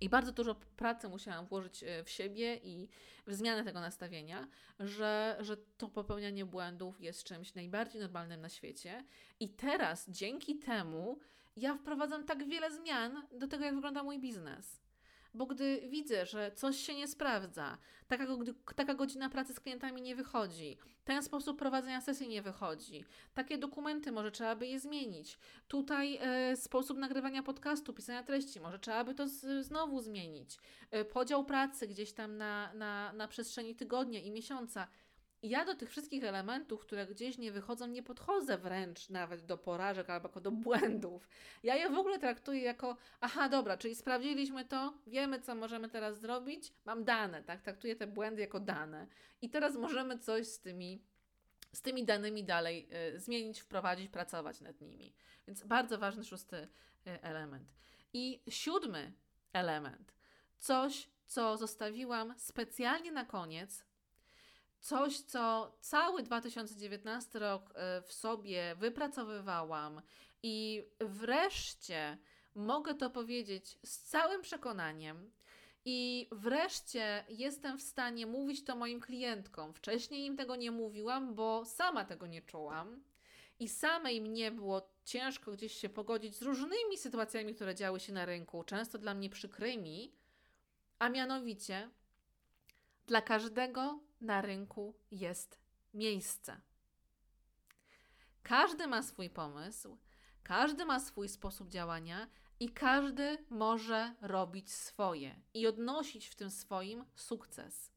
I 0.00 0.08
bardzo 0.08 0.32
dużo 0.32 0.54
pracy 0.54 1.08
musiałam 1.08 1.46
włożyć 1.46 1.82
e, 1.82 2.04
w 2.04 2.10
siebie 2.10 2.56
i 2.62 2.88
w 3.26 3.34
zmianę 3.34 3.64
tego 3.64 3.80
nastawienia, 3.80 4.48
że, 4.80 5.36
że 5.40 5.56
to 5.56 5.88
popełnianie 5.88 6.44
błędów 6.44 7.00
jest 7.00 7.24
czymś 7.24 7.54
najbardziej 7.54 8.00
normalnym 8.00 8.40
na 8.40 8.48
świecie. 8.48 9.04
I 9.40 9.48
teraz 9.48 10.10
dzięki 10.10 10.58
temu 10.58 11.18
ja 11.56 11.74
wprowadzam 11.74 12.24
tak 12.24 12.44
wiele 12.48 12.70
zmian 12.70 13.22
do 13.32 13.48
tego, 13.48 13.64
jak 13.64 13.74
wygląda 13.74 14.02
mój 14.02 14.18
biznes. 14.18 14.82
Bo 15.34 15.46
gdy 15.46 15.82
widzę, 15.88 16.26
że 16.26 16.52
coś 16.54 16.76
się 16.76 16.94
nie 16.94 17.08
sprawdza, 17.08 17.78
taka, 18.08 18.26
taka 18.76 18.94
godzina 18.94 19.30
pracy 19.30 19.54
z 19.54 19.60
klientami 19.60 20.02
nie 20.02 20.16
wychodzi, 20.16 20.78
ten 21.04 21.22
sposób 21.22 21.58
prowadzenia 21.58 22.00
sesji 22.00 22.28
nie 22.28 22.42
wychodzi, 22.42 23.04
takie 23.34 23.58
dokumenty 23.58 24.12
może 24.12 24.30
trzeba 24.30 24.56
by 24.56 24.66
je 24.66 24.80
zmienić, 24.80 25.38
tutaj 25.68 26.18
e, 26.20 26.56
sposób 26.56 26.98
nagrywania 26.98 27.42
podcastu, 27.42 27.92
pisania 27.92 28.22
treści, 28.22 28.60
może 28.60 28.78
trzeba 28.78 29.04
by 29.04 29.14
to 29.14 29.28
z, 29.28 29.66
znowu 29.66 30.00
zmienić, 30.00 30.58
e, 30.90 31.04
podział 31.04 31.44
pracy 31.44 31.86
gdzieś 31.86 32.12
tam 32.12 32.36
na, 32.36 32.74
na, 32.74 33.12
na 33.12 33.28
przestrzeni 33.28 33.74
tygodnia 33.74 34.20
i 34.20 34.30
miesiąca 34.30 34.88
ja 35.42 35.64
do 35.64 35.74
tych 35.74 35.90
wszystkich 35.90 36.24
elementów, 36.24 36.80
które 36.80 37.06
gdzieś 37.06 37.38
nie 37.38 37.52
wychodzą, 37.52 37.86
nie 37.86 38.02
podchodzę 38.02 38.58
wręcz 38.58 39.08
nawet 39.08 39.46
do 39.46 39.58
porażek 39.58 40.10
albo 40.10 40.40
do 40.40 40.50
błędów. 40.50 41.28
Ja 41.62 41.76
je 41.76 41.90
w 41.90 41.98
ogóle 41.98 42.18
traktuję 42.18 42.62
jako, 42.62 42.96
aha, 43.20 43.48
dobra, 43.48 43.76
czyli 43.76 43.94
sprawdziliśmy 43.94 44.64
to, 44.64 44.94
wiemy, 45.06 45.40
co 45.40 45.54
możemy 45.54 45.88
teraz 45.88 46.20
zrobić, 46.20 46.72
mam 46.84 47.04
dane, 47.04 47.42
tak? 47.42 47.62
Traktuję 47.62 47.96
te 47.96 48.06
błędy 48.06 48.40
jako 48.40 48.60
dane. 48.60 49.06
I 49.42 49.50
teraz 49.50 49.76
możemy 49.76 50.18
coś 50.18 50.46
z 50.46 50.60
tymi, 50.60 51.02
z 51.72 51.82
tymi 51.82 52.04
danymi 52.04 52.44
dalej 52.44 52.88
y, 53.14 53.20
zmienić, 53.20 53.60
wprowadzić, 53.60 54.08
pracować 54.08 54.60
nad 54.60 54.80
nimi. 54.80 55.14
Więc 55.46 55.64
bardzo 55.64 55.98
ważny 55.98 56.24
szósty 56.24 56.56
y, 56.56 56.68
element. 57.22 57.68
I 58.12 58.42
siódmy 58.48 59.12
element 59.52 60.14
coś, 60.58 61.08
co 61.26 61.56
zostawiłam 61.56 62.34
specjalnie 62.38 63.12
na 63.12 63.24
koniec, 63.24 63.84
coś, 64.82 65.20
co 65.20 65.72
cały 65.80 66.22
2019 66.22 67.38
rok 67.38 67.72
e, 67.74 68.02
w 68.02 68.12
sobie 68.12 68.74
wypracowywałam 68.78 70.02
i 70.42 70.84
wreszcie 71.00 72.18
mogę 72.54 72.94
to 72.94 73.10
powiedzieć 73.10 73.78
z 73.84 73.98
całym 73.98 74.42
przekonaniem. 74.42 75.30
I 75.84 76.28
wreszcie 76.32 77.24
jestem 77.28 77.78
w 77.78 77.82
stanie 77.82 78.26
mówić 78.26 78.64
to 78.64 78.76
moim 78.76 79.00
klientkom. 79.00 79.74
Wcześniej 79.74 80.26
im 80.26 80.36
tego 80.36 80.56
nie 80.56 80.70
mówiłam, 80.70 81.34
bo 81.34 81.64
sama 81.64 82.04
tego 82.04 82.26
nie 82.26 82.42
czułam. 82.42 83.02
I 83.60 83.68
samej 83.68 84.20
mnie 84.20 84.50
było 84.50 84.88
ciężko 85.04 85.52
gdzieś 85.52 85.72
się 85.72 85.88
pogodzić 85.88 86.36
z 86.36 86.42
różnymi 86.42 86.98
sytuacjami, 86.98 87.54
które 87.54 87.74
działy 87.74 88.00
się 88.00 88.12
na 88.12 88.24
rynku, 88.24 88.64
często 88.64 88.98
dla 88.98 89.14
mnie 89.14 89.30
przykrymi, 89.30 90.12
a 90.98 91.08
mianowicie 91.08 91.90
dla 93.06 93.22
każdego 93.22 94.00
na 94.22 94.40
rynku 94.40 94.94
jest 95.10 95.58
miejsce. 95.94 96.60
Każdy 98.42 98.86
ma 98.86 99.02
swój 99.02 99.30
pomysł, 99.30 99.98
każdy 100.42 100.84
ma 100.84 101.00
swój 101.00 101.28
sposób 101.28 101.68
działania 101.68 102.28
i 102.60 102.68
każdy 102.68 103.38
może 103.50 104.14
robić 104.20 104.72
swoje 104.72 105.40
i 105.54 105.66
odnosić 105.66 106.26
w 106.26 106.34
tym 106.34 106.50
swoim 106.50 107.04
sukces. 107.14 107.92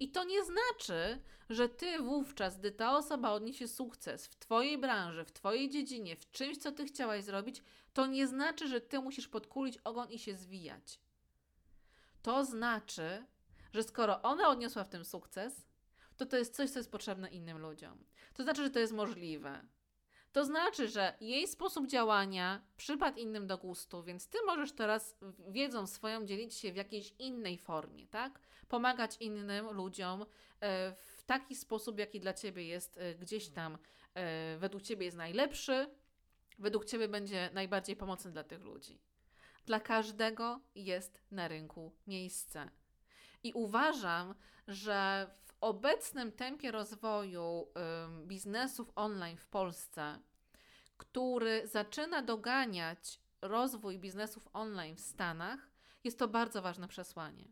I 0.00 0.10
to 0.10 0.24
nie 0.24 0.44
znaczy, 0.44 1.22
że 1.50 1.68
ty 1.68 1.98
wówczas, 1.98 2.58
gdy 2.58 2.72
ta 2.72 2.96
osoba 2.96 3.30
odniesie 3.30 3.68
sukces 3.68 4.26
w 4.26 4.36
twojej 4.36 4.78
branży, 4.78 5.24
w 5.24 5.32
twojej 5.32 5.70
dziedzinie, 5.70 6.16
w 6.16 6.30
czymś, 6.30 6.58
co 6.58 6.72
ty 6.72 6.84
chciałaś 6.84 7.24
zrobić, 7.24 7.62
to 7.92 8.06
nie 8.06 8.26
znaczy, 8.26 8.68
że 8.68 8.80
ty 8.80 9.00
musisz 9.00 9.28
podkulić 9.28 9.78
ogon 9.84 10.10
i 10.10 10.18
się 10.18 10.36
zwijać. 10.36 11.00
To 12.22 12.44
znaczy, 12.44 13.26
że 13.74 13.82
skoro 13.82 14.22
ona 14.22 14.48
odniosła 14.48 14.84
w 14.84 14.88
tym 14.88 15.04
sukces, 15.04 15.66
to 16.16 16.26
to 16.26 16.36
jest 16.36 16.54
coś, 16.54 16.70
co 16.70 16.78
jest 16.78 16.90
potrzebne 16.90 17.28
innym 17.28 17.58
ludziom. 17.58 18.04
To 18.34 18.42
znaczy, 18.42 18.62
że 18.62 18.70
to 18.70 18.78
jest 18.78 18.92
możliwe. 18.92 19.66
To 20.32 20.44
znaczy, 20.44 20.88
że 20.88 21.16
jej 21.20 21.48
sposób 21.48 21.86
działania 21.86 22.62
przypadł 22.76 23.18
innym 23.18 23.46
do 23.46 23.58
gustu, 23.58 24.02
więc 24.02 24.28
ty 24.28 24.38
możesz 24.46 24.72
teraz 24.72 25.16
wiedzą 25.48 25.86
swoją 25.86 26.26
dzielić 26.26 26.54
się 26.54 26.72
w 26.72 26.76
jakiejś 26.76 27.14
innej 27.18 27.58
formie, 27.58 28.06
tak? 28.06 28.40
Pomagać 28.68 29.16
innym 29.20 29.70
ludziom 29.70 30.22
e, 30.22 30.26
w 30.92 31.22
taki 31.26 31.54
sposób, 31.54 31.98
jaki 31.98 32.20
dla 32.20 32.32
ciebie 32.32 32.66
jest 32.66 32.98
e, 32.98 33.14
gdzieś 33.14 33.48
tam, 33.48 33.78
e, 34.14 34.56
według 34.58 34.82
ciebie 34.82 35.04
jest 35.04 35.16
najlepszy, 35.16 35.90
według 36.58 36.84
ciebie 36.84 37.08
będzie 37.08 37.50
najbardziej 37.52 37.96
pomocny 37.96 38.30
dla 38.30 38.44
tych 38.44 38.60
ludzi. 38.60 39.00
Dla 39.66 39.80
każdego 39.80 40.60
jest 40.74 41.20
na 41.30 41.48
rynku 41.48 41.92
miejsce. 42.06 42.70
I 43.44 43.52
uważam, 43.52 44.34
że 44.68 45.26
w 45.34 45.54
obecnym 45.60 46.32
tempie 46.32 46.70
rozwoju 46.70 47.68
biznesów 48.26 48.90
online 48.94 49.36
w 49.36 49.46
Polsce, 49.46 50.18
który 50.96 51.66
zaczyna 51.66 52.22
doganiać 52.22 53.20
rozwój 53.42 53.98
biznesów 53.98 54.48
online 54.52 54.96
w 54.96 55.00
Stanach, 55.00 55.70
jest 56.04 56.18
to 56.18 56.28
bardzo 56.28 56.62
ważne 56.62 56.88
przesłanie. 56.88 57.48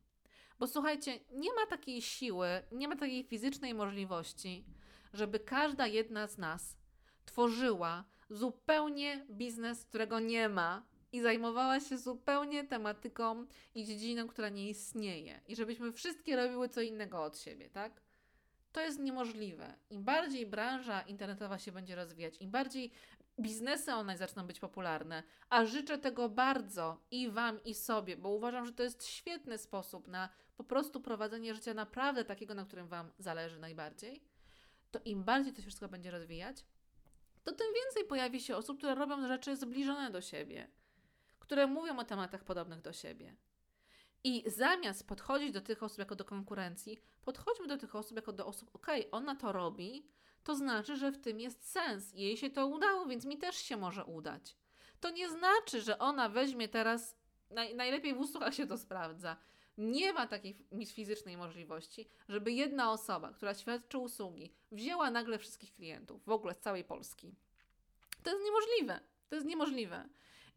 Bo 0.59 0.66
słuchajcie, 0.66 1.20
nie 1.30 1.55
ma 1.55 1.66
takiej 1.66 2.03
siły, 2.03 2.49
nie 2.72 2.88
ma 2.88 2.97
takiej 2.97 3.24
fizycznej 3.24 3.74
możliwości, 3.74 4.64
żeby 5.12 5.40
każda 5.40 5.86
jedna 5.86 6.26
z 6.26 6.38
nas 6.38 6.76
tworzyła 7.24 8.05
zupełnie 8.30 9.26
biznes, 9.30 9.84
którego 9.84 10.20
nie 10.20 10.49
ma, 10.49 10.86
i 11.12 11.20
zajmowała 11.20 11.80
się 11.80 11.98
zupełnie 11.98 12.64
tematyką 12.64 13.46
i 13.74 13.84
dziedziną, 13.84 14.28
która 14.28 14.48
nie 14.48 14.68
istnieje. 14.68 15.40
I 15.48 15.56
żebyśmy 15.56 15.92
wszystkie 15.92 16.36
robiły 16.36 16.68
co 16.68 16.80
innego 16.80 17.22
od 17.22 17.38
siebie, 17.38 17.70
tak? 17.70 18.02
To 18.72 18.80
jest 18.80 18.98
niemożliwe. 18.98 19.74
Im 19.90 20.04
bardziej 20.04 20.46
branża 20.46 21.00
internetowa 21.02 21.58
się 21.58 21.72
będzie 21.72 21.94
rozwijać, 21.94 22.36
im 22.40 22.50
bardziej 22.50 22.92
biznesy 23.40 23.94
online 23.94 24.18
zaczną 24.18 24.46
być 24.46 24.60
popularne, 24.60 25.22
a 25.48 25.64
życzę 25.64 25.98
tego 25.98 26.28
bardzo 26.28 27.00
i 27.10 27.30
Wam, 27.30 27.64
i 27.64 27.74
sobie, 27.74 28.16
bo 28.16 28.28
uważam, 28.28 28.66
że 28.66 28.72
to 28.72 28.82
jest 28.82 29.06
świetny 29.06 29.58
sposób 29.58 30.08
na 30.08 30.28
po 30.56 30.64
prostu 30.64 31.00
prowadzenie 31.00 31.54
życia 31.54 31.74
naprawdę 31.74 32.24
takiego, 32.24 32.54
na 32.54 32.64
którym 32.64 32.88
Wam 32.88 33.10
zależy 33.18 33.58
najbardziej, 33.58 34.22
to 34.90 35.00
im 35.04 35.24
bardziej 35.24 35.52
to 35.52 35.56
się 35.56 35.66
wszystko 35.66 35.88
będzie 35.88 36.10
rozwijać, 36.10 36.64
to 37.44 37.52
tym 37.52 37.66
więcej 37.74 38.04
pojawi 38.04 38.40
się 38.40 38.56
osób, 38.56 38.78
które 38.78 38.94
robią 38.94 39.28
rzeczy 39.28 39.56
zbliżone 39.56 40.10
do 40.10 40.20
siebie 40.20 40.68
które 41.53 41.66
mówią 41.66 41.98
o 41.98 42.05
tematach 42.05 42.44
podobnych 42.44 42.80
do 42.80 42.92
siebie. 42.92 43.36
I 44.24 44.44
zamiast 44.46 45.09
podchodzić 45.09 45.53
do 45.53 45.61
tych 45.61 45.82
osób 45.82 45.98
jako 45.98 46.16
do 46.16 46.24
konkurencji, 46.24 46.98
podchodźmy 47.24 47.66
do 47.66 47.78
tych 47.78 47.96
osób 47.96 48.16
jako 48.16 48.32
do 48.32 48.46
osób, 48.46 48.70
ok, 48.72 48.86
ona 49.11 49.36
to 49.36 49.53
robi, 49.53 50.07
to 50.44 50.55
znaczy, 50.55 50.96
że 50.96 51.12
w 51.12 51.20
tym 51.20 51.40
jest 51.40 51.70
sens. 51.70 52.12
Jej 52.14 52.36
się 52.36 52.50
to 52.50 52.66
udało, 52.66 53.07
więc 53.07 53.24
mi 53.24 53.38
też 53.38 53.57
się 53.57 53.76
może 53.76 54.05
udać. 54.05 54.57
To 55.00 55.11
nie 55.11 55.30
znaczy, 55.30 55.80
że 55.80 55.98
ona 55.98 56.28
weźmie 56.28 56.68
teraz, 56.68 57.16
naj, 57.50 57.74
najlepiej 57.74 58.14
w 58.14 58.20
usługach 58.20 58.55
się 58.55 58.66
to 58.66 58.78
sprawdza. 58.78 59.36
Nie 59.78 60.12
ma 60.12 60.26
takiej 60.26 60.66
fizycznej 60.86 61.36
możliwości, 61.36 62.09
żeby 62.28 62.53
jedna 62.53 62.92
osoba, 62.92 63.32
która 63.32 63.55
świadczy 63.55 63.98
usługi, 63.98 64.53
wzięła 64.70 65.11
nagle 65.11 65.38
wszystkich 65.38 65.74
klientów, 65.74 66.24
w 66.24 66.30
ogóle 66.30 66.55
z 66.55 66.59
całej 66.59 66.84
Polski. 66.84 67.34
To 68.22 68.30
jest 68.30 68.44
niemożliwe. 68.44 69.00
To 69.28 69.34
jest 69.34 69.46
niemożliwe. 69.46 70.09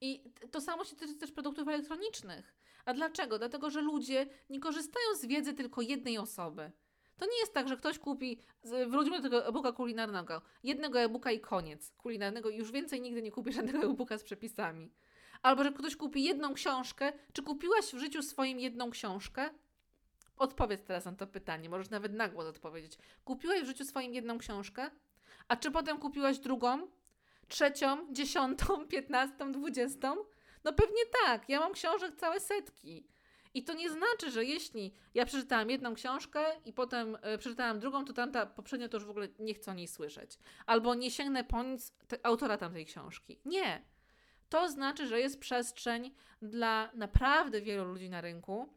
I 0.01 0.23
to 0.51 0.61
samo 0.61 0.83
się 0.83 0.95
tyczy 0.95 1.15
też 1.15 1.31
produktów 1.31 1.67
elektronicznych. 1.67 2.55
A 2.85 2.93
dlaczego? 2.93 3.39
Dlatego, 3.39 3.69
że 3.69 3.81
ludzie 3.81 4.27
nie 4.49 4.59
korzystają 4.59 5.15
z 5.15 5.25
wiedzy 5.25 5.53
tylko 5.53 5.81
jednej 5.81 6.17
osoby. 6.17 6.71
To 7.17 7.25
nie 7.25 7.39
jest 7.39 7.53
tak, 7.53 7.67
że 7.67 7.77
ktoś 7.77 7.99
kupi, 7.99 8.39
wróćmy 8.87 9.17
do 9.17 9.23
tego 9.23 9.47
e-booka 9.47 9.71
kulinarnego, 9.71 10.41
jednego 10.63 10.99
e-booka 10.99 11.31
i 11.31 11.39
koniec 11.39 11.91
kulinarnego 11.97 12.49
i 12.49 12.57
już 12.57 12.71
więcej 12.71 13.01
nigdy 13.01 13.21
nie 13.21 13.31
kupi 13.31 13.53
żadnego 13.59 13.87
e-booka 13.87 14.17
z 14.17 14.23
przepisami. 14.23 14.91
Albo, 15.41 15.63
że 15.63 15.71
ktoś 15.71 15.95
kupi 15.95 16.23
jedną 16.23 16.53
książkę. 16.53 17.13
Czy 17.33 17.43
kupiłaś 17.43 17.85
w 17.85 17.97
życiu 17.97 18.23
swoim 18.23 18.59
jedną 18.59 18.91
książkę? 18.91 19.49
Odpowiedz 20.37 20.83
teraz 20.83 21.05
na 21.05 21.11
to 21.11 21.27
pytanie, 21.27 21.69
możesz 21.69 21.89
nawet 21.89 22.13
na 22.13 22.29
głos 22.29 22.45
odpowiedzieć. 22.45 22.97
Kupiłaś 23.25 23.61
w 23.61 23.65
życiu 23.65 23.85
swoim 23.85 24.13
jedną 24.13 24.37
książkę? 24.37 24.91
A 25.47 25.55
czy 25.55 25.71
potem 25.71 25.97
kupiłaś 25.97 26.39
drugą? 26.39 26.87
Trzecią, 27.47 28.13
dziesiątą, 28.13 28.85
piętnastą, 28.91 29.51
dwudziestą? 29.51 30.15
No 30.63 30.73
pewnie 30.73 31.01
tak. 31.25 31.49
Ja 31.49 31.59
mam 31.59 31.73
książek 31.73 32.15
całe 32.15 32.39
setki. 32.39 33.07
I 33.53 33.63
to 33.63 33.73
nie 33.73 33.89
znaczy, 33.89 34.31
że 34.31 34.45
jeśli 34.45 34.93
ja 35.13 35.25
przeczytałam 35.25 35.69
jedną 35.69 35.93
książkę 35.93 36.45
i 36.65 36.73
potem 36.73 37.15
y, 37.15 37.37
przeczytałam 37.37 37.79
drugą, 37.79 38.05
to 38.05 38.13
tamta 38.13 38.45
poprzednia 38.45 38.89
to 38.89 38.97
już 38.97 39.05
w 39.05 39.09
ogóle 39.09 39.27
nie 39.39 39.53
chcę 39.53 39.71
o 39.71 39.73
niej 39.73 39.87
słyszeć. 39.87 40.39
Albo 40.65 40.95
nie 40.95 41.11
sięgnę 41.11 41.43
po 41.43 41.63
nic 41.63 41.93
autora 42.23 42.57
tamtej 42.57 42.85
książki. 42.85 43.39
Nie. 43.45 43.85
To 44.49 44.69
znaczy, 44.69 45.07
że 45.07 45.19
jest 45.19 45.39
przestrzeń 45.39 46.11
dla 46.41 46.91
naprawdę 46.93 47.61
wielu 47.61 47.85
ludzi 47.85 48.09
na 48.09 48.21
rynku, 48.21 48.73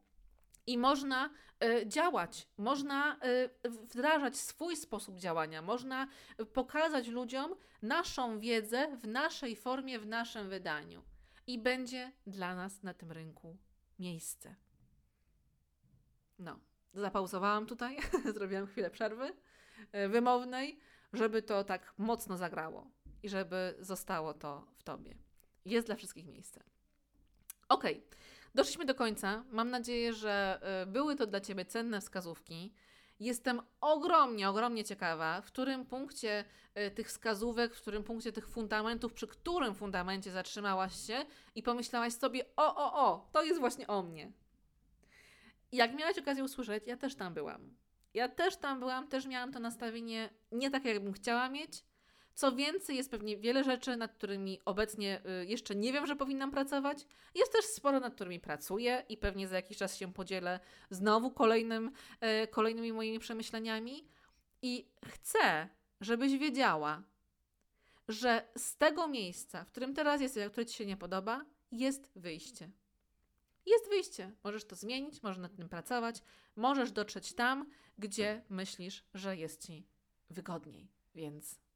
i 0.69 0.79
można 0.79 1.31
y, 1.65 1.87
działać, 1.87 2.49
można 2.57 3.19
y, 3.65 3.69
wdrażać 3.69 4.37
swój 4.37 4.77
sposób 4.77 5.19
działania, 5.19 5.63
można 5.63 6.09
pokazać 6.53 7.09
ludziom 7.09 7.55
naszą 7.83 8.39
wiedzę 8.39 8.97
w 8.97 9.07
naszej 9.07 9.57
formie, 9.57 9.99
w 9.99 10.07
naszym 10.07 10.49
wydaniu. 10.49 11.03
I 11.47 11.59
będzie 11.59 12.13
dla 12.27 12.55
nas 12.55 12.83
na 12.83 12.95
tym 12.95 13.13
rynku 13.13 13.57
miejsce. 13.99 14.55
No, 16.39 16.61
zapauzowałam 16.95 17.67
tutaj, 17.67 17.97
zrobiłam 18.35 18.67
chwilę 18.67 18.91
przerwy 18.91 19.33
wymownej, 20.09 20.79
żeby 21.13 21.43
to 21.43 21.65
tak 21.65 21.95
mocno 21.99 22.37
zagrało 22.37 22.91
i 23.23 23.29
żeby 23.29 23.75
zostało 23.79 24.35
to 24.35 24.67
w 24.75 24.83
tobie. 24.83 25.15
Jest 25.65 25.87
dla 25.87 25.97
wszystkich 25.97 26.27
miejsce. 26.27 26.65
Okej. 27.69 27.97
Okay. 27.97 28.19
Doszliśmy 28.59 28.85
do 28.85 28.95
końca. 28.95 29.45
Mam 29.51 29.71
nadzieję, 29.71 30.13
że 30.13 30.59
e, 30.63 30.87
były 30.87 31.17
to 31.17 31.27
dla 31.27 31.41
Ciebie 31.41 31.65
cenne 31.65 32.01
wskazówki. 32.01 32.75
Jestem 33.21 33.63
ogromnie, 33.81 34.49
ogromnie 34.49 34.85
ciekawa, 34.85 35.41
w 35.41 35.47
którym 35.47 35.87
punkcie 35.87 36.45
e, 36.75 36.91
tych 36.91 37.09
wskazówek, 37.09 37.75
w 37.75 37.81
którym 37.81 38.05
punkcie 38.05 38.33
tych 38.33 38.49
fundamentów, 38.49 39.13
przy 39.13 39.27
którym 39.27 39.75
fundamencie 39.75 40.31
zatrzymałaś 40.31 41.07
się 41.07 41.25
i 41.55 41.63
pomyślałaś 41.63 42.13
sobie: 42.13 42.45
o, 42.57 42.77
o, 42.77 43.07
o, 43.07 43.29
to 43.33 43.43
jest 43.43 43.61
właśnie 43.61 43.87
o 43.87 44.03
mnie. 44.03 44.33
Jak 45.73 45.95
miałaś 45.95 46.19
okazję 46.19 46.45
usłyszeć, 46.45 46.85
ja 46.87 46.97
też 46.97 47.15
tam 47.15 47.35
byłam. 47.35 47.75
Ja 48.15 48.29
też 48.29 48.57
tam 48.57 48.81
byłam, 48.81 49.09
też 49.09 49.27
miałam 49.27 49.53
to 49.53 49.61
nastawienie 49.61 50.31
nie 50.53 50.71
tak, 50.71 50.85
jakbym 50.85 51.13
chciała 51.13 51.49
mieć, 51.49 51.85
co 52.39 52.53
więcej, 52.53 52.97
jest 52.97 53.11
pewnie 53.11 53.37
wiele 53.37 53.65
rzeczy, 53.65 53.97
nad 53.97 54.13
którymi 54.13 54.61
obecnie 54.65 55.23
y, 55.43 55.47
jeszcze 55.47 55.75
nie 55.75 55.93
wiem, 55.93 56.07
że 56.07 56.17
powinnam 56.17 56.51
pracować. 56.51 57.07
Jest 57.35 57.53
też 57.53 57.65
sporo, 57.65 58.01
nad 58.01 58.15
którymi 58.15 58.41
pracuję 58.41 59.05
i 59.09 59.17
pewnie 59.17 59.49
za 59.49 59.57
jakiś 59.57 59.77
czas 59.77 59.97
się 59.97 60.13
podzielę 60.13 60.61
znowu 60.91 61.31
kolejnym, 61.31 61.93
e, 62.21 62.47
kolejnymi 62.47 62.93
moimi 62.93 63.19
przemyśleniami. 63.19 64.09
I 64.63 64.91
chcę, 65.07 65.69
żebyś 66.01 66.39
wiedziała, 66.39 67.03
że 68.09 68.49
z 68.57 68.77
tego 68.77 69.09
miejsca, 69.09 69.65
w 69.65 69.71
którym 69.71 69.95
teraz 69.95 70.21
jesteś, 70.21 70.47
a 70.47 70.51
które 70.51 70.67
ci 70.67 70.77
się 70.77 70.87
nie 70.87 70.97
podoba, 70.97 71.45
jest 71.73 72.11
wyjście. 72.17 72.71
jest 73.67 73.89
wyjście. 73.89 74.33
Możesz 74.45 74.65
to 74.65 74.77
zmienić, 74.77 75.23
możesz 75.23 75.39
nad 75.39 75.57
tym 75.57 75.69
pracować, 75.69 76.23
możesz 76.57 76.93
dotrzeć 76.93 77.35
tam, 77.35 77.71
gdzie 77.99 78.43
myślisz, 78.49 79.05
że 79.15 79.37
jest 79.37 79.67
ci 79.67 79.87
wygodniej. 80.31 80.89
Więc 81.15 81.68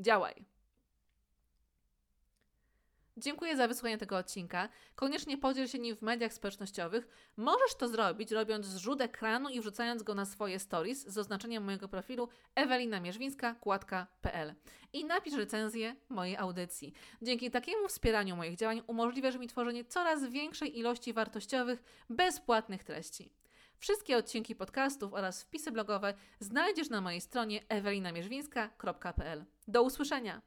działaj. 0.00 0.44
Dziękuję 3.20 3.56
za 3.56 3.68
wysłuchanie 3.68 3.98
tego 3.98 4.16
odcinka. 4.16 4.68
Koniecznie 4.94 5.38
podziel 5.38 5.68
się 5.68 5.78
nim 5.78 5.96
w 5.96 6.02
mediach 6.02 6.32
społecznościowych. 6.32 7.08
Możesz 7.36 7.74
to 7.78 7.88
zrobić, 7.88 8.30
robiąc 8.30 8.66
zrzut 8.66 9.00
ekranu 9.00 9.48
i 9.48 9.60
wrzucając 9.60 10.02
go 10.02 10.14
na 10.14 10.24
swoje 10.24 10.58
stories 10.58 11.06
z 11.06 11.18
oznaczeniem 11.18 11.64
mojego 11.64 11.88
profilu 11.88 12.28
Ewelina 12.54 13.00
Mierzwińska, 13.00 13.54
kładka.pl 13.54 14.54
i 14.92 15.04
napisz 15.04 15.34
recenzję 15.34 15.96
mojej 16.08 16.36
audycji. 16.36 16.92
Dzięki 17.22 17.50
takiemu 17.50 17.88
wspieraniu 17.88 18.36
moich 18.36 18.56
działań 18.56 18.82
umożliwiasz 18.86 19.36
mi 19.36 19.46
tworzenie 19.46 19.84
coraz 19.84 20.24
większej 20.24 20.78
ilości 20.78 21.12
wartościowych, 21.12 21.82
bezpłatnych 22.10 22.84
treści. 22.84 23.32
Wszystkie 23.80 24.16
odcinki 24.16 24.54
podcastów 24.54 25.14
oraz 25.14 25.42
wpisy 25.42 25.72
blogowe 25.72 26.14
znajdziesz 26.40 26.90
na 26.90 27.00
mojej 27.00 27.20
stronie 27.20 27.60
ewelinamierzwińska.pl. 27.68 29.44
Do 29.68 29.82
usłyszenia! 29.82 30.42